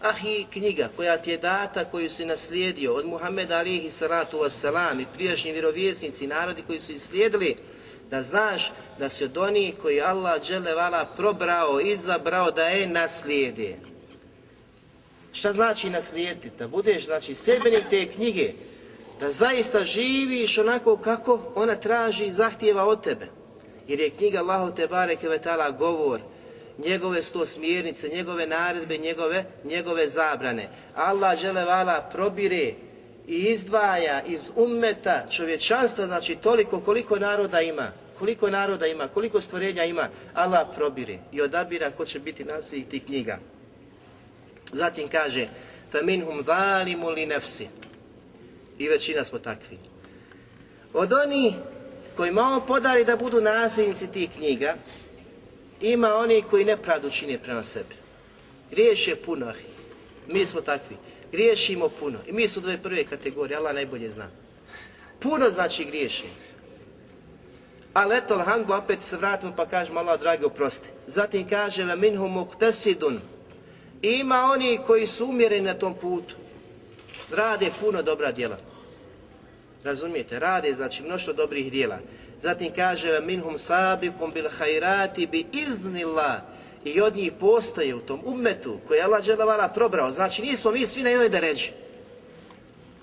Ahi, 0.00 0.46
knjiga 0.52 0.88
koja 0.96 1.16
ti 1.16 1.30
je 1.30 1.38
data, 1.38 1.84
koju 1.84 2.10
si 2.10 2.24
naslijedio 2.24 2.94
od 2.94 3.06
Muhammeda 3.06 3.58
alihi 3.58 3.90
salatu 3.90 4.38
wassalam 4.38 5.02
i 5.02 5.06
prijašnji 5.14 5.52
vjerovjesnici, 5.52 6.26
narodi 6.26 6.62
koji 6.62 6.80
su 6.80 6.92
islijedili, 6.92 7.56
da 8.10 8.22
znaš 8.22 8.72
da 8.98 9.08
si 9.08 9.24
od 9.24 9.36
onih 9.36 9.74
koji 9.82 10.00
Allah 10.00 10.42
vala 10.76 11.04
probrao, 11.16 11.80
izabrao 11.80 12.50
da 12.50 12.64
je 12.64 12.86
naslijede. 12.86 13.76
Šta 15.32 15.52
znači 15.52 15.90
naslijediti? 15.90 16.50
Da 16.58 16.68
budeš, 16.68 17.04
znači, 17.04 17.34
sebenik 17.34 17.84
te 17.90 18.06
knjige, 18.06 18.52
da 19.20 19.30
zaista 19.30 19.84
živiš 19.84 20.58
onako 20.58 20.96
kako 20.96 21.52
ona 21.54 21.76
traži 21.76 22.26
i 22.26 22.32
zahtijeva 22.32 22.84
od 22.84 23.04
tebe. 23.04 23.28
Jer 23.88 24.00
je 24.00 24.10
knjiga 24.10 24.38
Allahu 24.38 24.74
te 24.74 24.86
bareke 24.86 25.28
govor, 25.78 26.20
njegove 26.77 27.21
sto 27.21 27.45
smjernice, 27.45 28.09
njegove 28.09 28.47
naredbe, 28.47 28.97
njegove, 28.97 29.45
njegove 29.63 30.09
zabrane. 30.09 30.69
Allah 30.95 31.37
vala 31.67 32.09
probire 32.11 32.73
i 33.27 33.35
izdvaja 33.35 34.21
iz 34.23 34.51
ummeta 34.55 35.25
čovječanstva, 35.29 36.05
znači 36.05 36.35
toliko 36.35 36.79
koliko 36.79 37.19
naroda 37.19 37.61
ima, 37.61 37.91
koliko 38.19 38.49
naroda 38.49 38.87
ima, 38.87 39.07
koliko 39.07 39.41
stvorenja 39.41 39.85
ima, 39.85 40.09
Allah 40.33 40.67
probire 40.75 41.17
i 41.31 41.41
odabira 41.41 41.91
ko 41.91 42.05
će 42.05 42.19
biti 42.19 42.43
nasljednik 42.43 42.89
tih 42.89 43.05
knjiga. 43.05 43.39
Zatim 44.73 45.07
kaže, 45.07 45.47
فَمِنْهُمْ 45.93 46.43
ظَالِمُ 46.43 47.01
لِنَفْسِ 47.15 47.67
I 48.77 48.87
većina 48.87 49.23
smo 49.23 49.39
takvi. 49.39 49.77
Od 50.93 51.13
onih 51.13 51.53
koji 52.15 52.31
malo 52.31 52.61
podari 52.65 53.05
da 53.05 53.17
budu 53.17 53.41
nasljednici 53.41 54.07
tih 54.07 54.29
knjiga, 54.31 54.75
ima 55.80 56.14
oni 56.14 56.42
koji 56.50 56.64
nepravdu 56.64 57.10
čine 57.10 57.38
prema 57.38 57.62
sebi. 57.62 57.94
Griješe 58.70 59.16
puno, 59.16 59.52
mi 60.26 60.46
smo 60.46 60.60
takvi. 60.60 60.96
Griješimo 61.32 61.88
puno. 61.88 62.18
I 62.26 62.32
mi 62.32 62.48
su 62.48 62.60
dve 62.60 62.78
prve 62.82 63.04
kategorije, 63.04 63.56
Allah 63.56 63.74
najbolje 63.74 64.10
zna. 64.10 64.28
Puno 65.18 65.50
znači 65.50 65.84
griješi. 65.84 66.24
Ali 67.94 68.16
eto, 68.16 68.34
alhamdulillah, 68.34 68.84
opet 68.84 69.02
se 69.02 69.16
vratimo 69.16 69.52
pa 69.56 69.66
kažemo 69.66 70.00
Allah, 70.00 70.20
dragi, 70.20 70.44
oprosti. 70.44 70.88
Zatim 71.06 71.48
kaže, 71.48 71.84
ve 71.84 71.96
minhum 71.96 72.32
muktesidun. 72.32 73.20
Ima 74.02 74.50
oni 74.52 74.78
koji 74.86 75.06
su 75.06 75.26
umjereni 75.26 75.66
na 75.66 75.74
tom 75.74 75.94
putu. 75.94 76.34
Rade 77.30 77.70
puno 77.80 78.02
dobra 78.02 78.32
djela. 78.32 78.56
Razumijete? 79.84 80.38
Rade, 80.38 80.72
znači, 80.72 81.02
mnoštvo 81.02 81.32
dobrih 81.32 81.72
djela. 81.72 81.98
Zatim 82.42 82.72
kaže, 82.76 83.20
minhum 83.20 83.58
sabikum 83.58 84.32
bil 84.32 84.48
hajrati 84.58 85.26
bi 85.26 85.46
iznillah. 85.52 86.40
I 86.84 87.00
od 87.00 87.16
njih 87.16 87.32
postoje 87.40 87.94
u 87.94 88.00
tom 88.00 88.20
ummetu 88.24 88.78
koji 88.86 88.98
je 88.98 89.04
Allah 89.04 89.24
dželavala 89.24 89.68
probrao. 89.68 90.12
Znači, 90.12 90.42
nismo 90.42 90.70
mi 90.70 90.86
svi 90.86 91.02
na 91.02 91.10
jednoj 91.10 91.28
deređi. 91.28 91.70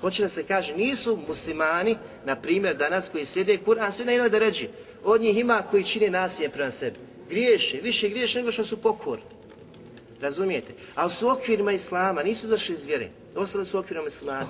Hoće 0.01 0.23
da 0.23 0.29
se 0.29 0.43
kaže, 0.43 0.75
nisu 0.75 1.19
muslimani, 1.27 1.97
na 2.25 2.35
primjer 2.35 2.77
danas 2.77 3.09
koji 3.09 3.25
sjede 3.25 3.57
Kur'an, 3.65 3.91
svi 3.91 4.05
na 4.05 4.11
jednoj 4.11 4.29
deređi. 4.29 4.69
Od 5.03 5.21
njih 5.21 5.37
ima 5.37 5.63
koji 5.71 5.83
čine 5.83 6.09
nasilje 6.09 6.49
prema 6.49 6.71
sebi. 6.71 6.97
Griješe, 7.29 7.79
više 7.83 8.09
griješe 8.09 8.39
nego 8.39 8.51
što 8.51 8.65
su 8.65 8.77
pokor. 8.77 9.19
Razumijete? 10.21 10.73
Ali 10.95 11.11
su 11.11 11.29
okvirima 11.29 11.71
Islama, 11.71 12.23
nisu 12.23 12.47
zašli 12.47 12.75
iz 12.75 12.85
vjere. 12.85 13.09
Ostali 13.35 13.65
su 13.65 13.77
u 13.77 13.79
okvirima 13.79 14.07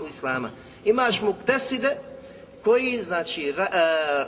Islama. 0.10 0.52
Imaš 0.86 1.22
mukteside, 1.22 1.98
koji 2.66 3.04
znači 3.04 3.50
e, 3.50 3.54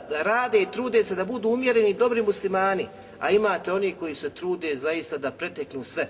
rade 0.10 0.62
i 0.62 0.72
trude 0.72 1.04
se 1.04 1.16
da 1.16 1.26
budu 1.26 1.50
umjereni 1.50 1.94
dobri 1.94 2.22
muslimani, 2.22 2.88
a 3.20 3.32
imate 3.32 3.74
oni 3.74 3.96
koji 4.00 4.16
se 4.16 4.30
trude 4.30 4.76
zaista 4.76 5.18
da 5.18 5.32
preteknu 5.32 5.84
sve. 5.84 6.08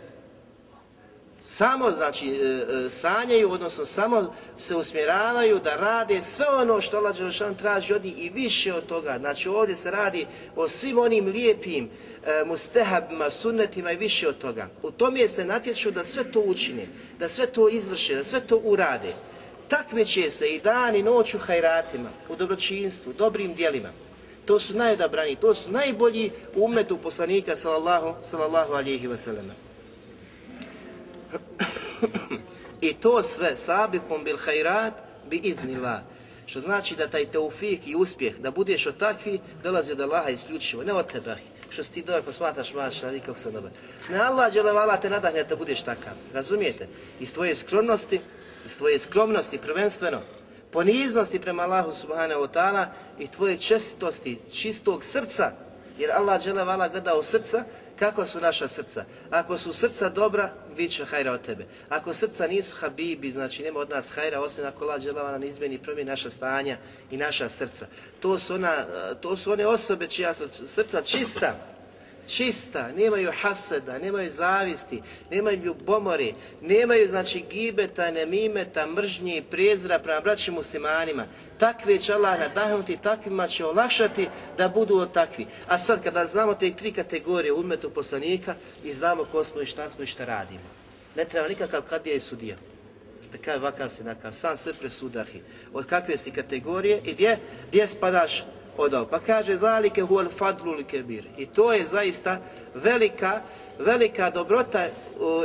Samo 1.41 1.91
znači 1.91 2.27
e, 2.27 2.35
e, 2.35 2.89
sanjaju, 2.89 3.51
odnosno 3.51 3.85
samo 3.85 4.33
se 4.57 4.75
usmjeravaju 4.75 5.59
da 5.59 5.75
rade 5.75 6.21
sve 6.21 6.45
ono 6.49 6.81
što 6.81 6.97
Allah 6.97 7.17
Đelešan 7.17 7.55
traži 7.55 7.93
od 7.93 8.03
njih 8.03 8.25
i 8.25 8.29
više 8.29 8.73
od 8.73 8.85
toga. 8.85 9.17
Znači 9.19 9.49
ovdje 9.49 9.75
se 9.75 9.91
radi 9.91 10.25
o 10.55 10.67
svim 10.67 10.97
onim 10.99 11.25
lijepim 11.25 11.89
mustehabima, 12.45 13.29
sunnetima 13.29 13.91
i 13.91 13.97
više 13.97 14.27
od 14.27 14.37
toga. 14.37 14.67
U 14.83 14.91
tome 14.91 15.27
se 15.27 15.45
natječu 15.45 15.91
da 15.91 16.03
sve 16.03 16.31
to 16.31 16.39
učine, 16.39 16.87
da 17.19 17.27
sve 17.27 17.45
to 17.45 17.69
izvrše, 17.69 18.15
da 18.15 18.23
sve 18.23 18.39
to 18.39 18.57
urade 18.63 19.13
takmiče 19.67 20.31
se 20.31 20.47
i 20.47 20.59
dan 20.59 20.95
i 20.95 21.03
noć 21.03 21.33
u 21.33 21.39
hajratima, 21.39 22.09
u 22.29 22.35
dobročinstvu, 22.35 23.13
dobrim 23.13 23.53
dijelima. 23.53 23.89
To 24.45 24.59
su 24.59 24.77
najodabrani, 24.77 25.35
to 25.35 25.53
su 25.53 25.71
najbolji 25.71 26.31
umetu 26.55 26.97
poslanika 26.97 27.55
sallallahu, 27.55 28.15
sallallahu 28.23 28.73
alihi 28.73 29.07
wasallam. 29.07 29.49
I 32.81 32.93
to 32.93 33.23
sve 33.23 33.55
sabikom 33.55 34.23
bil 34.23 34.37
hajrat 34.37 34.93
bi 35.29 35.37
idnila. 35.37 36.01
Što 36.45 36.59
znači 36.59 36.95
da 36.95 37.07
taj 37.07 37.25
teufik 37.25 37.87
i 37.87 37.95
uspjeh, 37.95 38.37
da 38.39 38.51
budeš 38.51 38.85
od 38.85 38.97
takvi, 38.97 39.39
dolazi 39.63 39.91
od 39.91 40.01
Allaha 40.01 40.29
isključivo, 40.29 40.83
ne 40.83 40.93
od 40.93 41.11
tebe. 41.11 41.35
Što 41.69 41.83
si 41.83 41.91
ti 41.91 42.01
dobar 42.01 42.21
posmataš 42.21 42.73
maša, 42.73 43.07
ali 43.07 43.19
kako 43.19 43.39
se 43.39 43.51
dobar. 43.51 43.71
Ne 44.09 44.17
Allah 44.17 44.53
dželevala 44.53 44.97
te 44.97 45.09
nadahne 45.09 45.43
da 45.43 45.55
budeš 45.55 45.81
takav. 45.83 46.13
Razumijete? 46.33 46.87
Iz 47.19 47.33
tvoje 47.33 47.55
skromnosti, 47.55 48.19
iz 48.67 48.77
tvoje 48.77 48.99
skromnosti 48.99 49.57
prvenstveno, 49.57 50.21
poniznosti 50.71 51.39
prema 51.39 51.63
Allahu 51.63 51.91
subhanahu 51.91 52.41
wa 52.41 52.51
ta'ala 52.53 52.85
i 53.19 53.27
tvoje 53.27 53.57
čestitosti, 53.57 54.37
čistog 54.53 55.03
srca, 55.03 55.51
jer 55.97 56.11
Allah 56.11 56.41
vala 56.45 56.87
gleda 56.87 57.15
u 57.15 57.23
srca, 57.23 57.63
kako 57.99 58.25
su 58.25 58.41
naša 58.41 58.67
srca. 58.67 59.05
Ako 59.29 59.57
su 59.57 59.73
srca 59.73 60.09
dobra, 60.09 60.53
bit 60.77 60.91
će 60.91 61.05
hajra 61.05 61.31
od 61.31 61.41
tebe. 61.41 61.65
Ako 61.89 62.13
srca 62.13 62.47
nisu 62.47 62.75
habibi, 62.75 63.31
znači 63.31 63.63
nema 63.63 63.79
od 63.79 63.89
nas 63.89 64.11
hajra, 64.11 64.39
osim 64.39 64.65
ako 64.65 64.85
Allah 64.85 65.01
vala 65.15 65.37
ne 65.37 65.47
izmeni 65.47 65.77
promijeni 65.77 66.09
naša 66.09 66.29
stanja 66.29 66.77
i 67.11 67.17
naša 67.17 67.49
srca. 67.49 67.87
To 68.19 68.39
su, 68.39 68.53
ona, 68.53 68.85
to 69.21 69.35
su 69.35 69.51
one 69.51 69.67
osobe 69.67 70.07
čija 70.07 70.33
su 70.33 70.43
srca 70.67 71.01
čista, 71.01 71.55
čista, 72.27 72.91
nemaju 72.91 73.31
haseda, 73.41 73.99
nemaju 73.99 74.31
zavisti, 74.31 75.01
nemaju 75.31 75.57
ljubomori, 75.57 76.33
nemaju 76.61 77.07
znači 77.07 77.43
gibeta, 77.49 78.11
nemimeta, 78.11 78.87
mržnji 78.87 79.37
i 79.37 79.41
prezira 79.41 79.99
prema 79.99 80.21
braćim 80.21 80.53
muslimanima. 80.53 81.25
Takve 81.57 81.97
će 81.97 82.13
Allah 82.13 82.39
nadahnuti, 82.39 82.97
takvima 83.03 83.47
će 83.47 83.65
olakšati 83.65 84.27
da 84.57 84.67
budu 84.67 84.97
od 84.97 85.11
takvi. 85.11 85.45
A 85.67 85.77
sad 85.77 86.03
kada 86.03 86.25
znamo 86.25 86.53
te 86.53 86.71
tri 86.71 86.91
kategorije 86.91 87.53
u 87.53 87.59
umetu 87.59 87.89
poslanika 87.89 88.55
i 88.83 88.93
znamo 88.93 89.25
ko 89.31 89.43
smo 89.43 89.61
i 89.61 89.65
šta 89.65 89.89
smo 89.89 90.03
i 90.03 90.07
šta 90.07 90.25
radimo. 90.25 90.69
Ne 91.15 91.25
treba 91.25 91.47
nikakav 91.47 91.81
kad 91.81 92.07
je 92.07 92.19
sudija. 92.19 92.55
Da 93.31 93.37
kaže 93.37 93.59
vakav 93.59 93.89
si 93.89 94.03
nakav, 94.03 94.33
sam 94.33 94.57
sve 94.57 94.73
presudahi. 94.73 95.41
Od 95.73 95.85
kakve 95.85 96.17
si 96.17 96.31
kategorije 96.31 97.01
i 97.05 97.13
gdje, 97.13 97.37
gdje 97.67 97.87
spadaš 97.87 98.43
odao. 98.77 99.05
Pa 99.05 99.19
kaže 99.19 99.57
zalike 99.57 100.01
huwal 100.01 100.29
fadlul 100.37 100.83
kebir. 100.83 101.23
I 101.37 101.45
to 101.45 101.73
je 101.73 101.85
zaista 101.85 102.39
velika, 102.73 103.41
velika 103.79 104.29
dobrota 104.29 104.87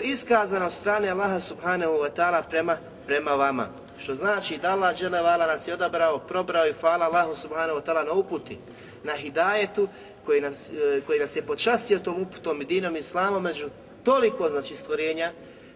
iskazana 0.03 0.67
od 0.67 0.73
strane 0.73 1.09
Allaha 1.09 1.41
subhanahu 1.41 1.93
wa 1.93 2.11
ta'ala 2.17 2.43
prema, 2.51 2.77
prema 3.07 3.31
vama. 3.31 3.69
Što 3.99 4.15
znači 4.15 4.59
da 4.59 4.73
Allah 4.73 4.97
vala 5.13 5.47
nas 5.47 5.69
je 5.69 5.75
odabrao, 5.75 6.19
probrao 6.19 6.67
i 6.67 6.73
hvala 6.73 7.07
Allahu 7.07 7.35
subhanahu 7.35 7.79
wa 7.79 7.83
ta'ala 7.83 8.07
na 8.07 8.13
uputi, 8.13 8.59
na 9.05 9.13
hidajetu 9.13 9.89
koji 10.27 10.41
nas, 10.41 10.71
e, 10.71 11.01
koji 11.07 11.21
nas 11.21 11.37
je 11.37 11.43
počastio 11.43 11.99
tom 11.99 12.23
uputom 12.23 12.63
i 12.63 12.65
dinom 12.65 12.97
islamom 12.97 13.43
među 13.43 13.69
toliko 14.05 14.49
znači 14.49 14.77
stvorenja 14.77 15.33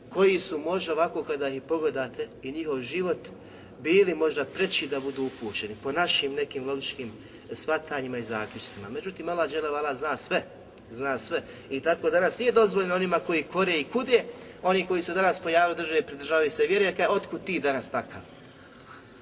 koji 0.09 0.39
su 0.39 0.59
možda 0.59 0.93
ovako 0.93 1.23
kada 1.23 1.49
ih 1.49 1.63
pogledate 1.63 2.29
i 2.43 2.53
njihov 2.53 2.83
život 2.83 3.29
bili 3.83 4.15
možda 4.15 4.45
preći 4.45 4.87
da 4.87 5.01
budu 5.01 5.25
upućeni 5.25 5.77
po 5.83 5.93
našim 5.93 6.35
nekim 6.35 6.69
logičkim 6.69 7.13
svatanjima 7.53 8.19
i 8.19 8.23
zaključcima. 8.23 8.89
Međutim, 8.89 9.29
Allah 9.29 9.51
dželevala 9.51 9.95
zna 9.95 10.17
sve, 10.17 10.43
zna 10.91 11.19
sve. 11.19 11.43
I 11.71 11.81
tako 11.81 12.11
danas 12.11 12.39
nije 12.39 12.53
dozvoljeno 12.53 12.95
onima 12.95 13.19
koji 13.19 13.43
kore 13.43 13.81
i 13.81 13.85
kude, 13.85 14.25
oni 14.63 14.87
koji 14.87 15.03
su 15.03 15.15
danas 15.15 15.41
pojavili 15.41 15.77
države 15.77 16.03
pridržavaju 16.03 16.51
se 16.51 16.67
vjeri, 16.67 16.95
kaj 16.97 17.07
otkud 17.07 17.45
ti 17.45 17.61
danas 17.61 17.91
takav? 17.91 18.21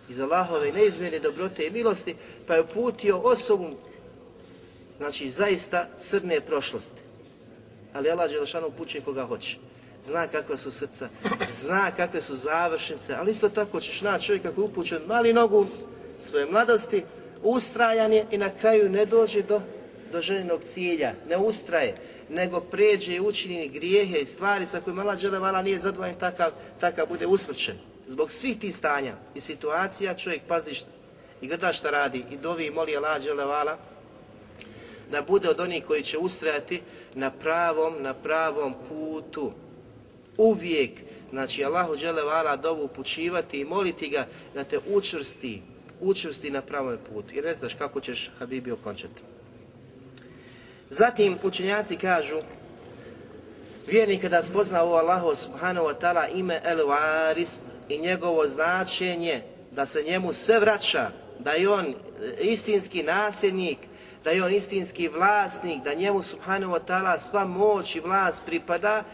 Iz 0.09 0.21
Allahove 0.21 0.73
neizmjene 0.73 1.19
dobrote 1.19 1.67
i 1.67 1.71
milosti, 1.71 2.17
pa 2.47 2.55
je 2.55 2.61
uputio 2.61 3.19
osobu, 3.19 3.71
znači 4.99 5.31
zaista 5.31 5.89
crne 5.99 6.41
prošlosti. 6.41 7.03
Ali 7.93 8.11
Allah 8.11 8.31
Đelešanu 8.31 8.67
upućuje 8.67 9.01
koga 9.01 9.27
hoće. 9.27 9.57
Zna 10.05 10.27
kakva 10.27 10.57
su 10.57 10.71
srca, 10.71 11.09
zna 11.51 11.91
kakve 11.91 12.21
su 12.21 12.37
završnice, 12.37 13.15
ali 13.15 13.31
isto 13.31 13.49
tako 13.49 13.81
ćeš 13.81 14.01
naći 14.01 14.27
čovjek 14.27 14.43
kako 14.43 14.61
je 14.61 14.65
upućen 14.65 15.03
mali 15.07 15.33
nogu 15.33 15.67
svoje 16.21 16.47
mladosti, 16.47 17.03
ustrajan 17.45 18.13
je 18.13 18.27
i 18.31 18.39
na 18.39 18.51
kraju 18.61 18.89
ne 18.89 19.07
dođe 19.07 19.43
do, 19.43 19.61
do 20.13 20.21
željenog 20.21 20.63
cilja, 20.65 21.13
ne 21.29 21.37
ustraje, 21.37 21.95
nego 22.29 22.61
pređe 22.61 23.15
i 23.15 23.21
učini 23.21 23.69
grijehe 23.69 24.19
i 24.19 24.27
stvari 24.27 24.67
sa 24.67 24.81
kojima 24.81 25.03
Allah 25.03 25.41
vala 25.41 25.63
nije 25.63 25.79
zadovoljan 25.79 26.19
takav, 26.19 26.51
takav 26.81 27.07
bude 27.07 27.27
usmrćen. 27.27 27.75
Zbog 28.09 28.33
svih 28.33 28.59
tih 28.59 28.77
stanja 28.77 29.15
i 29.35 29.41
situacija 29.41 30.15
čovjek 30.15 30.43
pazi 30.49 30.73
i 31.41 31.47
gleda 31.47 31.73
šta 31.73 31.91
radi 31.91 32.25
i 32.31 32.37
dovi 32.37 32.67
i 32.67 32.71
moli 32.71 32.97
Allah 32.97 33.23
vala 33.37 33.79
da 35.11 35.23
bude 35.23 35.49
od 35.49 35.61
onih 35.61 35.85
koji 35.85 36.03
će 36.03 36.19
ustrajati 36.19 36.81
na 37.15 37.31
pravom, 37.31 37.95
na 38.01 38.15
pravom 38.15 38.75
putu. 38.89 39.53
Uvijek, 40.37 40.91
znači 41.31 41.65
Allahu 41.65 41.95
vala 42.27 42.57
dovu 42.57 42.85
upućivati 42.85 43.61
i 43.61 43.65
moliti 43.65 44.09
ga 44.09 44.27
da 44.55 44.65
te 44.65 44.79
učvrsti, 44.95 45.63
učvrsti 46.01 46.51
na 46.51 46.63
pravom 46.63 46.99
putu 47.13 47.35
i 47.35 47.41
ne 47.41 47.55
znaš 47.55 47.75
kako 47.75 48.01
ćeš 48.01 48.31
Habibi 48.39 48.73
okončati. 48.73 49.23
Zatim 50.91 51.39
učenjaci 51.43 51.97
kažu 51.97 52.37
vjernik 53.87 54.23
kada 54.23 54.43
spozna 54.43 54.83
ovo 54.83 54.97
Allahu 54.97 55.35
subhanahu 55.35 55.87
wa 55.87 55.95
ta'ala 56.01 56.29
ime 56.35 56.61
El 56.65 56.79
Waris 56.79 57.51
i 57.89 57.99
njegovo 57.99 58.47
značenje 58.47 59.43
da 59.71 59.87
se 59.87 60.03
njemu 60.03 60.33
sve 60.33 60.59
vraća, 60.61 61.11
da 61.39 61.51
je 61.51 61.69
on 61.69 61.95
istinski 62.41 63.03
nasljednik, 63.03 63.79
da 64.25 64.31
je 64.31 64.45
on 64.45 64.55
istinski 64.55 65.09
vlasnik, 65.09 65.83
da 65.83 65.95
njemu 65.95 66.23
subhanahu 66.23 66.73
wa 66.73 66.81
ta'ala 66.87 67.19
sva 67.19 67.45
moć 67.45 67.97
i 67.97 68.01
vlast 68.01 68.43
pripada, 68.47 69.05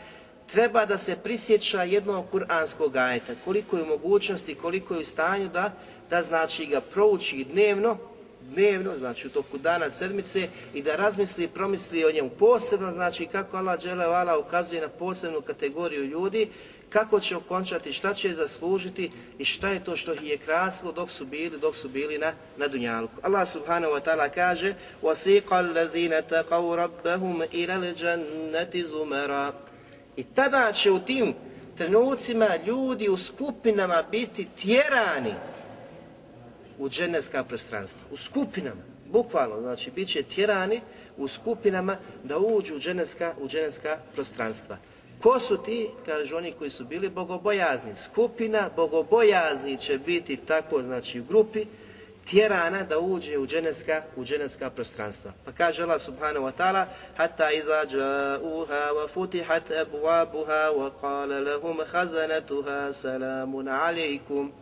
treba 0.46 0.86
da 0.86 0.98
se 0.98 1.16
prisjeća 1.16 1.82
jednog 1.82 2.30
kuranskog 2.30 2.96
ajeta, 2.96 3.32
koliko 3.44 3.76
je 3.76 3.84
mogućnosti, 3.84 4.54
koliko 4.54 4.94
je 4.94 5.00
u 5.00 5.04
stanju 5.04 5.48
da, 5.48 5.72
da 6.09 6.21
znači 6.21 6.65
ga 6.65 6.81
prouči 6.81 7.45
dnevno, 7.51 7.97
dnevno, 8.41 8.97
znači 8.97 9.27
u 9.27 9.29
toku 9.29 9.57
dana 9.57 9.91
sedmice 9.91 10.47
i 10.73 10.81
da 10.81 10.95
razmisli 10.95 11.43
i 11.43 11.47
promisli 11.47 12.05
o 12.05 12.11
njemu 12.11 12.29
posebno, 12.29 12.91
znači 12.91 13.25
kako 13.25 13.57
Allah 13.57 13.79
dželevala 13.79 14.37
ukazuje 14.37 14.81
na 14.81 14.87
posebnu 14.87 15.41
kategoriju 15.41 16.05
ljudi, 16.05 16.49
kako 16.89 17.19
će 17.19 17.35
okončati, 17.35 17.93
šta 17.93 18.13
će 18.13 18.33
zaslužiti 18.33 19.11
i 19.37 19.45
šta 19.45 19.69
je 19.69 19.83
to 19.83 19.97
što 19.97 20.13
ih 20.13 20.23
je 20.23 20.37
krasilo 20.37 20.91
dok 20.91 21.11
su 21.11 21.25
bili, 21.25 21.59
dok 21.59 21.75
su 21.75 21.89
bili 21.89 22.17
na, 22.17 22.33
na 22.57 22.67
Dunjalku. 22.67 23.13
Allah 23.21 23.47
subhanahu 23.47 23.93
wa 23.93 24.01
ta'ala 24.01 24.29
kaže 24.29 24.73
وَسِيقَ 25.03 25.53
الَّذِينَ 25.53 26.21
تَقَوْ 26.29 26.75
رَبَّهُمْ 26.75 27.41
إِلَى 27.53 27.75
الْجَنَّةِ 27.75 28.83
زُمَرًا 28.83 29.51
I 30.17 30.23
tada 30.23 30.71
će 30.71 30.91
u 30.91 30.99
tim 30.99 31.33
trenucima 31.77 32.49
ljudi 32.65 33.09
u 33.09 33.17
skupinama 33.17 34.03
biti 34.11 34.47
tjerani 34.61 35.33
u 36.80 36.88
dženevska 36.88 37.44
prostranstva, 37.44 38.00
u 38.10 38.16
skupinama, 38.16 38.82
bukvalno, 39.06 39.60
znači 39.60 39.90
bit 39.90 40.08
će 40.08 40.22
tjerani 40.22 40.80
u 41.16 41.28
skupinama 41.28 41.96
da 42.24 42.38
uđu 42.38 42.76
u 42.76 42.78
dženevska, 42.78 43.34
u 43.40 43.48
dženevska 43.48 43.98
prostranstva. 44.14 44.76
Ko 45.22 45.38
su 45.40 45.56
ti? 45.56 45.88
Kažu 46.06 46.36
oni 46.36 46.52
koji 46.52 46.70
su 46.70 46.84
bili 46.84 47.08
bogobojazni. 47.08 47.96
Skupina 47.96 48.70
bogobojazni 48.76 49.76
će 49.76 49.98
biti 49.98 50.36
tako, 50.36 50.82
znači 50.82 51.20
u 51.20 51.24
grupi, 51.24 51.66
tjerana 52.30 52.82
da 52.82 52.98
uđe 52.98 53.38
u 53.38 53.46
dženevska, 53.46 54.02
u 54.16 54.24
dženevska 54.24 54.70
prostranstva. 54.70 55.32
Pa 55.44 55.52
kaže 55.52 55.82
Allah 55.82 56.00
subhanahu 56.00 56.46
wa 56.46 56.52
ta'ala 56.58 56.84
Hatta 57.16 57.50
iza 57.52 57.84
ja'uha 57.84 58.92
wa 58.96 59.08
futihat 59.08 59.70
abuabuha 59.70 60.70
wa 60.70 60.90
qala 61.02 61.44
lahum 61.44 61.78
khazanatuha 61.92 62.92
salamun 62.92 63.68
alaikum 63.68 64.52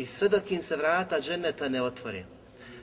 i 0.00 0.06
sve 0.06 0.28
dok 0.28 0.50
im 0.50 0.62
se 0.62 0.76
vrata 0.76 1.20
dženeta 1.20 1.68
ne 1.68 1.82
otvore. 1.82 2.24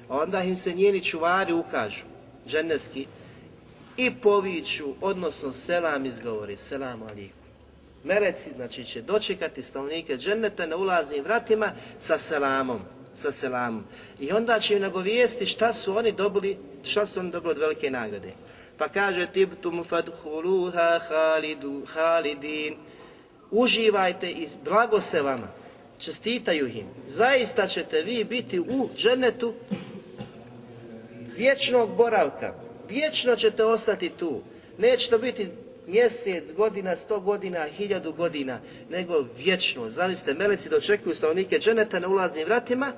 Onda 0.09 0.43
im 0.43 0.55
se 0.55 0.73
njeni 0.73 1.03
čuvari 1.03 1.53
ukažu, 1.53 2.03
dženevski, 2.47 3.07
i 3.97 4.11
poviću, 4.15 4.93
odnosno 5.01 5.51
selam 5.51 6.05
izgovori, 6.05 6.57
selam 6.57 7.03
aliku. 7.03 7.33
Meleci, 8.03 8.49
znači, 8.55 8.85
će 8.85 9.01
dočekati 9.01 9.63
stanovnike 9.63 10.17
dženeta 10.17 10.65
na 10.65 10.75
ulaznim 10.75 11.23
vratima 11.23 11.71
sa 11.99 12.17
selamom, 12.17 12.79
sa 13.15 13.31
selamom. 13.31 13.83
I 14.19 14.31
onda 14.31 14.59
će 14.59 14.75
im 14.75 14.81
nagovijesti 14.81 15.45
šta 15.45 15.73
su 15.73 15.97
oni 15.97 16.11
dobili, 16.11 16.57
šta 16.83 17.05
su 17.05 17.19
oni 17.19 17.31
dobili 17.31 17.51
od 17.51 17.57
velike 17.57 17.91
nagrade. 17.91 18.31
Pa 18.77 18.87
kaže, 18.87 19.27
tibtum 19.27 19.83
fadhuluha 19.83 20.99
halidin, 21.85 22.75
uživajte 23.51 24.31
i 24.31 24.47
blago 24.63 25.01
se 25.01 25.21
vama, 25.21 25.47
čestitaju 25.99 26.67
im. 26.67 26.87
Zaista 27.07 27.67
ćete 27.67 28.01
vi 28.01 28.23
biti 28.23 28.59
u 28.59 28.89
dženetu 28.97 29.53
vječnog 31.37 31.95
boravka. 31.97 32.53
Vječno 32.89 33.35
ćete 33.35 33.63
ostati 33.63 34.09
tu. 34.09 34.41
Neće 34.77 35.09
to 35.09 35.17
biti 35.17 35.47
mjesec, 35.87 36.53
godina, 36.53 36.95
sto 36.95 37.19
godina, 37.19 37.65
hiljadu 37.77 38.13
godina, 38.13 38.59
nego 38.89 39.25
vječno. 39.37 39.89
Zamislite, 39.89 40.33
meleci 40.33 40.69
dočekuju 40.69 41.15
stanovnike 41.15 41.59
dženeta 41.59 41.99
na 41.99 42.07
ulaznim 42.07 42.45
vratima, 42.45 42.91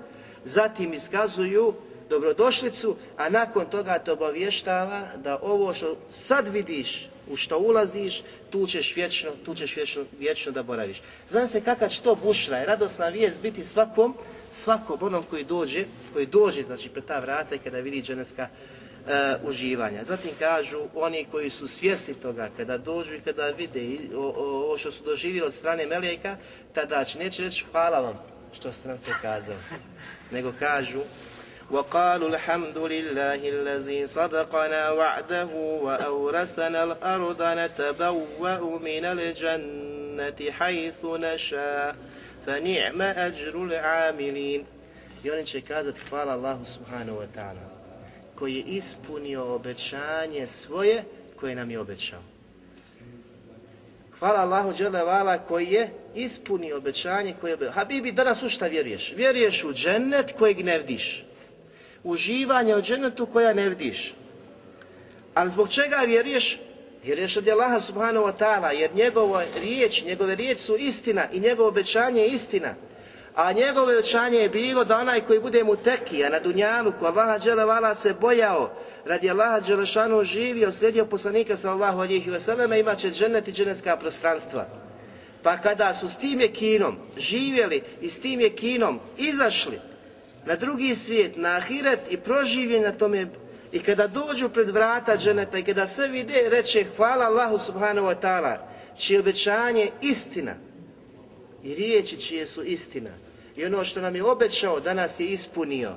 zatim 0.44 0.94
iskazuju 0.94 1.74
dobrodošlicu, 2.10 2.96
a 3.18 3.30
nakon 3.30 3.66
toga 3.66 4.00
te 4.00 4.12
obavještava 4.12 5.08
da 5.24 5.40
ovo 5.42 5.74
što 5.74 5.98
sad 6.10 6.48
vidiš, 6.48 7.10
u 7.30 7.36
što 7.36 7.60
ulaziš, 7.60 8.22
tu 8.50 8.68
ćeš 8.68 8.96
vječno, 8.96 9.32
tu 9.46 9.56
ćeš 9.56 9.76
vječno, 9.76 10.04
vječno 10.20 10.52
da 10.52 10.64
boraviš. 10.64 11.02
Zamislite 11.30 11.66
kakva 11.66 11.90
će 11.90 12.02
to 12.02 12.16
bušra 12.16 12.64
i 12.64 12.66
radosna 12.66 13.08
vijest 13.08 13.42
biti 13.42 13.64
svakom, 13.64 14.16
svakom 14.54 14.98
onom 15.02 15.24
koji 15.30 15.44
dođe, 15.44 15.86
koji 16.14 16.26
dođe, 16.26 16.64
znači 16.64 16.90
pred 16.90 17.06
ta 17.06 17.20
vrata 17.20 17.56
i 17.56 17.60
kada 17.60 17.80
vidi 17.80 18.02
dženecka 18.02 18.48
e, 19.08 19.36
uživanja. 19.44 20.04
Zatim 20.04 20.32
kažu 20.40 20.80
oni 20.96 21.26
koji 21.32 21.50
su 21.50 21.68
svjesni 21.68 22.14
toga, 22.14 22.50
kada 22.58 22.78
dođu 22.78 23.14
i 23.14 23.22
kada 23.22 23.48
vide 23.48 23.98
ovo 24.16 24.78
što 24.78 24.92
su 24.92 25.04
doživjeli 25.04 25.48
od 25.48 25.54
strane 25.54 25.86
Meleka, 25.86 26.38
tada 26.74 27.06
će 27.06 27.20
neće 27.20 27.44
reći 27.44 27.66
hvala 27.72 28.00
vam 28.00 28.20
što 28.54 28.72
ste 28.72 28.88
nam 28.88 28.98
to 28.98 29.12
kazali, 29.22 29.58
nego 30.36 30.54
kažu 30.60 31.00
وقالوا 31.71 32.29
الحمد 32.29 32.79
لله 32.79 33.49
الذي 33.49 34.07
صدقنا 34.07 34.91
وعده 34.91 35.45
وأورثنا 35.83 36.85
الأرض 36.85 37.43
نتبوأ 37.43 38.79
من 38.79 39.05
الجنة 39.05 40.51
حيث 40.51 41.05
نشاء 41.05 41.97
فنعم 42.47 43.03
أجر 43.03 43.65
العاملين 43.65 44.65
I 45.25 45.31
oni 45.31 45.47
će 45.47 45.61
kazati 45.61 46.01
hvala 46.11 46.33
Allahu 46.33 46.65
subhanahu 46.65 47.19
wa 47.19 47.27
ta'ala 47.37 47.65
koji 48.35 48.55
je 48.55 48.63
ispunio 48.63 49.55
obećanje 49.55 50.47
svoje 50.47 51.05
koje 51.37 51.55
nam 51.55 51.71
je 51.71 51.79
obećao. 51.79 52.23
Hvala 54.19 54.41
Allahu 54.41 54.73
vala 54.93 55.39
koji 55.39 55.67
je 55.67 55.91
ispunio 56.15 56.77
obećanje 56.77 57.35
koje 57.41 57.51
je 57.51 57.55
obećao. 57.55 57.73
Habibi, 57.73 58.13
danas 58.13 58.43
u 58.43 58.49
šta 58.49 58.67
vjeruješ? 58.67 59.13
Vjeruješ 59.17 59.65
u 59.65 59.73
džennet 59.73 60.33
kojeg 60.39 60.65
ne 60.65 60.79
vidiš 60.79 61.25
uživanja 62.04 62.78
u 62.78 62.82
dženetu 62.82 63.26
koja 63.26 63.54
ne 63.54 63.70
vidiš. 63.70 64.14
Ali 65.34 65.50
zbog 65.50 65.70
čega 65.70 65.96
vjeruješ? 65.96 66.60
Vjeruješ 67.04 67.38
od 67.38 67.48
Allaha 67.48 67.80
subhanahu 67.80 68.26
wa 68.26 68.34
ta'ala, 68.40 68.70
jer 68.70 68.96
njegova 68.96 69.44
riječ, 69.62 70.04
njegove 70.04 70.36
riječi 70.36 70.62
su 70.62 70.76
istina 70.76 71.26
i 71.34 71.40
njegovo 71.40 71.70
obećanje 71.70 72.22
je 72.22 72.28
istina. 72.28 72.76
A 73.36 73.54
njegovo 73.54 73.92
obećanje 73.92 74.38
je 74.38 74.50
bilo 74.50 74.84
da 74.84 74.98
onaj 74.98 75.22
koji 75.22 75.40
bude 75.40 75.64
mu 75.64 75.76
tekija 75.76 76.30
na 76.30 76.40
dunjalu, 76.40 76.94
ko 77.00 77.06
Allaha 77.06 77.40
dželevala 77.40 77.96
se 77.96 78.14
bojao, 78.14 78.72
radi 79.06 79.30
Allaha 79.30 79.62
dželešanu 79.62 80.24
živio, 80.24 80.72
slijedio 80.72 81.06
poslanika 81.06 81.58
sallahu 81.58 82.00
alihi 82.00 82.32
vseleme, 82.32 82.80
imat 82.80 82.98
će 82.98 83.12
dženet 83.12 83.48
i 83.48 83.52
dženetska 83.52 83.98
prostranstva. 83.98 84.66
Pa 85.44 85.58
kada 85.58 85.94
su 85.94 86.08
s 86.08 86.18
tim 86.18 86.42
kinom 86.54 86.98
živjeli 87.18 87.82
i 88.02 88.10
s 88.10 88.20
tim 88.20 88.56
kinom 88.56 89.00
izašli, 89.18 89.80
na 90.46 90.56
drugi 90.56 90.96
svijet, 90.96 91.36
na 91.36 91.58
ahiret 91.58 92.00
i 92.10 92.18
proživljen 92.18 92.84
na 92.84 92.92
tome 92.92 93.28
i 93.72 93.80
kada 93.80 94.08
dođu 94.08 94.50
pred 94.50 94.70
vrata 94.70 95.18
dženeta 95.18 95.58
i 95.58 95.64
kada 95.64 95.88
sve 95.88 96.08
vide, 96.08 96.50
reće 96.50 96.86
hvala 96.98 97.26
Allahu 97.26 97.58
subhanahu 97.58 98.08
wa 98.08 98.16
ta'ala, 98.22 98.58
čije 98.98 99.20
obećanje 99.20 99.90
istina 100.02 100.56
i 101.64 101.76
riječi 101.76 102.22
čije 102.22 102.48
su 102.48 102.64
istina. 102.64 103.10
I 103.56 103.66
ono 103.66 103.86
što 103.86 104.02
nam 104.02 104.16
je 104.16 104.24
obećao, 104.24 104.80
danas 104.80 105.20
je 105.20 105.26
ispunio. 105.26 105.96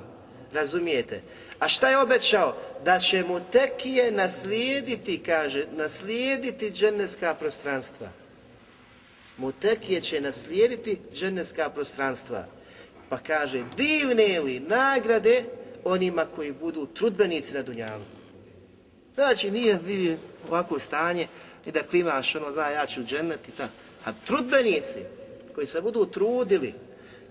Razumijete? 0.53 1.21
A 1.59 1.67
šta 1.67 1.89
je 1.89 1.97
obećao? 1.97 2.57
Da 2.85 2.99
će 2.99 3.23
mu 3.23 3.39
tekije 3.51 4.11
naslijediti, 4.11 5.17
kaže, 5.17 5.65
naslijediti 5.71 6.71
dženevska 6.71 7.33
prostranstva. 7.33 8.09
Mutekije 9.37 10.01
će 10.01 10.21
naslijediti 10.21 10.97
dženevska 11.13 11.69
prostranstva. 11.69 12.45
Pa 13.13 13.19
kaže, 13.19 13.63
divne 13.77 14.39
li 14.39 14.59
nagrade 14.59 15.43
onima 15.83 16.25
koji 16.35 16.51
budu 16.51 16.85
trudbenici 16.85 17.53
na 17.53 17.61
Dunjalu. 17.61 18.03
Znači, 19.15 19.51
nije 19.51 19.79
vi 19.85 20.17
ovako 20.47 20.79
stanje 20.79 21.27
i 21.65 21.71
da 21.71 21.83
klimaš 21.83 22.35
ono, 22.35 22.51
zna, 22.51 22.69
ja 22.69 22.85
ću 22.85 23.03
džennet 23.03 23.39
ta. 23.57 23.67
A 24.05 24.11
trudbenici 24.25 24.99
koji 25.55 25.67
se 25.67 25.81
budu 25.81 26.05
trudili, 26.05 26.73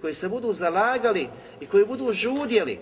koji 0.00 0.14
se 0.14 0.28
budu 0.28 0.52
zalagali 0.52 1.28
i 1.60 1.66
koji 1.66 1.84
budu 1.84 2.12
žudjeli. 2.12 2.78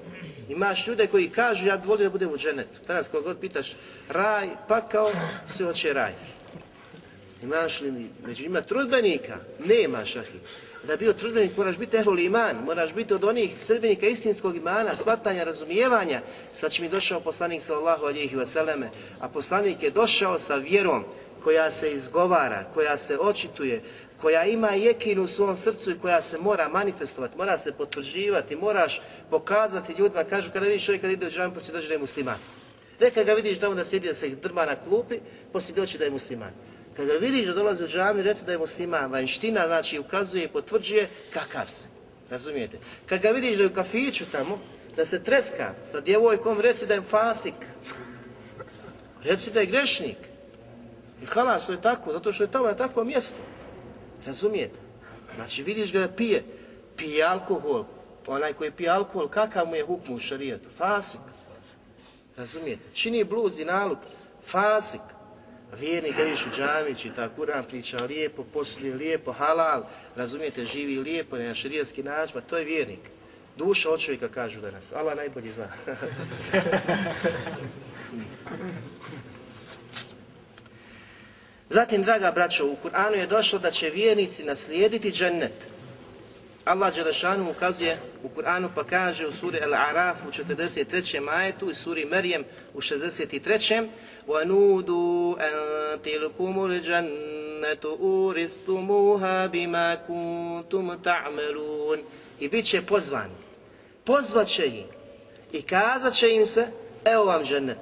Imaš 0.48 0.86
ljude 0.86 1.06
koji 1.06 1.28
kažu, 1.28 1.66
ja 1.66 1.76
bih 1.76 1.88
volio 1.88 2.04
da 2.04 2.10
budem 2.10 2.30
u 2.30 2.36
džennetu. 2.36 2.80
Danas 2.86 3.08
kog 3.08 3.24
god 3.24 3.38
pitaš, 3.40 3.76
raj, 4.08 4.48
pakao, 4.68 5.10
se 5.56 5.64
hoće 5.64 5.92
raj. 5.92 6.12
Imaš 7.42 7.80
li 7.80 8.10
među 8.26 8.42
njima 8.42 8.60
trudbenika? 8.60 9.36
Nema 9.64 10.04
šahi. 10.04 10.38
Da 10.82 10.96
bio 10.96 11.12
trudbenik 11.12 11.56
moraš 11.56 11.78
biti 11.78 11.96
ehlul 11.96 12.18
iman, 12.18 12.56
moraš 12.64 12.94
biti 12.94 13.14
od 13.14 13.24
onih 13.24 13.50
sredbenika 13.58 14.06
istinskog 14.06 14.56
imana, 14.56 14.94
shvatanja, 14.94 15.44
razumijevanja. 15.44 16.20
Sad 16.54 16.72
će 16.72 16.82
mi 16.82 16.88
došao 16.88 17.20
poslanik 17.20 17.62
sallallahu 17.62 18.04
alihi 18.04 18.36
vseleme, 18.36 18.90
a 19.20 19.28
poslanik 19.28 19.82
je 19.82 19.90
došao 19.90 20.38
sa 20.38 20.54
vjerom 20.54 21.04
koja 21.42 21.70
se 21.70 21.92
izgovara, 21.92 22.64
koja 22.74 22.96
se 22.96 23.18
očituje, 23.18 23.82
koja 24.20 24.44
ima 24.44 24.70
jekin 24.70 25.20
u 25.20 25.26
svom 25.26 25.56
srcu 25.56 25.90
i 25.90 25.98
koja 25.98 26.22
se 26.22 26.38
mora 26.38 26.68
manifestovati, 26.68 27.38
mora 27.38 27.58
se 27.58 27.72
potvrđivati, 27.72 28.56
moraš 28.56 29.00
pokazati 29.30 29.94
ljudima, 29.98 30.24
kažu 30.24 30.50
kada 30.52 30.66
vidiš 30.66 30.86
čovjek 30.86 31.00
kada 31.00 31.12
ide 31.12 31.26
u 31.26 31.30
džamu, 31.30 31.54
poslije 31.54 31.74
dođe 31.74 31.88
da 31.88 31.94
je 31.94 31.98
musliman. 31.98 32.38
Neka 33.00 33.24
ga 33.24 33.32
vidiš 33.32 33.58
tamo 33.58 33.74
da 33.74 33.84
sjedi 33.84 34.08
da 34.08 34.14
se 34.14 34.28
drma 34.28 34.66
na 34.66 34.76
klupi, 34.76 35.18
poslije 35.52 35.98
da 35.98 36.04
je 36.04 36.10
musliman. 36.10 36.69
Kada 36.96 37.12
vidiš 37.12 37.46
da 37.46 37.52
dolazi 37.52 37.84
u 37.84 37.88
džami, 37.88 38.22
reci 38.22 38.44
da 38.44 38.52
je 38.52 38.58
musliman, 38.58 39.12
vanština, 39.12 39.66
znači 39.66 39.98
ukazuje 39.98 40.44
i 40.44 40.48
potvrđuje 40.48 41.08
kakav 41.32 41.66
se. 41.66 41.88
Razumijete? 42.30 42.78
Kad 43.06 43.20
ga 43.20 43.30
vidiš 43.30 43.56
da 43.56 43.62
je 43.62 43.68
u 43.68 43.74
kafiću 43.74 44.24
tamo, 44.32 44.58
da 44.96 45.04
se 45.04 45.22
treska 45.22 45.74
sa 45.84 46.00
djevojkom, 46.00 46.60
reci 46.60 46.86
da 46.86 46.94
je 46.94 47.02
fasik. 47.02 47.54
Reci 49.22 49.50
da 49.50 49.60
je 49.60 49.66
grešnik. 49.66 50.16
I 51.22 51.26
halas, 51.26 51.66
to 51.66 51.72
je 51.72 51.82
tako, 51.82 52.12
zato 52.12 52.32
što 52.32 52.44
je 52.44 52.50
tamo 52.50 52.66
na 52.66 52.76
takvom 52.76 53.06
mjestu. 53.06 53.40
Razumijete? 54.26 54.78
Znači 55.36 55.62
vidiš 55.62 55.92
ga 55.92 55.98
da 56.00 56.08
pije, 56.08 56.44
pije 56.96 57.24
alkohol, 57.24 57.84
onaj 58.26 58.52
koji 58.52 58.70
pije 58.70 58.90
alkohol, 58.90 59.28
kakav 59.28 59.66
mu 59.66 59.76
je 59.76 59.84
hukmu 59.84 60.16
u 60.16 60.20
šarijetu? 60.20 60.68
Fasik. 60.76 61.20
Razumijete? 62.36 62.82
Čini 62.92 63.24
bluz 63.24 63.58
i 63.58 63.64
naluk, 63.64 63.98
fasik. 64.42 65.00
Vjernik 65.78 66.18
vidiš 66.18 66.46
u 66.46 66.50
džami, 66.56 66.94
čita 66.98 67.28
Kur'an, 67.36 67.64
priča 67.68 67.96
lijepo, 68.08 68.44
posluje 68.44 68.94
lijepo, 68.94 69.32
halal, 69.32 69.84
razumijete, 70.16 70.64
živi 70.64 70.98
lijepo, 70.98 71.36
na 71.38 71.54
šarijetski 71.54 72.02
način, 72.02 72.34
pa 72.34 72.40
to 72.40 72.58
je 72.58 72.64
vjernik. 72.64 73.00
Duša 73.56 73.90
od 73.90 74.00
čovjeka 74.00 74.28
kažu 74.28 74.60
danas, 74.60 74.92
Allah 74.92 75.16
najbolji 75.16 75.52
zna. 75.52 75.68
Zatim, 81.70 82.02
draga 82.02 82.32
braćo, 82.32 82.66
u 82.66 82.76
Kur'anu 82.84 83.14
je 83.14 83.26
došlo 83.26 83.58
da 83.58 83.70
će 83.70 83.90
vjernici 83.90 84.44
naslijediti 84.44 85.10
džennet. 85.12 85.52
Allah 86.65 86.95
Đelešanu 86.95 87.51
ukazuje 87.51 87.97
u 88.23 88.29
Kur'anu 88.29 88.69
pa 88.75 88.83
kaže 88.83 89.27
u 89.27 89.31
suri 89.31 89.59
Al-Araf 89.59 90.15
u 90.27 90.31
43. 90.31 91.19
majetu 91.19 91.69
i 91.69 91.73
suri 91.73 92.05
Merjem 92.05 92.43
u 92.73 92.81
63. 92.81 93.87
وَنُودُوا 94.27 95.35
أَن 95.39 95.55
تِلْكُمُ 96.01 96.65
الْجَنَّةُ 96.65 97.83
أُورِسْتُمُوهَا 97.85 99.47
بِمَا 99.47 99.95
كُنْتُمْ 99.95 100.95
تَعْمَلُونَ 101.03 102.03
I 102.39 102.49
bit 102.49 102.65
će 102.65 102.81
pozvani. 102.81 103.33
Pozvat 104.03 104.47
će 104.47 104.65
ih 104.65 104.85
i 105.51 105.61
kazat 105.61 106.13
će 106.13 106.33
im 106.33 106.45
se 106.45 106.67
evo 107.05 107.25
vam 107.25 107.43
džennet. 107.43 107.77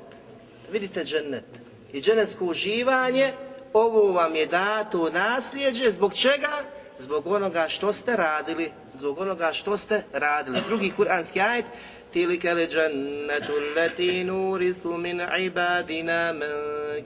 Vidite 0.72 1.06
džennet. 1.06 1.46
I 1.94 2.02
džennetsko 2.02 2.46
uživanje 2.46 3.34
ovo 3.74 4.12
vam 4.12 4.36
je 4.36 4.46
dato 4.46 5.00
u 5.00 5.10
nasljeđe, 5.10 5.92
zbog 5.92 6.14
čega? 6.14 6.50
Zbog 6.99 7.27
onoga 7.27 7.69
što 7.69 7.93
ste 7.93 8.17
radili, 8.17 8.71
zbog 8.99 9.19
onoga 9.19 9.53
što 9.53 9.77
ste 9.77 10.03
radili. 10.13 10.59
Drugi 10.67 10.91
kuranski 10.97 11.41
ajet, 11.41 11.65
tilika 12.13 12.53
li 12.53 12.67
džennetu 12.67 13.53
leti 13.77 14.25
nurisu 14.25 14.97
min 14.97 15.23
ibadina 15.41 16.33
man 16.33 16.49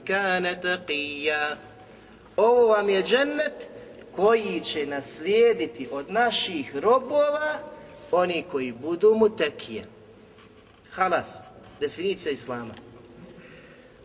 kane 0.07 0.59
taqija. 0.63 1.55
Ovo 2.37 2.67
vam 2.67 2.89
je 2.89 3.03
džennet 3.03 3.67
koji 4.15 4.61
će 4.63 4.85
naslijediti 4.85 5.87
od 5.91 6.11
naših 6.11 6.77
robova 6.77 7.59
oni 8.11 8.43
koji 8.51 8.71
budu 8.71 9.15
mu 9.15 9.29
tekije. 9.29 9.85
Halas, 10.91 11.37
definicija 11.79 12.31
Islama. 12.31 12.73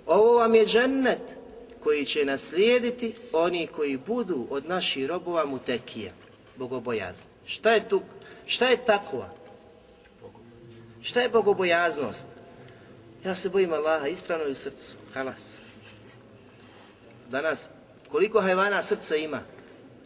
Ovo 0.06 0.34
vam 0.34 0.54
je 0.54 0.66
džennet 0.66 1.37
koji 1.82 2.04
će 2.04 2.24
naslijediti 2.24 3.14
oni 3.32 3.66
koji 3.66 3.96
budu 3.96 4.46
od 4.50 4.66
naših 4.66 5.06
robova 5.06 5.46
mu 5.46 5.58
tekije, 5.58 6.12
bogobojazni. 6.56 7.30
Šta 7.46 7.72
je 7.72 7.88
tu? 7.88 8.02
Šta 8.46 8.66
je 8.68 8.84
takva? 8.84 9.28
Šta 11.02 11.20
je 11.20 11.28
bogobojaznost? 11.28 12.26
Ja 13.24 13.34
se 13.34 13.48
bojim 13.48 13.72
Allaha 13.72 14.08
ispravno 14.08 14.48
i 14.48 14.52
u 14.52 14.54
srcu. 14.54 14.92
Halas. 15.14 15.58
Danas, 17.30 17.68
koliko 18.08 18.40
hajvana 18.40 18.82
srca 18.82 19.16
ima 19.16 19.40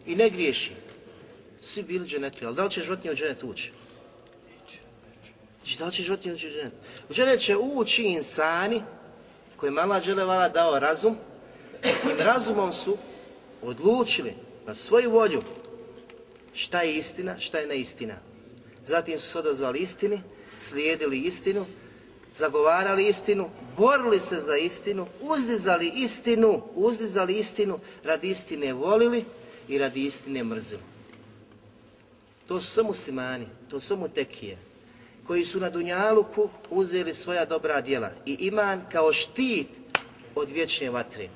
i 0.07 0.16
ne 0.16 0.31
griješi, 0.31 0.73
svi 1.61 1.83
bili 1.83 2.09
dženetli, 2.09 2.47
ali 2.47 2.57
da 2.57 2.64
li 2.64 2.70
će 2.70 2.81
životinje 2.81 3.12
u 3.12 3.16
dženet 3.16 3.43
ući? 3.43 3.73
Znači, 5.62 5.79
da 5.79 5.87
li 5.87 5.93
će 5.93 6.03
životinje 6.03 6.35
ući 6.35 6.49
u 6.49 6.51
dženet? 6.51 6.73
U 7.11 7.12
dženet 7.12 7.41
će 7.41 7.57
ući 7.57 8.03
insani 8.03 8.83
kojima 9.57 9.81
Allah 9.81 10.03
dželevala 10.03 10.49
dao 10.49 10.79
razum, 10.79 11.16
razumom 12.18 12.72
su 12.72 12.97
odlučili 13.62 14.35
na 14.66 14.74
svoju 14.74 15.11
volju 15.11 15.43
šta 16.55 16.83
je 16.83 16.97
istina, 16.97 17.39
šta 17.39 17.59
je 17.59 17.66
neistina. 17.66 18.14
Zatim 18.87 19.20
su 19.20 19.28
se 19.28 19.39
odazvali 19.39 19.78
istini, 19.78 20.20
slijedili 20.59 21.18
istinu, 21.18 21.66
zagovarali 22.35 23.09
istinu, 23.09 23.51
borili 23.76 24.20
se 24.20 24.41
za 24.41 24.57
istinu, 24.57 25.07
uzdizali 25.20 25.93
istinu, 25.95 26.62
uzdizali 26.74 27.39
istinu, 27.39 27.78
radi 28.05 28.28
istine 28.28 28.72
volili 28.72 29.24
i 29.68 29.78
radi 29.78 30.05
istine 30.05 30.45
mrzili. 30.45 30.83
To 32.49 32.61
su 32.61 32.70
samo 32.70 32.89
muslimani, 32.89 33.47
to 33.70 33.80
su 33.80 33.87
samo 33.87 34.09
tekije, 34.09 34.59
koji 35.26 35.45
su 35.45 35.61
na 35.61 35.70
Dunjaluku 35.70 36.49
uzeli 36.70 37.14
svoja 37.14 37.45
dobra 37.45 37.80
djela 37.80 38.11
i 38.26 38.33
iman 38.33 38.83
kao 38.93 39.12
štit 39.12 39.68
od 40.35 40.51
vječne 40.51 40.91
vatre. 40.91 41.28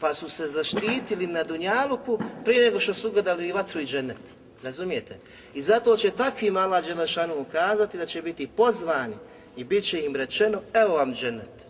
Pa 0.00 0.14
su 0.14 0.30
se 0.30 0.46
zaštitili 0.46 1.26
na 1.26 1.44
Dunjaluku 1.44 2.20
prije 2.44 2.64
nego 2.64 2.80
što 2.80 2.94
su 2.94 3.12
gledali 3.12 3.52
vatru 3.52 3.80
i 3.80 3.86
džennet. 3.86 4.18
Razumijete? 4.62 5.18
I 5.54 5.62
zato 5.62 5.96
će 5.96 6.10
takvim 6.10 6.56
Allah 6.56 6.84
Đelešanu 6.84 7.40
ukazati 7.40 7.98
da 7.98 8.06
će 8.06 8.22
biti 8.22 8.48
pozvani 8.56 9.16
i 9.56 9.64
bit 9.64 9.84
će 9.84 10.04
im 10.04 10.16
rečeno 10.16 10.62
evo 10.74 10.94
vam 10.94 11.14
džennet 11.14 11.68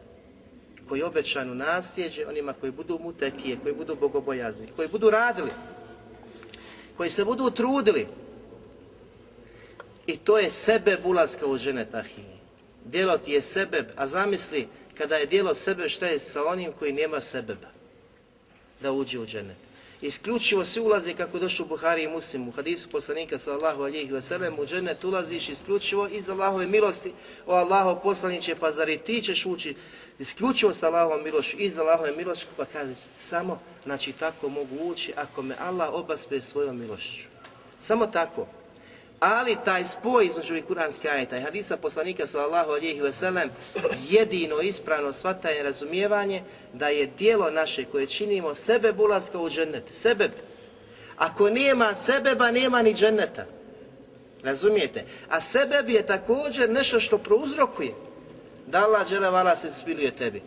koji 0.88 0.98
je 0.98 1.04
obećan 1.04 1.50
u 1.50 1.54
nasljeđe 1.54 2.26
onima 2.26 2.52
koji 2.52 2.72
budu 2.72 2.98
mutekije, 3.02 3.56
koji 3.62 3.74
budu 3.74 3.96
bogobojazni, 3.96 4.66
koji 4.76 4.88
budu 4.88 5.10
radili, 5.10 5.50
koji 6.96 7.10
se 7.10 7.24
budu 7.24 7.50
trudili. 7.50 8.06
I 10.06 10.16
to 10.16 10.38
je 10.38 10.50
sebe 10.50 10.98
ulaska 11.04 11.46
u 11.46 11.58
džennet 11.58 11.94
ahi. 11.94 12.22
Djelo 12.84 13.18
ti 13.18 13.32
je 13.32 13.42
sebeb, 13.42 13.86
a 13.96 14.06
zamisli 14.06 14.68
kada 14.98 15.16
je 15.16 15.26
djelo 15.26 15.54
sebe 15.54 15.88
šta 15.88 16.06
je 16.06 16.18
sa 16.18 16.44
onim 16.44 16.72
koji 16.72 16.92
nema 16.92 17.20
sebeba 17.20 17.77
da 18.80 18.92
uđe 18.92 19.18
u 19.18 19.26
džennet. 19.26 19.56
Isključivo 20.00 20.64
svi 20.64 20.80
ulaze 20.80 21.14
kako 21.14 21.38
došlo 21.38 21.64
u 21.64 21.68
Buhari 21.68 22.02
i 22.02 22.08
Muslimu, 22.08 22.48
u 22.48 22.52
hadisu 22.52 22.88
poslanika 22.88 23.38
sallallahu 23.38 23.82
alihi 23.82 24.12
wasallam, 24.12 24.60
u 24.60 24.66
džennet 24.66 25.04
ulaziš 25.04 25.48
isključivo 25.48 26.08
iz 26.08 26.30
Allahove 26.30 26.66
milosti, 26.66 27.12
o 27.46 27.54
Allaho 27.54 28.00
poslaniće, 28.02 28.54
pa 28.54 28.72
zar 28.72 28.88
i 28.88 28.98
ti 28.98 29.22
ćeš 29.22 29.46
ući 29.46 29.74
isključivo 30.18 30.72
sa 30.72 30.86
Allahovom 30.86 31.24
milošću, 31.24 31.56
iz 31.58 31.78
Allahove 31.78 32.16
milošću, 32.16 32.46
pa 32.56 32.64
kaže 32.64 32.94
samo, 33.16 33.60
znači 33.84 34.12
tako 34.12 34.48
mogu 34.48 34.76
ući 34.80 35.12
ako 35.16 35.42
me 35.42 35.54
Allah 35.58 35.94
obaspe 35.94 36.40
svojom 36.40 36.78
milošću. 36.80 37.24
Samo 37.80 38.06
tako. 38.06 38.46
Ali 39.20 39.56
taj 39.64 39.84
spoj 39.84 40.26
između 40.26 40.52
ovih 40.52 40.64
kuranskih 40.64 41.10
ajeta 41.10 41.36
i 41.36 41.40
hadisa 41.40 41.76
poslanika 41.76 42.26
sallallahu 42.26 42.70
alihi 42.70 43.00
wasallam 43.00 43.48
jedino 44.08 44.60
ispravno 44.60 45.12
shvatanje 45.12 45.62
razumijevanje 45.62 46.42
da 46.72 46.88
je 46.88 47.06
dijelo 47.18 47.50
naše 47.50 47.84
koje 47.84 48.06
činimo 48.06 48.54
sebe 48.54 48.92
bulaska 48.92 49.38
u 49.38 49.50
džennet. 49.50 49.84
Sebe. 49.90 50.30
Ako 51.16 51.50
nema 51.50 51.94
sebeba, 51.94 52.50
nema 52.50 52.82
ni 52.82 52.94
dženneta. 52.94 53.44
Razumijete? 54.42 55.04
A 55.28 55.40
sebeb 55.40 55.88
je 55.88 56.06
također 56.06 56.70
nešto 56.70 57.00
što 57.00 57.18
prouzrokuje 57.18 57.94
da 58.66 58.78
Allah 58.78 59.08
dželevala 59.08 59.56
se 59.56 59.70
smiluje 59.70 60.10
tebi. 60.10 60.42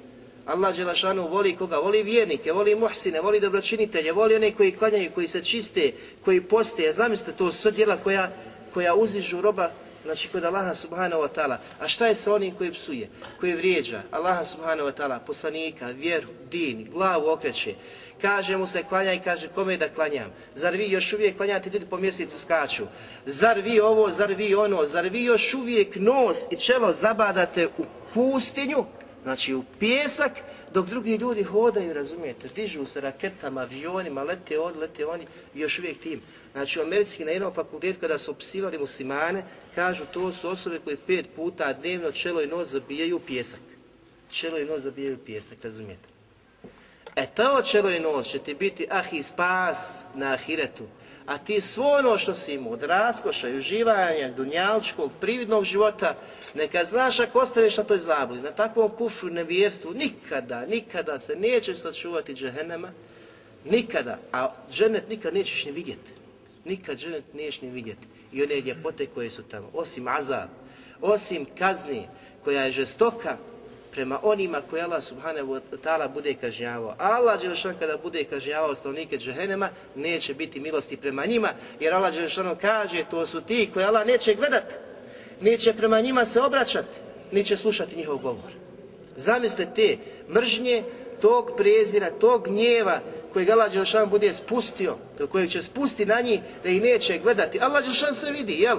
Allah 0.45 0.75
Đelešanu 0.75 1.27
voli 1.27 1.55
koga? 1.55 1.77
Voli 1.77 2.03
vjernike, 2.03 2.51
voli 2.51 2.75
muhsine, 2.75 3.21
voli 3.21 3.39
dobročinitelje, 3.39 4.11
voli 4.11 4.35
one 4.35 4.51
koji 4.51 4.71
klanjaju, 4.71 5.11
koji 5.11 5.27
se 5.27 5.43
čiste, 5.43 5.91
koji 6.25 6.41
poste. 6.41 6.93
Zamislite, 6.93 7.37
to 7.37 7.51
su 7.51 7.71
djela 7.71 7.97
koja 7.97 8.31
koja 8.73 8.95
uzižu 8.95 9.41
roba, 9.41 9.71
znači 10.03 10.27
kod 10.27 10.43
Allaha 10.43 10.75
subhanahu 10.75 11.21
wa 11.21 11.29
ta'ala. 11.35 11.57
A 11.79 11.87
šta 11.87 12.07
je 12.07 12.15
sa 12.15 12.33
onim 12.33 12.55
koji 12.55 12.71
psuje, 12.71 13.09
koji 13.39 13.53
vrijeđa 13.53 14.01
Allaha 14.11 14.43
subhanahu 14.45 14.89
wa 14.89 14.93
ta'ala, 14.93 15.19
poslanika, 15.19 15.87
vjeru, 15.87 16.27
din, 16.51 16.87
glavu 16.91 17.29
okreće. 17.29 17.75
Kaže 18.21 18.57
mu 18.57 18.67
se 18.67 18.83
klanja 18.83 19.13
i 19.13 19.19
kaže 19.19 19.47
kome 19.47 19.77
da 19.77 19.89
klanjam. 19.89 20.31
Zar 20.55 20.75
vi 20.75 20.91
još 20.91 21.13
uvijek 21.13 21.37
klanjate 21.37 21.69
ljudi 21.69 21.85
po 21.85 21.97
mjesecu 21.97 22.39
skaču? 22.39 22.83
Zar 23.25 23.59
vi 23.59 23.79
ovo, 23.79 24.11
zar 24.11 24.33
vi 24.33 24.55
ono? 24.55 24.85
Zar 24.85 25.07
vi 25.07 25.23
još 25.23 25.53
uvijek 25.53 25.95
nos 25.95 26.37
i 26.51 26.55
čelo 26.55 26.93
zabadate 26.93 27.67
u 27.67 27.85
pustinju, 28.13 28.85
znači 29.23 29.53
u 29.53 29.63
pjesak, 29.79 30.31
dok 30.73 30.85
drugi 30.85 31.15
ljudi 31.15 31.43
hodaju, 31.43 31.93
razumijete, 31.93 32.47
dižu 32.55 32.85
se 32.85 33.01
raketama, 33.01 33.61
avionima, 33.61 34.23
lete 34.23 34.59
od, 34.59 34.77
lete 34.77 35.05
oni, 35.05 35.25
još 35.53 35.79
uvijek 35.79 35.99
tim. 35.99 36.21
Znači 36.53 36.79
u 36.79 36.81
Americi 36.81 37.25
na 37.25 37.31
jednom 37.31 37.53
fakultetu 37.53 37.99
kada 37.99 38.17
su 38.17 38.31
opisivali 38.31 38.77
muslimane, 38.77 39.43
kažu 39.75 40.03
to 40.13 40.31
su 40.31 40.49
osobe 40.49 40.79
koje 40.79 40.97
pet 41.07 41.25
puta 41.35 41.73
dnevno 41.73 42.11
čelo 42.11 42.41
i 42.41 42.47
nos 42.47 42.67
zabijaju 42.67 43.17
u 43.17 43.19
pjesak. 43.19 43.59
Čelo 44.31 44.57
i 44.57 44.65
nos 44.65 44.81
zabijaju 44.81 45.15
u 45.15 45.25
pjesak, 45.25 45.57
razumijete? 45.63 46.07
E 47.15 47.25
to 47.35 47.61
čelo 47.61 47.89
i 47.89 47.99
nos 47.99 48.27
će 48.27 48.39
ti 48.39 48.53
biti 48.53 48.87
ah 48.89 49.05
i 49.11 49.23
spas 49.23 50.03
na 50.15 50.33
ahiretu. 50.33 50.83
A 51.25 51.37
ti 51.37 51.61
svo 51.61 51.97
ono 51.97 52.17
što 52.17 52.35
si 52.35 52.53
imao 52.53 52.73
od 52.73 52.83
raskoša 52.83 53.49
i 53.49 53.57
uživanja 53.57 54.31
dunjalčkog, 54.31 55.11
prividnog 55.21 55.63
života, 55.63 56.15
neka 56.55 56.85
znaš 56.85 57.19
ako 57.19 57.39
ostaneš 57.39 57.77
na 57.77 57.83
toj 57.83 57.97
zabli, 57.97 58.41
na 58.41 58.51
takvom 58.51 58.89
kufru 58.89 59.29
nevjerstvu, 59.29 59.93
nikada, 59.93 60.65
nikada 60.65 61.19
se 61.19 61.35
nećeš 61.35 61.77
sačuvati 61.77 62.33
džehennema, 62.33 62.91
nikada, 63.65 64.17
a 64.31 64.49
džennet 64.71 65.09
nikad 65.09 65.33
nećeš 65.33 65.65
ni 65.65 65.71
vidjeti 65.71 66.20
nikad 66.65 66.97
ženet 66.97 67.23
niješ 67.33 67.61
ni 67.61 67.69
vidjeti. 67.69 68.07
I 68.31 68.43
one 68.43 68.61
ljepote 68.61 69.05
koje 69.05 69.29
su 69.29 69.43
tamo, 69.43 69.69
osim 69.73 70.07
azab, 70.07 70.49
osim 71.01 71.45
kazni 71.57 72.07
koja 72.43 72.63
je 72.63 72.71
žestoka 72.71 73.37
prema 73.91 74.19
onima 74.23 74.61
koje 74.69 74.83
Allah 74.83 75.03
subhanahu 75.03 75.47
wa 75.47 75.59
ta'ala 75.83 76.13
bude 76.13 76.33
kažnjavao. 76.33 76.95
Allah 76.97 77.41
Đelešan 77.41 77.75
kada 77.79 77.97
bude 77.97 78.23
kažnjavao 78.23 78.75
stanovnike 78.75 79.17
džehennema, 79.17 79.69
neće 79.95 80.33
biti 80.33 80.59
milosti 80.59 80.97
prema 80.97 81.25
njima, 81.25 81.53
jer 81.79 81.93
Allah 81.93 82.13
Đelešan 82.13 82.55
kaže, 82.61 83.03
to 83.09 83.25
su 83.25 83.41
ti 83.41 83.69
koje 83.73 83.85
Allah 83.85 84.07
neće 84.07 84.35
gledat, 84.35 84.73
neće 85.41 85.73
prema 85.73 86.01
njima 86.01 86.25
se 86.25 86.41
obraćati, 86.41 86.99
neće 87.31 87.57
slušati 87.57 87.95
njihov 87.95 88.17
govor. 88.17 88.51
Zamislite 89.15 89.71
te 89.75 89.97
mržnje, 90.29 90.83
tog 91.21 91.51
prezira, 91.57 92.09
tog 92.09 92.47
gnjeva 92.47 92.99
kojeg 93.33 93.49
Allah 93.49 93.71
Đelešan 93.71 94.09
bude 94.09 94.33
spustio, 94.33 94.97
ili 95.19 95.27
kojeg 95.27 95.49
će 95.49 95.61
spustiti 95.61 96.05
na 96.05 96.21
njih 96.21 96.39
da 96.63 96.69
ih 96.69 96.81
neće 96.81 97.17
gledati. 97.17 97.59
Allah 97.59 97.83
Đelešan 97.83 98.15
se 98.15 98.31
vidi, 98.31 98.53
jel? 98.53 98.77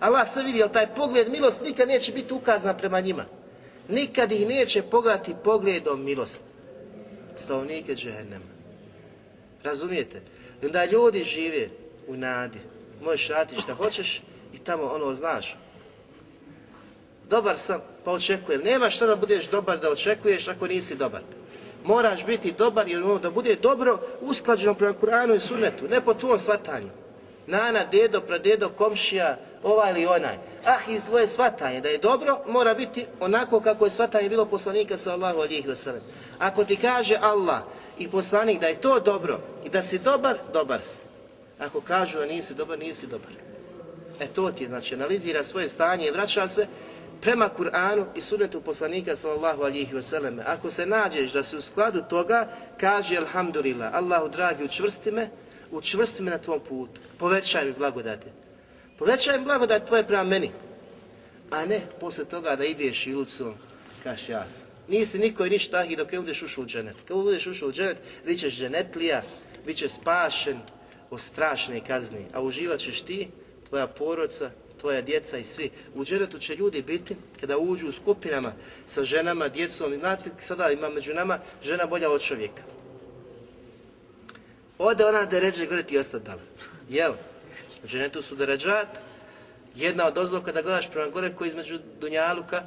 Allah 0.00 0.28
se 0.28 0.42
vidi, 0.42 0.58
jel 0.58 0.68
taj 0.68 0.94
pogled 0.94 1.30
milost 1.30 1.64
nikad 1.64 1.88
neće 1.88 2.12
biti 2.12 2.34
ukazan 2.34 2.78
prema 2.78 3.00
njima. 3.00 3.24
Nikad 3.88 4.32
ih 4.32 4.46
neće 4.46 4.82
pogledati 4.82 5.34
pogledom 5.44 6.04
milost. 6.04 6.42
Stavnike 7.36 7.94
džehennema. 7.94 8.44
Razumijete? 9.62 10.20
Onda 10.64 10.84
ljudi 10.84 11.24
žive 11.24 11.68
u 12.08 12.16
nadi. 12.16 12.58
Možeš 13.04 13.28
raditi 13.28 13.62
šta 13.62 13.74
hoćeš 13.74 14.22
i 14.54 14.58
tamo 14.58 14.84
ono 14.84 15.14
znaš. 15.14 15.56
Dobar 17.30 17.58
sam, 17.58 17.80
pa 18.04 18.10
očekujem. 18.10 18.60
Nema 18.64 18.90
šta 18.90 19.06
da 19.06 19.16
budeš 19.16 19.48
dobar 19.48 19.78
da 19.78 19.90
očekuješ 19.90 20.48
ako 20.48 20.66
nisi 20.66 20.96
dobar. 20.96 21.20
Moraš 21.84 22.26
biti 22.26 22.52
dobar 22.52 22.88
jer 22.88 23.02
da 23.22 23.30
bude 23.30 23.56
dobro 23.56 23.98
usklađeno 24.20 24.74
prema 24.74 24.94
Kur'anu 25.00 25.34
i 25.36 25.40
Sunnetu, 25.40 25.88
ne 25.88 26.00
po 26.00 26.14
tvom 26.14 26.38
svatanju. 26.38 26.88
Nana, 27.46 27.84
dedo, 27.84 28.20
pradedo, 28.20 28.68
komšija, 28.68 29.38
ovaj 29.62 29.90
ili 29.90 30.06
onaj. 30.06 30.36
Ah, 30.64 30.90
i 30.90 31.00
tvoje 31.06 31.26
svatanje 31.26 31.80
da 31.80 31.88
je 31.88 31.98
dobro, 31.98 32.38
mora 32.46 32.74
biti 32.74 33.06
onako 33.20 33.60
kako 33.60 33.84
je 33.84 33.90
svatanje 33.90 34.28
bilo 34.28 34.44
poslanika 34.46 34.96
sallahu 34.96 35.38
alihi 35.40 35.68
wasallam. 35.68 36.00
Ako 36.38 36.64
ti 36.64 36.76
kaže 36.76 37.18
Allah 37.20 37.62
i 37.98 38.08
poslanik 38.08 38.60
da 38.60 38.66
je 38.66 38.80
to 38.80 39.00
dobro 39.00 39.40
i 39.64 39.68
da 39.68 39.82
si 39.82 39.98
dobar, 39.98 40.36
dobar 40.52 40.80
si. 40.82 41.02
Ako 41.58 41.80
kažu 41.80 42.18
da 42.18 42.26
nisi 42.26 42.54
dobar, 42.54 42.78
nisi 42.78 43.06
dobar. 43.06 43.30
E 44.20 44.26
to 44.26 44.52
ti 44.52 44.66
znači, 44.66 44.94
analizira 44.94 45.44
svoje 45.44 45.68
stanje 45.68 46.06
i 46.06 46.10
vraća 46.10 46.48
se 46.48 46.66
prema 47.22 47.48
Kur'anu 47.48 48.06
i 48.14 48.20
sunnetu 48.20 48.60
poslanika 48.60 49.16
sallallahu 49.16 49.62
alihi 49.62 49.94
wasallam. 49.94 50.42
Ako 50.46 50.70
se 50.70 50.86
nađeš 50.86 51.32
da 51.32 51.42
si 51.42 51.56
u 51.56 51.62
skladu 51.62 52.02
toga, 52.10 52.48
kaže 52.80 53.16
alhamdulillah, 53.16 53.94
Allahu 53.94 54.28
dragi, 54.28 54.64
učvrsti 54.64 55.10
me, 55.10 55.30
učvrsti 55.70 56.22
me 56.22 56.30
na 56.30 56.38
tvom 56.38 56.60
putu, 56.60 57.00
povećaj 57.18 57.64
mi 57.64 57.72
blagodati. 57.72 58.26
Povećaj 58.98 59.38
mi 59.38 59.44
blagodat 59.44 59.86
tvoje 59.86 60.06
prema 60.06 60.24
meni, 60.24 60.50
a 61.50 61.66
ne 61.66 61.80
posle 62.00 62.24
toga 62.24 62.56
da 62.56 62.64
ideš 62.64 63.06
ilucom, 63.06 63.54
kaš 64.02 64.28
ja 64.28 64.48
sam. 64.48 64.66
Nisi 64.88 65.18
niko 65.18 65.46
i 65.46 65.50
ništa 65.50 65.84
i 65.84 65.96
dok 65.96 66.12
ne 66.12 66.20
budeš 66.20 66.42
ušao 66.42 66.64
u 66.64 66.66
dženet. 66.66 66.96
Kad 67.08 67.16
budeš 67.16 67.46
ušao 67.46 67.68
u 67.68 67.72
dženet, 67.72 67.96
bit 68.26 68.40
ćeš 68.40 68.56
dženetlija, 68.56 69.22
bit 69.66 69.76
ćeš 69.76 69.92
spašen 69.92 70.58
od 71.10 71.20
strašne 71.20 71.80
kazne, 71.86 72.24
a 72.32 72.42
uživat 72.42 72.80
ćeš 72.80 73.00
ti, 73.00 73.28
tvoja 73.68 73.86
porodca, 73.86 74.50
tvoja 74.82 75.02
djeca 75.02 75.38
i 75.38 75.44
svi. 75.44 75.70
U 75.94 76.04
dženetu 76.04 76.38
će 76.38 76.56
ljudi 76.56 76.82
biti, 76.82 77.16
kada 77.40 77.58
uđu 77.58 77.88
u 77.88 77.92
skupinama 77.92 78.52
sa 78.86 79.04
ženama, 79.04 79.48
djecom, 79.48 79.94
znate, 79.98 80.30
sada 80.40 80.70
ima 80.70 80.88
među 80.90 81.14
nama 81.14 81.38
žena 81.62 81.86
bolja 81.86 82.10
od 82.10 82.22
čovjeka. 82.22 82.62
Ode 84.78 85.04
ona 85.04 85.24
da 85.24 85.38
ređe 85.38 85.66
gore 85.66 85.82
ti 85.82 85.98
ostati 85.98 86.24
dala. 86.24 86.42
Jel? 86.88 87.12
U 87.84 87.86
dženetu 87.86 88.22
su 88.22 88.36
deređat, 88.36 88.98
jedna 89.76 90.06
od 90.06 90.18
ozloka 90.18 90.46
kada 90.46 90.62
gledaš 90.62 90.90
prema 90.90 91.10
gore 91.10 91.32
koji 91.34 91.48
između 91.48 91.78
Dunjaluka, 92.00 92.62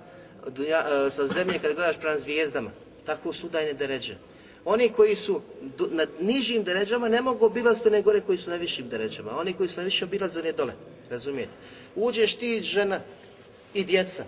dunja, 0.48 0.86
e, 0.88 1.12
sa 1.12 1.28
zemlje 1.28 1.60
kada 1.60 1.74
gledaš 1.74 2.00
prema 2.00 2.18
zvijezdama. 2.18 2.72
Tako 3.06 3.34
su 3.34 3.50
dajne 3.50 3.74
deređe. 3.74 4.16
Oni 4.66 4.90
koji 4.90 5.16
su 5.16 5.42
na 5.92 6.06
nižim 6.20 6.64
deređama 6.64 7.10
ne 7.10 7.22
mogu 7.22 7.46
obilaziti 7.46 7.88
one 7.88 8.02
gore 8.02 8.22
koji 8.22 8.38
su 8.38 8.50
na 8.50 8.56
višim 8.56 8.90
deređama. 8.90 9.38
Oni 9.38 9.54
koji 9.54 9.70
su 9.70 9.80
na 9.80 9.86
višim 9.86 10.08
obilaze 10.08 10.40
one 10.40 10.52
dole. 10.52 10.74
Razumijete? 11.10 11.52
Uđeš 11.96 12.36
ti 12.36 12.62
žena 12.62 13.00
i 13.74 13.84
djeca. 13.84 14.26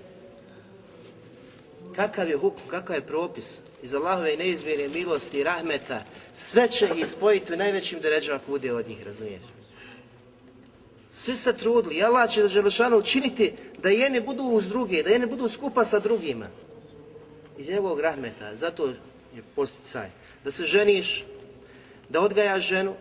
Kakav 1.96 2.30
je 2.30 2.38
hukum, 2.38 2.68
kakav 2.70 2.96
je 2.96 3.02
propis? 3.02 3.60
Iz 3.84 3.94
Allahove 3.94 4.38
neizmjerne 4.38 4.88
milosti 4.88 5.40
i 5.40 5.44
rahmeta 5.44 6.04
sve 6.34 6.70
će 6.70 6.90
ih 6.96 7.08
spojiti 7.10 7.54
u 7.54 7.58
najvećim 7.58 8.00
deređama 8.00 8.36
ako 8.36 8.52
bude 8.52 8.74
od 8.74 8.88
njih, 8.88 9.06
razumiješ? 9.06 9.42
Svi 11.12 11.36
se 11.36 11.54
trudili 11.58 11.96
i 11.96 12.04
Allah 12.04 12.30
će 12.30 12.48
Želešanu 12.48 12.98
učiniti 12.98 13.54
da 13.82 13.90
jedni 13.90 14.22
budu 14.22 14.44
uz 14.44 14.70
druge, 14.70 15.04
da 15.04 15.10
jedni 15.10 15.28
budu 15.28 15.50
skupa 15.50 15.86
sa 15.86 16.00
drugima. 16.00 16.48
Iz 17.58 17.70
njegovog 17.70 18.00
rahmeta, 18.00 18.56
zato 18.56 18.88
je 19.36 19.44
posticaj. 19.56 20.10
Da 20.44 20.52
se 20.52 20.66
ženiš, 20.66 21.26
da 22.10 22.22
odgajaš 22.22 22.68
ženu, 22.68 22.94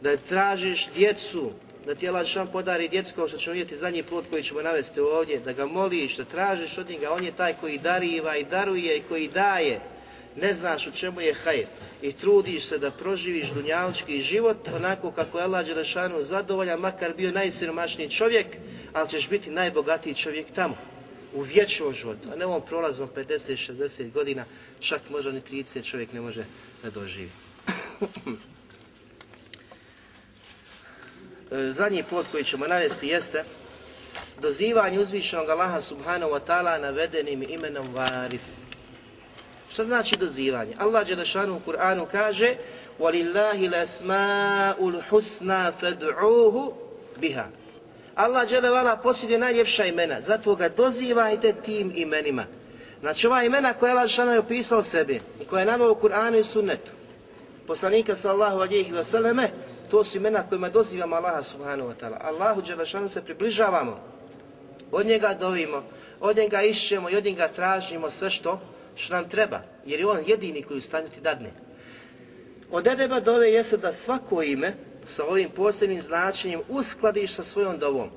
da 0.00 0.16
tražiš 0.16 0.88
djecu, 0.94 1.50
da 1.86 1.94
ti 1.94 2.08
Allah 2.08 2.26
podari 2.52 2.88
djecu 2.88 3.14
kao 3.14 3.28
što 3.28 3.38
ćemo 3.38 3.52
vidjeti 3.52 3.76
zadnji 3.76 4.02
put 4.02 4.24
koji 4.30 4.42
ćemo 4.42 4.62
navesti 4.62 5.00
ovdje, 5.00 5.40
da 5.40 5.52
ga 5.52 5.66
moliš, 5.66 6.16
da 6.16 6.24
tražiš 6.24 6.78
od 6.78 6.90
njega, 6.90 7.12
on 7.12 7.24
je 7.24 7.32
taj 7.32 7.54
koji 7.60 7.78
dariva 7.78 8.36
i 8.36 8.44
daruje 8.44 8.98
i 8.98 9.02
koji 9.08 9.28
daje. 9.28 9.80
Ne 10.36 10.54
znaš 10.54 10.86
u 10.86 10.92
čemu 10.92 11.20
je 11.20 11.34
hajr 11.34 11.66
i 12.02 12.12
trudiš 12.12 12.64
se 12.64 12.78
da 12.78 12.90
proživiš 12.90 13.50
dunjalički 13.50 14.22
život 14.22 14.68
onako 14.76 15.10
kako 15.10 15.38
je 15.38 15.44
Allah 15.44 15.66
Đelešanu 15.66 16.22
zadovoljan, 16.22 16.80
makar 16.80 17.14
bio 17.16 17.32
najsiromašniji 17.32 18.08
čovjek, 18.08 18.46
ali 18.92 19.08
ćeš 19.08 19.28
biti 19.28 19.50
najbogatiji 19.50 20.14
čovjek 20.14 20.46
tamo, 20.54 20.76
u 21.34 21.40
vječnom 21.40 21.94
životu, 21.94 22.28
a 22.32 22.36
ne 22.36 22.46
ovom 22.46 22.62
prolazom 22.68 23.08
50-60 23.16 24.12
godina, 24.12 24.44
čak 24.80 25.02
možda 25.10 25.32
ni 25.32 25.40
30 25.40 25.90
čovjek 25.90 26.12
ne 26.12 26.20
može 26.20 26.44
da 26.82 26.90
doživi. 26.90 27.30
Zadnji 31.51 32.03
plot 32.03 32.25
koji 32.31 32.43
ćemo 32.43 32.67
navesti 32.67 33.07
jeste 33.07 33.43
dozivanje 34.41 34.99
uzvišenog 34.99 35.49
Allaha 35.49 35.81
subhanahu 35.81 36.31
wa 36.31 36.39
ta'ala 36.47 36.81
navedenim 36.81 37.43
imenom 37.49 37.87
Varith. 37.95 38.45
Šta 39.71 39.83
znači 39.83 40.17
dozivanje? 40.17 40.73
Allah 40.77 41.07
Đelešanu 41.07 41.55
u 41.55 41.71
Kur'anu 41.71 42.05
kaže 42.11 42.55
وَلِلَّهِ 42.99 43.69
الْأَسْمَاءُ 43.69 44.75
الْحُسْنَا 44.79 45.71
فَدْعُوهُ 45.81 46.73
biha. 47.17 47.45
Allah 48.15 48.49
Đelevala 48.49 48.97
posjeduje 48.97 49.39
najljepša 49.39 49.85
imena, 49.85 50.21
zato 50.21 50.55
ga 50.55 50.69
dozivajte 50.69 51.53
tim 51.53 51.91
imenima. 51.95 52.45
Znači 52.99 53.27
ova 53.27 53.43
imena 53.43 53.73
koja 53.73 53.91
Allah 53.91 54.03
Đelešanu 54.03 54.31
je 54.31 54.39
opisao 54.39 54.83
sebi 54.83 55.21
i 55.41 55.45
koja 55.45 55.59
je 55.59 55.65
nama 55.65 55.89
u 55.89 55.95
Kur'anu 55.95 56.39
i 56.39 56.43
sunnetu, 56.43 56.91
poslanika 57.67 58.15
sallahu 58.15 58.59
alihi 58.59 58.93
vseleme, 58.93 59.49
to 59.90 60.04
su 60.04 60.16
imena 60.16 60.42
kojima 60.48 60.68
dozivamo 60.68 61.16
Allaha 61.16 61.42
subhanahu 61.42 61.90
wa 61.90 61.94
ta'ala. 62.00 62.18
Allahu 62.20 62.62
Đelešanu 62.62 63.08
se 63.08 63.24
približavamo, 63.24 64.00
od 64.92 65.06
njega 65.06 65.34
dovimo, 65.34 65.82
od 66.20 66.36
njega 66.36 66.62
išćemo 66.62 67.10
i 67.10 67.16
od 67.16 67.24
njega 67.24 67.48
tražimo 67.48 68.10
sve 68.10 68.30
što 68.30 68.60
što 68.96 69.14
nam 69.14 69.28
treba, 69.28 69.60
jer 69.86 70.00
je 70.00 70.06
on 70.06 70.18
jedini 70.26 70.62
koji 70.62 70.78
u 70.78 70.80
stanju 70.80 71.08
ti 71.08 71.20
dadne. 71.20 71.50
Od 72.70 72.86
edeba 72.86 73.20
dove 73.20 73.52
jeste 73.52 73.76
da 73.76 73.92
svako 73.92 74.42
ime 74.42 74.74
sa 75.06 75.24
ovim 75.24 75.50
posebnim 75.50 76.02
značenjem 76.02 76.60
uskladiš 76.68 77.34
sa 77.34 77.42
svojom 77.42 77.78
dovom. 77.78 78.10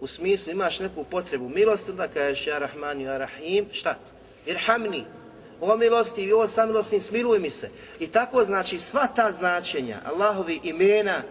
U 0.00 0.06
smislu 0.06 0.52
imaš 0.52 0.78
neku 0.78 1.04
potrebu 1.04 1.48
milosti, 1.48 1.92
da 1.92 2.08
kažeš 2.08 2.46
ja 2.46 2.58
Rahman, 2.58 3.00
ja 3.00 3.18
Rahim, 3.18 3.66
šta? 3.72 3.94
Irhamni, 4.46 5.04
o 5.60 5.76
milosti 5.76 6.22
i 6.22 6.32
o 6.32 6.46
samilosni, 6.46 7.00
smiluj 7.00 7.38
mi 7.38 7.50
se. 7.50 7.70
I 7.98 8.06
tako 8.06 8.44
znači 8.44 8.78
sva 8.78 9.06
ta 9.16 9.32
značenja, 9.32 9.98
Allahovi 10.04 10.60
imena 10.62 11.22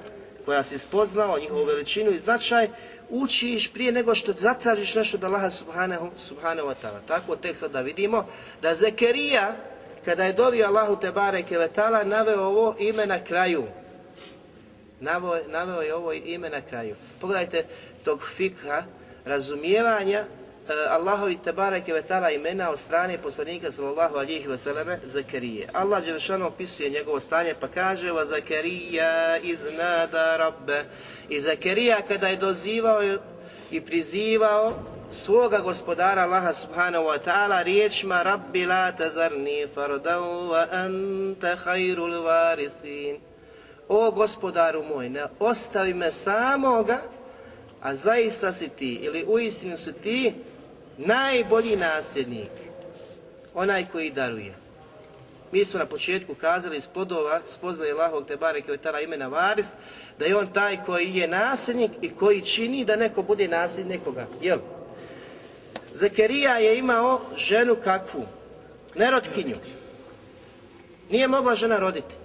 koja 0.45 0.63
si 0.63 0.77
spoznao, 0.77 1.39
njihovu 1.39 1.65
veličinu 1.65 2.11
i 2.11 2.19
značaj, 2.19 2.69
učiš 3.09 3.73
prije 3.73 3.91
nego 3.91 4.15
što 4.15 4.33
zatražiš 4.33 4.95
nešto 4.95 5.17
od 5.17 5.23
Allaha 5.23 5.49
subhanahu, 5.49 6.09
subhanahu 6.17 6.67
wa 6.67 6.75
ta'ala. 6.83 6.99
Tako 7.07 7.35
tek 7.35 7.55
sad 7.55 7.71
da 7.71 7.81
vidimo 7.81 8.27
da 8.61 8.73
Zekerija, 8.73 9.55
kada 10.05 10.23
je 10.23 10.33
dovio 10.33 10.67
Allahu 10.67 10.95
te 10.95 11.11
bareke 11.11 11.57
ve 11.57 11.69
ta'ala, 11.75 12.03
naveo 12.03 12.41
ovo 12.41 12.75
ime 12.79 13.05
na 13.05 13.23
kraju. 13.23 13.63
Naveo, 14.99 15.39
naveo 15.47 15.81
je 15.81 15.95
ovo 15.95 16.13
ime 16.13 16.49
na 16.49 16.61
kraju. 16.61 16.95
Pogledajte 17.21 17.65
tog 18.03 18.21
fikha, 18.35 18.83
razumijevanja 19.25 20.25
Allahovi 20.69 21.37
te 21.37 21.51
bareke 21.51 21.93
ve 21.93 22.01
ta'ala 22.01 22.31
imena 22.31 22.69
od 22.69 22.79
strane 22.79 23.17
poslanika 23.17 23.71
sallallahu 23.71 24.17
alihi 24.17 24.47
wasallam 24.47 24.97
Zekerije. 25.05 25.67
Allah 25.73 26.05
Đelešanu 26.05 26.47
opisuje 26.47 26.89
njegovo 26.89 27.19
stanje 27.19 27.55
pa 27.59 27.67
kaže 27.67 28.11
wa 28.11 28.25
Zekerija 28.25 29.37
iznada 29.37 30.37
rabbe 30.37 30.85
i 31.29 31.39
Zakarija 31.39 32.01
kada 32.01 32.27
je 32.27 32.35
dozivao 32.35 32.99
i 33.71 33.81
prizivao 33.81 34.73
svoga 35.11 35.59
gospodara 35.59 36.21
Allaha 36.21 36.53
subhanahu 36.53 37.05
wa 37.05 37.17
ta'ala 37.17 37.63
riječima 37.63 38.23
Rabbi 38.23 38.65
la 38.65 38.91
tazarni 38.91 39.67
fardan 39.75 40.21
wa 40.23 40.65
anta 40.71 41.55
khairul 41.55 42.23
varithin. 42.23 43.17
O 43.87 44.11
gospodaru 44.11 44.83
moj, 44.83 45.09
ne 45.09 45.23
ostavi 45.39 45.93
me 45.93 46.11
samoga, 46.11 47.01
a 47.81 47.95
zaista 47.95 48.53
si 48.53 48.69
ti, 48.69 48.93
ili 48.93 49.25
uistinu 49.27 49.77
si 49.77 49.93
ti, 49.93 50.33
najbolji 50.99 51.75
nasljednik, 51.75 52.51
onaj 53.53 53.85
koji 53.91 54.11
daruje. 54.11 54.53
Mi 55.51 55.65
smo 55.65 55.79
na 55.79 55.85
početku 55.85 56.35
kazali 56.35 56.77
iz 56.77 56.87
plodova 56.87 57.41
spoznaje 57.47 57.91
Allahog 57.91 58.27
te 58.27 58.37
bareke 58.37 58.77
tala 58.77 59.01
imena 59.01 59.27
Varis, 59.27 59.65
da 60.19 60.25
je 60.25 60.35
on 60.35 60.53
taj 60.53 60.77
koji 60.85 61.15
je 61.15 61.27
nasljednik 61.27 61.91
i 62.01 62.09
koji 62.09 62.41
čini 62.41 62.85
da 62.85 62.95
neko 62.95 63.21
bude 63.21 63.47
nasljednik 63.47 63.99
nekoga. 63.99 64.27
Jel? 64.41 64.59
Zekerija 65.95 66.57
je 66.57 66.77
imao 66.77 67.21
ženu 67.37 67.75
kakvu? 67.83 68.25
Nerotkinju. 68.95 69.55
Nije 71.09 71.27
mogla 71.27 71.55
žena 71.55 71.79
roditi. 71.79 72.15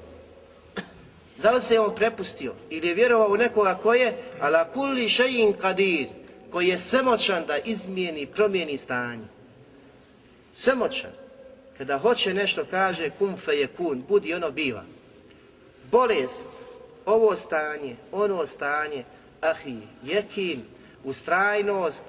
Da 1.42 1.50
li 1.50 1.60
se 1.60 1.74
je 1.74 1.80
on 1.80 1.94
prepustio 1.94 2.52
ili 2.70 2.88
je 2.88 2.94
vjerovao 2.94 3.28
u 3.28 3.36
nekoga 3.36 3.74
ko 3.82 3.94
je 3.94 4.16
ala 4.40 4.64
kulli 4.64 5.08
šein 5.08 5.52
kadir, 5.52 6.08
koji 6.54 6.68
je 6.68 6.78
svemoćan 6.78 7.44
da 7.46 7.58
izmijeni, 7.58 8.26
promijeni 8.26 8.78
stanje. 8.78 9.24
Svemoćan. 10.52 11.10
Kada 11.78 11.98
hoće 11.98 12.34
nešto 12.34 12.64
kaže 12.70 13.10
kum 13.10 13.36
fe 13.36 13.52
je 13.52 13.66
kun, 13.66 14.04
budi 14.08 14.34
ono 14.34 14.50
biva. 14.50 14.84
Bolest, 15.90 16.48
ovo 17.06 17.36
stanje, 17.36 17.96
ono 18.12 18.46
stanje, 18.46 19.04
ahi, 19.40 19.78
jekin, 20.04 20.62
ustrajnost, 21.04 22.02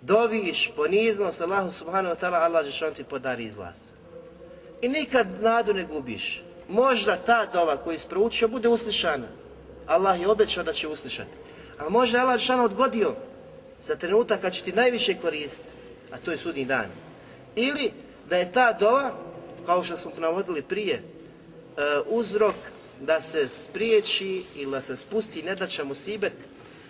doviš, 0.00 0.70
poniznost, 0.76 1.40
Allahu 1.40 1.70
subhanahu 1.70 2.14
wa 2.14 2.20
ta'ala, 2.20 2.44
Allah 2.44 2.72
će 2.72 2.90
ti 2.90 3.04
podari 3.04 3.44
izlaz. 3.44 3.76
I 4.82 4.88
nikad 4.88 5.26
nadu 5.42 5.74
ne 5.74 5.84
gubiš. 5.84 6.42
Možda 6.68 7.16
ta 7.16 7.46
dova 7.46 7.76
koju 7.76 7.98
si 7.98 8.46
bude 8.46 8.68
uslišana. 8.68 9.26
Allah 9.86 10.20
je 10.20 10.28
obećao 10.28 10.64
da 10.64 10.72
će 10.72 10.88
uslišati. 10.88 11.30
Ali 11.78 11.90
možda 11.90 12.18
je 12.18 12.22
Allah 12.22 12.40
šano 12.40 12.64
odgodio 12.64 13.14
za 13.86 13.96
trenutak 13.96 14.40
kad 14.40 14.52
će 14.52 14.62
ti 14.62 14.72
najviše 14.72 15.14
koristiti, 15.14 15.68
a 16.10 16.18
to 16.18 16.30
je 16.30 16.36
sudnji 16.36 16.64
dan. 16.64 16.86
Ili 17.56 17.90
da 18.28 18.36
je 18.36 18.52
ta 18.52 18.72
dova, 18.72 19.14
kao 19.66 19.84
što 19.84 19.96
smo 19.96 20.10
navodili 20.18 20.62
prije, 20.62 20.94
e, 20.94 21.02
uzrok 22.06 22.54
da 23.00 23.20
se 23.20 23.48
spriječi 23.48 24.42
ili 24.56 24.70
da 24.70 24.80
se 24.80 24.96
spusti 24.96 25.42
nedaća 25.42 25.84
musibet, 25.84 26.32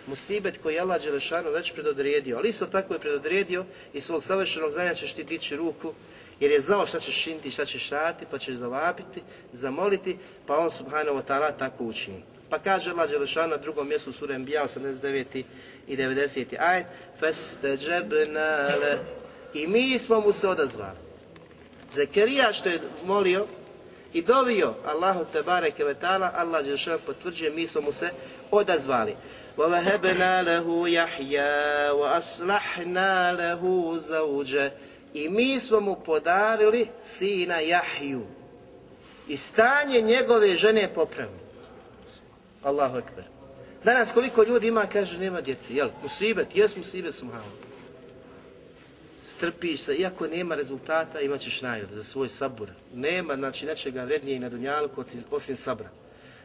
musibet 0.07 0.59
koji 0.63 0.73
je 0.73 0.81
Allah 0.81 1.01
Đelešanu 1.01 1.51
već 1.51 1.73
predodredio. 1.73 2.37
Ali 2.37 2.49
isto 2.49 2.65
tako 2.65 2.93
je 2.93 2.99
predodredio 2.99 3.65
i 3.93 4.01
svog 4.01 4.23
savršenog 4.23 4.71
znanja 4.71 4.93
ćeš 4.93 5.13
ti 5.13 5.23
dići 5.23 5.55
ruku 5.55 5.93
jer 6.39 6.51
je 6.51 6.59
znao 6.59 6.85
šta 6.85 6.99
ćeš 6.99 7.23
činiti, 7.23 7.51
šta 7.51 7.65
ćeš 7.65 7.89
raditi, 7.89 8.25
pa 8.31 8.37
ćeš 8.37 8.55
zavapiti, 8.55 9.21
zamoliti, 9.53 10.17
pa 10.45 10.57
on 10.57 10.69
subhanahu 10.69 11.17
wa 11.17 11.23
ta'ala 11.27 11.57
tako 11.57 11.83
učini. 11.83 12.21
Pa 12.49 12.59
kaže 12.59 12.91
Allah 12.91 13.09
Đelešanu 13.09 13.47
na 13.47 13.57
drugom 13.57 13.87
mjestu 13.87 14.13
sura 14.13 14.35
Enbiya 14.35 14.63
89 14.63 15.43
i 15.88 15.96
90. 15.96 16.56
aj 16.58 16.84
فَاسْتَجَبْنَا 17.20 18.76
لَهُ 18.76 18.98
I 19.54 19.66
mi 19.66 19.98
smo 19.98 20.20
mu 20.20 20.32
se 20.32 20.48
odazvali. 20.48 20.98
Zekerija 21.92 22.52
što 22.52 22.68
je 22.68 22.80
molio 23.04 23.46
i 24.12 24.22
dovio 24.22 24.74
Allahu 24.86 25.24
te 25.32 25.42
bareke 25.42 25.84
ve 25.84 25.94
taala, 25.94 26.32
Allah 26.34 26.64
dželle 26.64 26.98
potvrđuje 26.98 27.50
mi 27.50 27.66
smo 27.66 27.80
mu 27.80 27.92
se 27.92 28.10
odazvali. 28.50 29.16
Wa 29.56 29.68
wahabna 29.68 30.42
lahu 30.42 30.86
Yahya 30.86 31.92
wa 31.92 32.16
aslahna 32.16 33.32
lahu 33.32 33.98
zawja. 33.98 34.70
I 35.14 35.28
mi 35.28 35.60
smo 35.60 35.80
mu 35.80 35.96
podarili 35.96 36.88
sina 37.00 37.60
Jahju. 37.60 38.22
I 39.28 39.36
stanje 39.36 40.00
njegove 40.00 40.56
žene 40.56 40.88
popravili. 40.94 41.42
Allahu 42.62 42.98
ekber. 42.98 43.24
Danas 43.87 44.11
koliko 44.11 44.43
ljudi 44.43 44.67
ima, 44.67 44.85
kaže, 44.85 45.19
nema 45.19 45.41
djeci. 45.41 45.75
Jel, 45.75 45.89
musibet, 46.03 46.55
jes 46.55 46.75
musibet, 46.75 47.13
subhanallah 47.13 47.67
strpiš 49.27 49.81
se, 49.81 49.95
iako 49.95 50.27
nema 50.27 50.55
rezultata, 50.55 51.21
imat 51.21 51.41
ćeš 51.41 51.61
nagradu 51.61 51.95
za 51.95 52.03
svoj 52.03 52.29
sabor. 52.29 52.69
Nema, 52.93 53.35
znači, 53.35 53.65
nečega 53.65 54.03
vrednije 54.03 54.39
na 54.39 54.49
dunjalku 54.49 55.03
osim 55.31 55.57
sabra. 55.57 55.89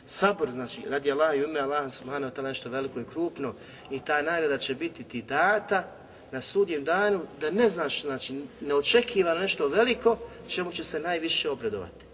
Sabor, 0.07 0.51
znači, 0.51 0.83
radi 0.89 1.13
Allah 1.13 1.37
i 1.37 1.45
ume 1.45 1.61
Allah 1.61 1.93
subhanahu 1.93 2.35
wa 2.35 2.43
nešto 2.43 2.71
veliko 2.71 3.01
i 3.01 3.05
krupno 3.13 3.55
i 3.91 4.01
ta 4.01 4.23
nagrada 4.23 4.59
će 4.59 4.75
biti 4.75 5.05
ti 5.05 5.23
data 5.23 5.85
na 6.33 6.41
sudjem 6.41 6.85
danu 6.85 7.21
da 7.41 7.51
ne 7.51 7.69
znaš, 7.69 8.03
znači, 8.03 8.45
neočekivano 8.61 9.41
nešto 9.41 9.69
veliko, 9.69 10.19
čemu 10.49 10.73
će 10.73 10.85
se 10.85 11.01
najviše 11.01 11.51
obradovati. 11.51 12.05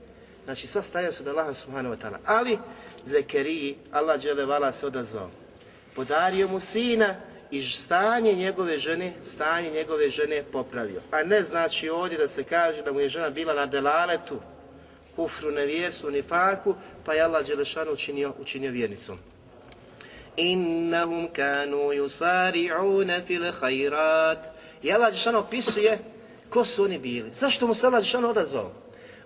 Znači, 0.44 0.66
sva 0.66 0.82
staja 0.82 1.12
su 1.12 1.22
da 1.22 1.30
Allah 1.30 1.56
subhanahu 1.56 1.94
wa 1.94 1.98
ta'ala. 1.98 2.18
Ali, 2.24 2.58
Zekeriji, 3.08 3.76
Allah 3.92 4.20
dželevala 4.20 4.72
se 4.72 4.86
odazvao. 4.86 5.30
Podario 5.94 6.48
mu 6.48 6.60
sina 6.60 7.14
i 7.50 7.62
stanje 7.62 8.32
njegove 8.32 8.78
žene, 8.78 9.12
stanje 9.24 9.70
njegove 9.70 10.10
žene 10.10 10.42
popravio. 10.52 11.00
A 11.10 11.22
ne 11.22 11.42
znači 11.42 11.88
ovdje 11.88 12.18
da 12.18 12.28
se 12.28 12.44
kaže 12.44 12.82
da 12.82 12.92
mu 12.92 13.00
je 13.00 13.08
žena 13.08 13.30
bila 13.30 13.54
na 13.54 13.66
delaletu, 13.66 14.40
kufru, 15.16 15.50
nevjesu, 15.50 16.10
nifaku, 16.10 16.74
pa 17.04 17.14
je 17.14 17.22
Allah 17.22 17.46
Đelešanu 17.46 17.92
učinio, 17.92 18.34
učinio 18.40 18.70
vjernicom. 18.70 19.18
Innahum 20.36 21.28
kanu 21.32 21.92
yusari'una 21.92 23.26
fil 23.26 23.52
khairat. 23.60 24.50
I 24.82 24.92
Allah 24.92 25.08
Đelešanu 25.08 25.38
opisuje 25.38 25.98
ko 26.50 26.64
su 26.64 26.84
oni 26.84 26.98
bili. 26.98 27.30
Zašto 27.32 27.66
mu 27.66 27.74
se 27.74 27.86
Allah 27.86 28.00
Đelešanu 28.00 28.28
odazvao? 28.28 28.72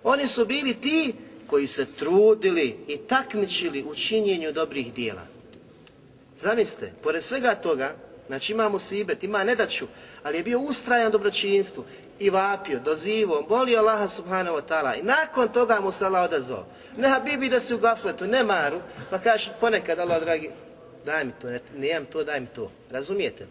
Oni 0.03 0.27
su 0.27 0.45
bili 0.45 0.73
ti 0.73 1.13
koji 1.47 1.67
se 1.67 1.85
trudili 1.85 2.77
i 2.87 2.97
takmičili 2.97 3.83
u 3.83 3.95
činjenju 3.95 4.51
dobrih 4.51 4.93
dijela. 4.93 5.21
Zamislite, 6.37 6.91
pored 7.03 7.23
svega 7.23 7.55
toga, 7.55 7.95
Znači 8.27 8.53
ima 8.53 8.69
musibet, 8.69 9.23
ima 9.23 9.43
nedaću, 9.43 9.87
ali 10.23 10.37
je 10.37 10.43
bio 10.43 10.59
ustrajan 10.59 11.11
dobročinstvu 11.11 11.83
i 12.19 12.29
vapio, 12.29 12.79
dozivo, 12.79 13.45
bolio 13.49 13.79
Allaha 13.79 14.07
subhanahu 14.07 14.57
wa 14.57 14.61
ta'ala 14.69 14.99
i 14.99 15.03
nakon 15.03 15.47
toga 15.47 15.79
mu 15.79 15.91
se 15.91 16.05
Allah 16.05 16.23
odazvao. 16.23 16.65
Ne 16.97 17.09
habibi 17.09 17.49
da 17.49 17.59
si 17.59 17.73
u 17.73 17.77
gafletu, 17.77 18.27
ne 18.27 18.43
maru, 18.43 18.79
pa 19.09 19.19
kaže 19.19 19.51
ponekad 19.59 19.99
Allah 19.99 20.21
dragi, 20.21 20.49
daj 21.05 21.25
mi 21.25 21.31
to, 21.41 21.49
ne, 21.49 21.59
nemam 21.77 22.05
to, 22.05 22.23
daj 22.23 22.39
mi 22.39 22.47
to. 22.47 22.71
Razumijete? 22.91 23.47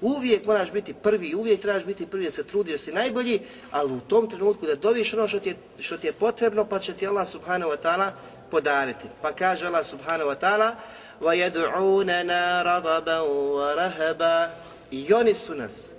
Uvijek 0.00 0.46
moraš 0.46 0.72
biti 0.72 0.94
prvi, 0.94 1.34
uvijek 1.34 1.60
trebaš 1.60 1.84
biti 1.84 2.06
prvi 2.06 2.24
da 2.24 2.30
se 2.30 2.44
trudiš, 2.44 2.72
da 2.72 2.78
si 2.78 2.92
najbolji, 2.92 3.40
ali 3.70 3.92
u 3.92 4.00
tom 4.00 4.30
trenutku 4.30 4.66
da 4.66 4.74
doviš 4.74 5.14
ono 5.14 5.28
što 5.28 5.40
ti 5.40 5.48
je, 5.48 5.56
što 5.80 5.96
ti 5.96 6.06
je 6.06 6.12
potrebno, 6.12 6.64
pa 6.64 6.78
će 6.78 6.92
ti 6.92 7.06
Allah 7.06 7.28
subhanahu 7.28 7.72
wa 7.72 7.76
ta'ala 7.82 8.10
podariti. 8.50 9.04
Pa 9.22 9.32
kaže 9.32 9.66
Allah 9.66 9.86
subhanahu 9.86 10.30
wa 10.30 10.36
ta'ala 10.36 10.74
وَيَدْعُونَنَا 11.20 12.62
رَغَبًا 12.62 13.18
وَرَهَبًا 13.20 14.48
I 14.90 15.12
oni 15.12 15.34
su 15.34 15.54
nas 15.54 15.90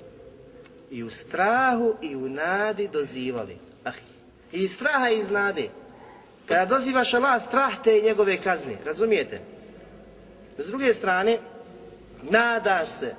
i 0.91 1.03
u 1.03 1.09
strahu 1.09 1.95
i 2.01 2.15
u 2.15 2.29
nadi 2.29 2.87
dozivali. 2.87 3.57
Ah, 3.85 3.91
I 4.51 4.63
iz 4.63 4.73
straha 4.73 5.09
i 5.09 5.19
iz 5.19 5.31
nade. 5.31 5.69
Kada 6.45 6.65
dozivaš 6.65 7.13
Allah, 7.13 7.41
strah 7.41 7.81
te 7.83 7.99
i 7.99 8.01
njegove 8.01 8.37
kazne. 8.37 8.77
Razumijete? 8.85 9.41
S 10.57 10.67
druge 10.67 10.93
strane, 10.93 11.37
nadaš 12.21 12.89
se 12.89 13.15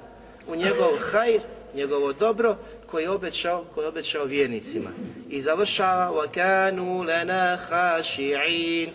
u 0.51 0.57
njegov 0.57 0.91
hajr, 1.11 1.41
njegovo 1.75 2.13
dobro 2.13 2.57
koje 2.87 3.03
je 3.03 3.11
obećao, 3.11 3.65
koje 3.75 3.85
je 3.85 3.89
obećao 3.89 4.25
vjernicima. 4.25 4.91
I 5.31 5.41
završava 5.41 6.11
وَكَانُوا 6.11 7.05
لَنَا 7.05 7.57
خَاشِعِينَ 7.69 8.91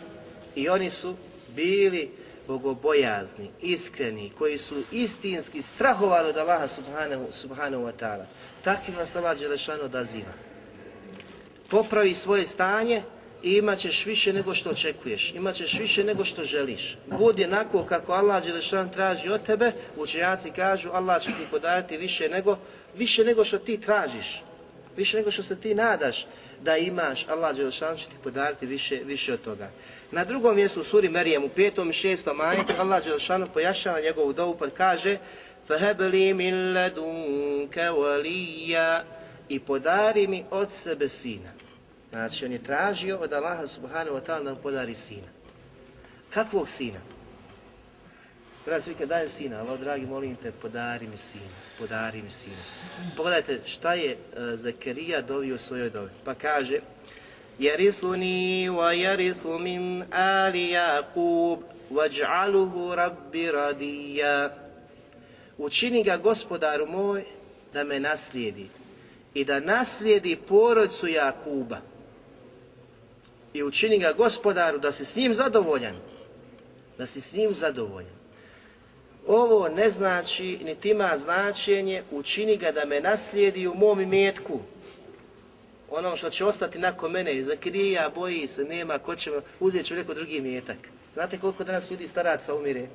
I 0.56 0.70
oni 0.70 0.90
su 0.90 1.16
bili 1.56 2.12
bogobojazni, 2.48 3.50
iskreni, 3.62 4.32
koji 4.38 4.58
su 4.58 4.76
istinski 4.92 5.62
strahovali 5.62 6.30
od 6.30 6.38
Allaha 6.38 6.68
subhanahu, 6.68 7.26
subhanahu 7.32 7.84
wa 7.84 7.92
ta'ala. 8.00 8.26
Takvi 8.64 8.94
vas 8.98 9.16
Allah 9.16 9.40
Đelešanu 9.40 9.84
odaziva. 9.84 10.34
Popravi 11.70 12.14
svoje 12.14 12.46
stanje 12.48 13.04
i 13.44 13.58
imat 13.58 13.80
ćeš 13.80 14.06
više 14.06 14.34
nego 14.34 14.54
što 14.54 14.70
očekuješ, 14.70 15.32
imat 15.36 15.56
ćeš 15.56 15.80
više 15.80 16.04
nego 16.04 16.24
što 16.24 16.44
želiš. 16.44 16.98
Budi 17.06 17.46
onako 17.46 17.84
kako 17.84 18.14
Allah 18.14 18.44
Đelešan 18.44 18.90
traži 18.90 19.30
od 19.30 19.44
tebe, 19.44 19.72
učenjaci 19.98 20.52
kažu 20.52 20.90
Allah 20.94 21.22
će 21.22 21.30
ti 21.30 21.48
podariti 21.52 21.98
više 21.98 22.30
nego, 22.30 22.58
više 22.98 23.24
nego 23.24 23.44
što 23.44 23.58
ti 23.58 23.82
tražiš, 23.82 24.42
više 24.98 25.18
nego 25.18 25.32
što 25.32 25.44
se 25.44 25.56
ti 25.56 25.76
nadaš 25.76 26.26
da 26.62 26.78
imaš, 26.78 27.26
Allah 27.28 27.56
Đelešan 27.56 27.98
će 27.98 28.06
ti 28.06 28.16
podariti 28.24 28.66
više, 28.66 29.02
više 29.06 29.34
od 29.34 29.42
toga. 29.42 29.70
Na 30.12 30.24
drugom 30.24 30.56
mjestu 30.56 30.80
u 30.80 30.84
suri 30.84 31.10
Merijem 31.10 31.44
u 31.44 31.50
petom 31.50 31.90
i 31.90 31.94
šestom 31.94 32.42
ajetu 32.42 32.74
Allah 32.80 33.04
Đelešanu 33.04 33.48
pojašava 33.54 34.02
njegovu 34.02 34.34
dovu 34.34 34.58
pa 34.58 34.70
kaže 34.70 35.18
فَهَبْلِي 35.70 36.34
مِنْ 36.34 36.74
لَدُنْكَ 36.74 37.76
وَلِيَّ 37.78 39.02
i 39.50 39.60
podari 39.60 40.28
mi 40.28 40.44
od 40.52 40.72
sebe 40.72 41.10
sina. 41.10 41.50
Znači, 42.11 42.45
on 42.45 42.53
je 42.53 42.63
tražio 42.63 43.19
od 43.19 43.33
Allaha 43.33 43.67
subhanahu 43.67 44.17
wa 44.17 44.21
ta'ala 44.27 44.45
da 44.45 44.51
mu 44.51 44.57
podari 44.63 44.95
sina. 44.95 45.29
Kakvog 46.31 46.69
sina? 46.69 47.01
Kada 48.65 48.81
svi 48.81 48.95
kad 48.95 49.09
daju 49.09 49.29
sina, 49.29 49.61
Allah 49.61 49.81
dragi, 49.81 50.07
molim 50.07 50.37
te, 50.37 50.53
podari 50.53 51.07
mi 51.07 51.19
sina, 51.19 51.55
podari 51.79 52.23
mi 52.23 52.31
sina. 52.31 52.63
Pogledajte 53.17 53.61
šta 53.67 53.95
je 53.95 54.11
eh, 54.11 54.17
Zakarija 54.57 55.23
dovio 55.23 55.55
u 55.55 55.59
svojoj 55.59 55.91
dobi. 55.91 56.11
Pa 56.25 56.35
kaže, 56.35 56.81
Jerisuni 57.59 58.69
wa 58.71 58.91
jerisu 58.91 59.59
min 59.59 60.05
ali 60.13 60.71
Jakub, 60.71 61.61
vaj'aluhu 61.91 62.95
rabbi 62.95 63.51
radija. 63.51 64.57
Učini 65.59 66.03
ga 66.03 66.17
gospodaru 66.17 66.87
moj 66.87 67.25
da 67.73 67.85
me 67.85 68.01
naslijedi 68.01 68.69
i 69.35 69.45
da 69.45 69.61
naslijedi 69.61 70.37
porodcu 70.37 71.07
Jakuba 71.07 71.81
i 73.57 73.63
učini 73.63 73.99
ga 73.99 74.13
gospodaru 74.13 74.79
da 74.79 74.93
si 74.93 75.05
s 75.05 75.17
njim 75.17 75.35
zadovoljan, 75.35 75.95
da 76.99 77.07
si 77.07 77.21
s 77.21 77.33
njim 77.33 77.55
zadovoljan. 77.55 78.17
Ovo 79.27 79.69
ne 79.69 79.91
znači, 79.91 80.59
niti 80.65 80.91
ima 80.91 81.19
značenje, 81.19 82.03
učini 82.11 82.57
ga 82.57 82.73
da 82.73 82.85
me 82.85 83.01
naslijedi 83.01 83.67
u 83.67 83.75
mom 83.75 84.01
imetku. 84.01 84.61
Ono 85.91 86.17
što 86.17 86.31
će 86.31 86.45
ostati 86.45 86.79
nakon 86.79 87.13
mene, 87.13 87.45
zakrija, 87.45 88.11
boji 88.15 88.47
se, 88.47 88.65
nema, 88.65 88.99
ko 88.99 89.17
će, 89.17 89.31
uzet 89.61 89.87
ću 89.87 89.95
neko 89.95 90.15
drugi 90.15 90.37
imetak. 90.37 90.77
Znate 91.15 91.39
koliko 91.39 91.65
danas 91.65 91.91
ljudi 91.91 92.09
staraca 92.09 92.55
umire? 92.55 92.87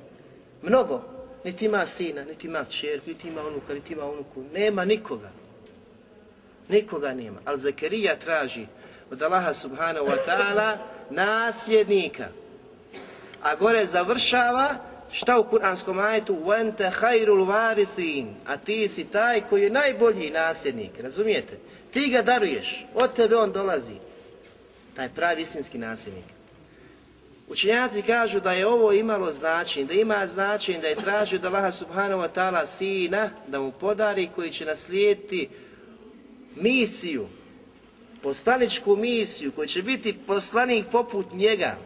Mnogo. 0.62 1.02
Niti 1.44 1.64
ima 1.64 1.86
sina, 1.86 2.24
niti 2.24 2.46
ima 2.46 2.64
čerku, 2.64 3.08
niti 3.08 3.28
ima 3.28 3.42
unuka, 3.46 3.74
niti 3.74 3.92
ima 3.92 4.04
unuku. 4.04 4.44
Nema 4.54 4.84
nikoga. 4.84 5.30
Nikoga 6.68 7.14
nema. 7.14 7.40
Ali 7.44 7.58
Zakarija 7.58 8.16
traži 8.16 8.66
od 9.11 9.21
Allaha 9.21 9.53
subhanahu 9.53 10.05
wa 10.05 10.17
ta'ala 10.27 10.77
nasljednika. 11.09 12.27
A 13.41 13.55
gore 13.55 13.85
završava 13.85 14.75
šta 15.11 15.39
u 15.39 15.43
kuranskom 15.43 15.99
ajetu 15.99 16.35
وَنْتَ 16.35 16.91
خَيْرُ 16.91 17.27
الْوَارِثِينَ 17.27 18.25
A 18.45 18.57
ti 18.57 18.87
si 18.87 19.03
taj 19.03 19.41
koji 19.41 19.63
je 19.63 19.69
najbolji 19.69 20.29
nasljednik, 20.29 20.99
razumijete? 20.99 21.57
Ti 21.93 22.09
ga 22.09 22.21
daruješ, 22.21 22.85
od 22.93 23.13
tebe 23.13 23.35
on 23.35 23.51
dolazi. 23.51 23.95
Taj 24.95 25.09
pravi 25.09 25.41
istinski 25.41 25.77
nasljednik. 25.77 26.25
Učenjaci 27.47 28.01
kažu 28.01 28.39
da 28.39 28.51
je 28.51 28.67
ovo 28.67 28.91
imalo 28.91 29.31
značenje, 29.31 29.85
da 29.85 29.93
ima 29.93 30.27
značenje 30.27 30.79
da 30.79 30.87
je 30.87 30.95
tražio 30.95 31.39
da 31.39 31.47
Allaha 31.47 31.71
subhanahu 31.71 32.21
wa 32.21 32.29
ta'ala 32.35 32.65
sina 32.65 33.29
da 33.47 33.59
mu 33.59 33.71
podari 33.71 34.29
koji 34.35 34.51
će 34.51 34.65
naslijediti 34.65 35.49
misiju, 36.55 37.27
poslaničku 38.22 38.96
misiju, 38.96 39.52
koji 39.52 39.68
će 39.68 39.82
biti 39.82 40.18
poslanik 40.26 40.86
poput 40.92 41.26
njega, 41.32 41.76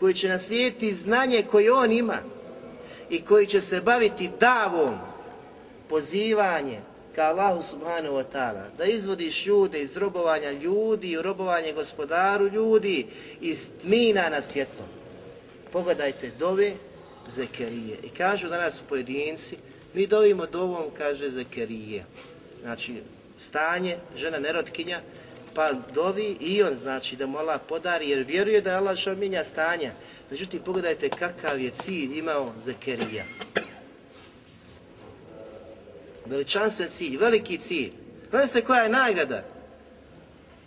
koji 0.00 0.14
će 0.14 0.28
naslijediti 0.28 0.94
znanje 0.94 1.42
koje 1.50 1.72
on 1.72 1.92
ima 1.92 2.18
i 3.10 3.22
koji 3.22 3.46
će 3.46 3.60
se 3.60 3.80
baviti 3.80 4.30
davom, 4.40 4.98
pozivanje 5.88 6.80
ka 7.14 7.22
Allahu 7.34 7.62
subhanahu 7.62 8.14
wa 8.14 8.24
ta'ala, 8.32 8.70
da 8.78 8.84
izvodiš 8.84 9.46
ljude 9.46 9.82
iz 9.82 9.96
robovanja 9.96 10.52
ljudi 10.52 11.10
i 11.10 11.22
robovanje 11.22 11.72
gospodaru 11.72 12.48
ljudi 12.48 13.06
iz 13.40 13.70
tmina 13.82 14.28
na 14.28 14.42
svjetlo. 14.42 14.84
Pogledajte 15.72 16.30
dove 16.38 16.72
Zekerije. 17.28 17.96
I 18.04 18.08
kažu 18.08 18.48
danas 18.48 18.80
pojedinci, 18.88 19.56
mi 19.94 20.06
dovimo 20.06 20.46
dovom, 20.46 20.84
kaže 20.98 21.30
Zekerije. 21.30 22.04
Znači, 22.62 23.02
stanje, 23.38 23.96
žena 24.16 24.38
nerotkinja, 24.38 25.00
pa 25.58 25.72
dovi 25.94 26.36
i 26.40 26.62
on, 26.62 26.74
znači, 26.82 27.16
da 27.16 27.26
mu 27.26 27.38
Allah 27.38 27.60
podari, 27.68 28.10
jer 28.10 28.18
vjeruje 28.18 28.60
da 28.60 28.70
je 28.70 28.76
Allah 28.76 28.96
što 28.96 29.14
stanja. 29.44 29.92
Međutim, 30.30 30.62
pogledajte 30.62 31.08
kakav 31.08 31.60
je 31.60 31.70
cilj 31.70 32.18
imao 32.18 32.52
Zekerija. 32.64 33.24
Veličanstven 36.26 36.88
cilj, 36.90 37.16
veliki 37.16 37.58
cilj. 37.58 37.92
Znate 38.30 38.60
koja 38.60 38.82
je 38.82 38.88
nagrada? 38.88 39.42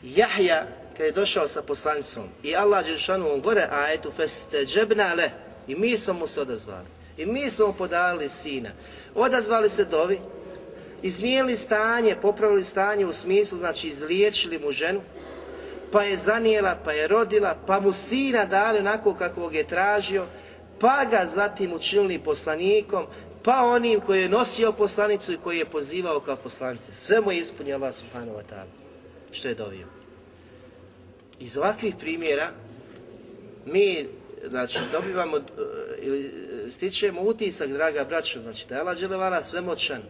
Jahja, 0.03 0.67
kad 0.97 1.05
je 1.05 1.11
došao 1.11 1.47
sa 1.47 1.61
poslanicom 1.61 2.27
i 2.43 2.55
Allah 2.55 2.85
Đelšanu 2.85 3.33
on 3.33 3.41
gore 3.41 3.67
ajetu 3.71 4.11
feste 4.11 4.65
džebnale 4.65 5.29
i 5.67 5.75
mi 5.75 5.97
smo 5.97 6.13
mu 6.13 6.27
se 6.27 6.41
odazvali. 6.41 6.87
I 7.17 7.25
mi 7.25 7.49
smo 7.49 7.73
podali 7.73 8.29
sina. 8.29 8.69
Odazvali 9.15 9.69
se 9.69 9.85
dovi, 9.85 10.19
izmijenili 11.01 11.57
stanje, 11.57 12.15
popravili 12.21 12.63
stanje 12.63 13.05
u 13.05 13.13
smislu, 13.13 13.57
znači 13.57 13.87
izliječili 13.87 14.59
mu 14.59 14.71
ženu, 14.71 15.01
pa 15.91 16.03
je 16.03 16.17
zanijela, 16.17 16.77
pa 16.83 16.91
je 16.91 17.07
rodila, 17.07 17.57
pa 17.67 17.79
mu 17.79 17.93
sina 17.93 18.45
dali 18.45 18.79
onako 18.79 19.13
kakvog 19.13 19.55
je 19.55 19.67
tražio, 19.67 20.25
pa 20.79 21.05
ga 21.11 21.25
zatim 21.25 21.73
učinili 21.73 22.19
poslanikom, 22.19 23.05
pa 23.43 23.65
onim 23.65 23.99
koji 23.99 24.21
je 24.21 24.29
nosio 24.29 24.71
poslanicu 24.71 25.33
i 25.33 25.37
koji 25.37 25.57
je 25.57 25.65
pozivao 25.65 26.19
kao 26.19 26.35
poslanice. 26.35 26.91
Sve 26.91 27.21
mu 27.21 27.31
je 27.31 27.37
ispunio 27.39 27.75
Allah 27.75 27.93
wa 28.13 28.43
ta'ala, 28.49 28.65
što 29.31 29.47
je 29.47 29.55
dovio. 29.55 29.87
Iz 31.39 31.57
ovakvih 31.57 31.95
primjera 31.99 32.51
mi 33.65 34.07
znači, 34.49 34.79
dobivamo 34.91 35.37
e, 35.37 35.41
ili 36.01 36.31
stičemo 36.71 37.21
utisak, 37.21 37.69
draga 37.69 38.03
braćo, 38.03 38.39
znači 38.39 38.65
da 38.69 38.75
je 38.75 38.81
Allah 38.81 38.97
dželevala 38.97 39.41
svemoćan, 39.41 40.01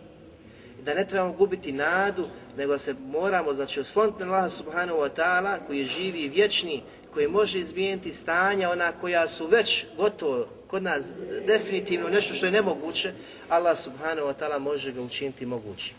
da 0.86 0.94
ne 0.94 1.08
trebamo 1.08 1.34
gubiti 1.34 1.72
nadu, 1.72 2.28
nego 2.58 2.78
se 2.78 2.94
moramo 2.94 3.54
znači, 3.54 3.80
osloniti 3.80 4.20
na 4.20 4.26
Allaha 4.26 4.50
subhanahu 4.50 5.00
wa 5.00 5.10
ta'ala 5.16 5.58
koji 5.68 5.80
je 5.80 5.86
živi 5.86 6.20
i 6.20 6.30
vječni, 6.30 6.84
koji 7.14 7.28
može 7.28 7.60
izmijeniti 7.60 8.14
stanja, 8.14 8.70
ona 8.70 8.92
koja 8.92 9.28
su 9.28 9.48
već 9.48 9.86
gotovo 9.98 10.48
kod 10.68 10.84
nas 10.84 11.06
definitivno 11.48 12.10
nešto 12.10 12.34
što 12.34 12.46
je 12.46 12.52
nemoguće, 12.52 13.14
Allah 13.50 13.78
subhanahu 13.78 14.28
wa 14.28 14.34
ta'ala 14.40 14.60
može 14.60 14.92
ga 14.92 15.02
učiniti 15.02 15.46
mogućim. 15.46 15.96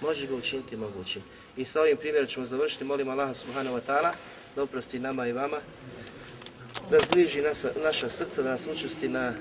Može 0.00 0.26
ga 0.26 0.34
učiniti 0.34 0.76
mogućim. 0.76 1.22
I 1.56 1.64
sa 1.64 1.80
ovim 1.80 1.96
primjerom 1.96 2.28
ćemo 2.28 2.46
završiti. 2.46 2.84
Molim 2.84 3.08
Allaha 3.08 3.34
subhanahu 3.34 3.76
wa 3.76 3.80
ta'ala 3.86 4.12
da 4.56 4.62
oprosti 4.62 4.98
nama 4.98 5.26
i 5.26 5.32
vama, 5.32 5.56
da 6.90 6.98
zbliži 6.98 7.42
naša, 7.42 7.68
naša 7.82 8.10
srca, 8.10 8.42
da 8.42 8.50
nas 8.50 8.66
učusti 8.66 9.08
na 9.08 9.32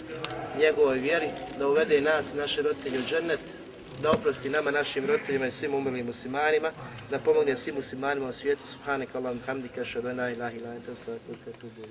njegovoj 0.60 1.00
vjeri, 1.00 1.30
da 1.60 1.68
uvede 1.68 2.02
nas 2.02 2.34
i 2.34 2.38
naše 2.38 2.62
roditelje 2.62 3.00
u 3.00 3.10
džennet, 3.10 3.40
da 4.02 4.12
oprosti 4.12 4.50
nama, 4.50 4.72
našim 4.72 5.06
roditeljima 5.06 5.48
i 5.48 5.52
svim 5.52 5.74
umrlim 5.74 6.06
muslimanima, 6.06 6.72
da 7.12 7.20
pomogne 7.20 7.56
svim 7.56 7.76
muslimanima 7.76 8.28
u 8.28 8.34
svijetu. 8.34 8.68
Subhanak 8.68 9.16
Allahum 9.16 9.40
hamdika, 9.46 9.86
šadana 9.86 10.30
ilaha 10.30 10.56
ilaha, 10.56 10.80
stavaka, 10.96 11.60
tubu, 11.62 11.82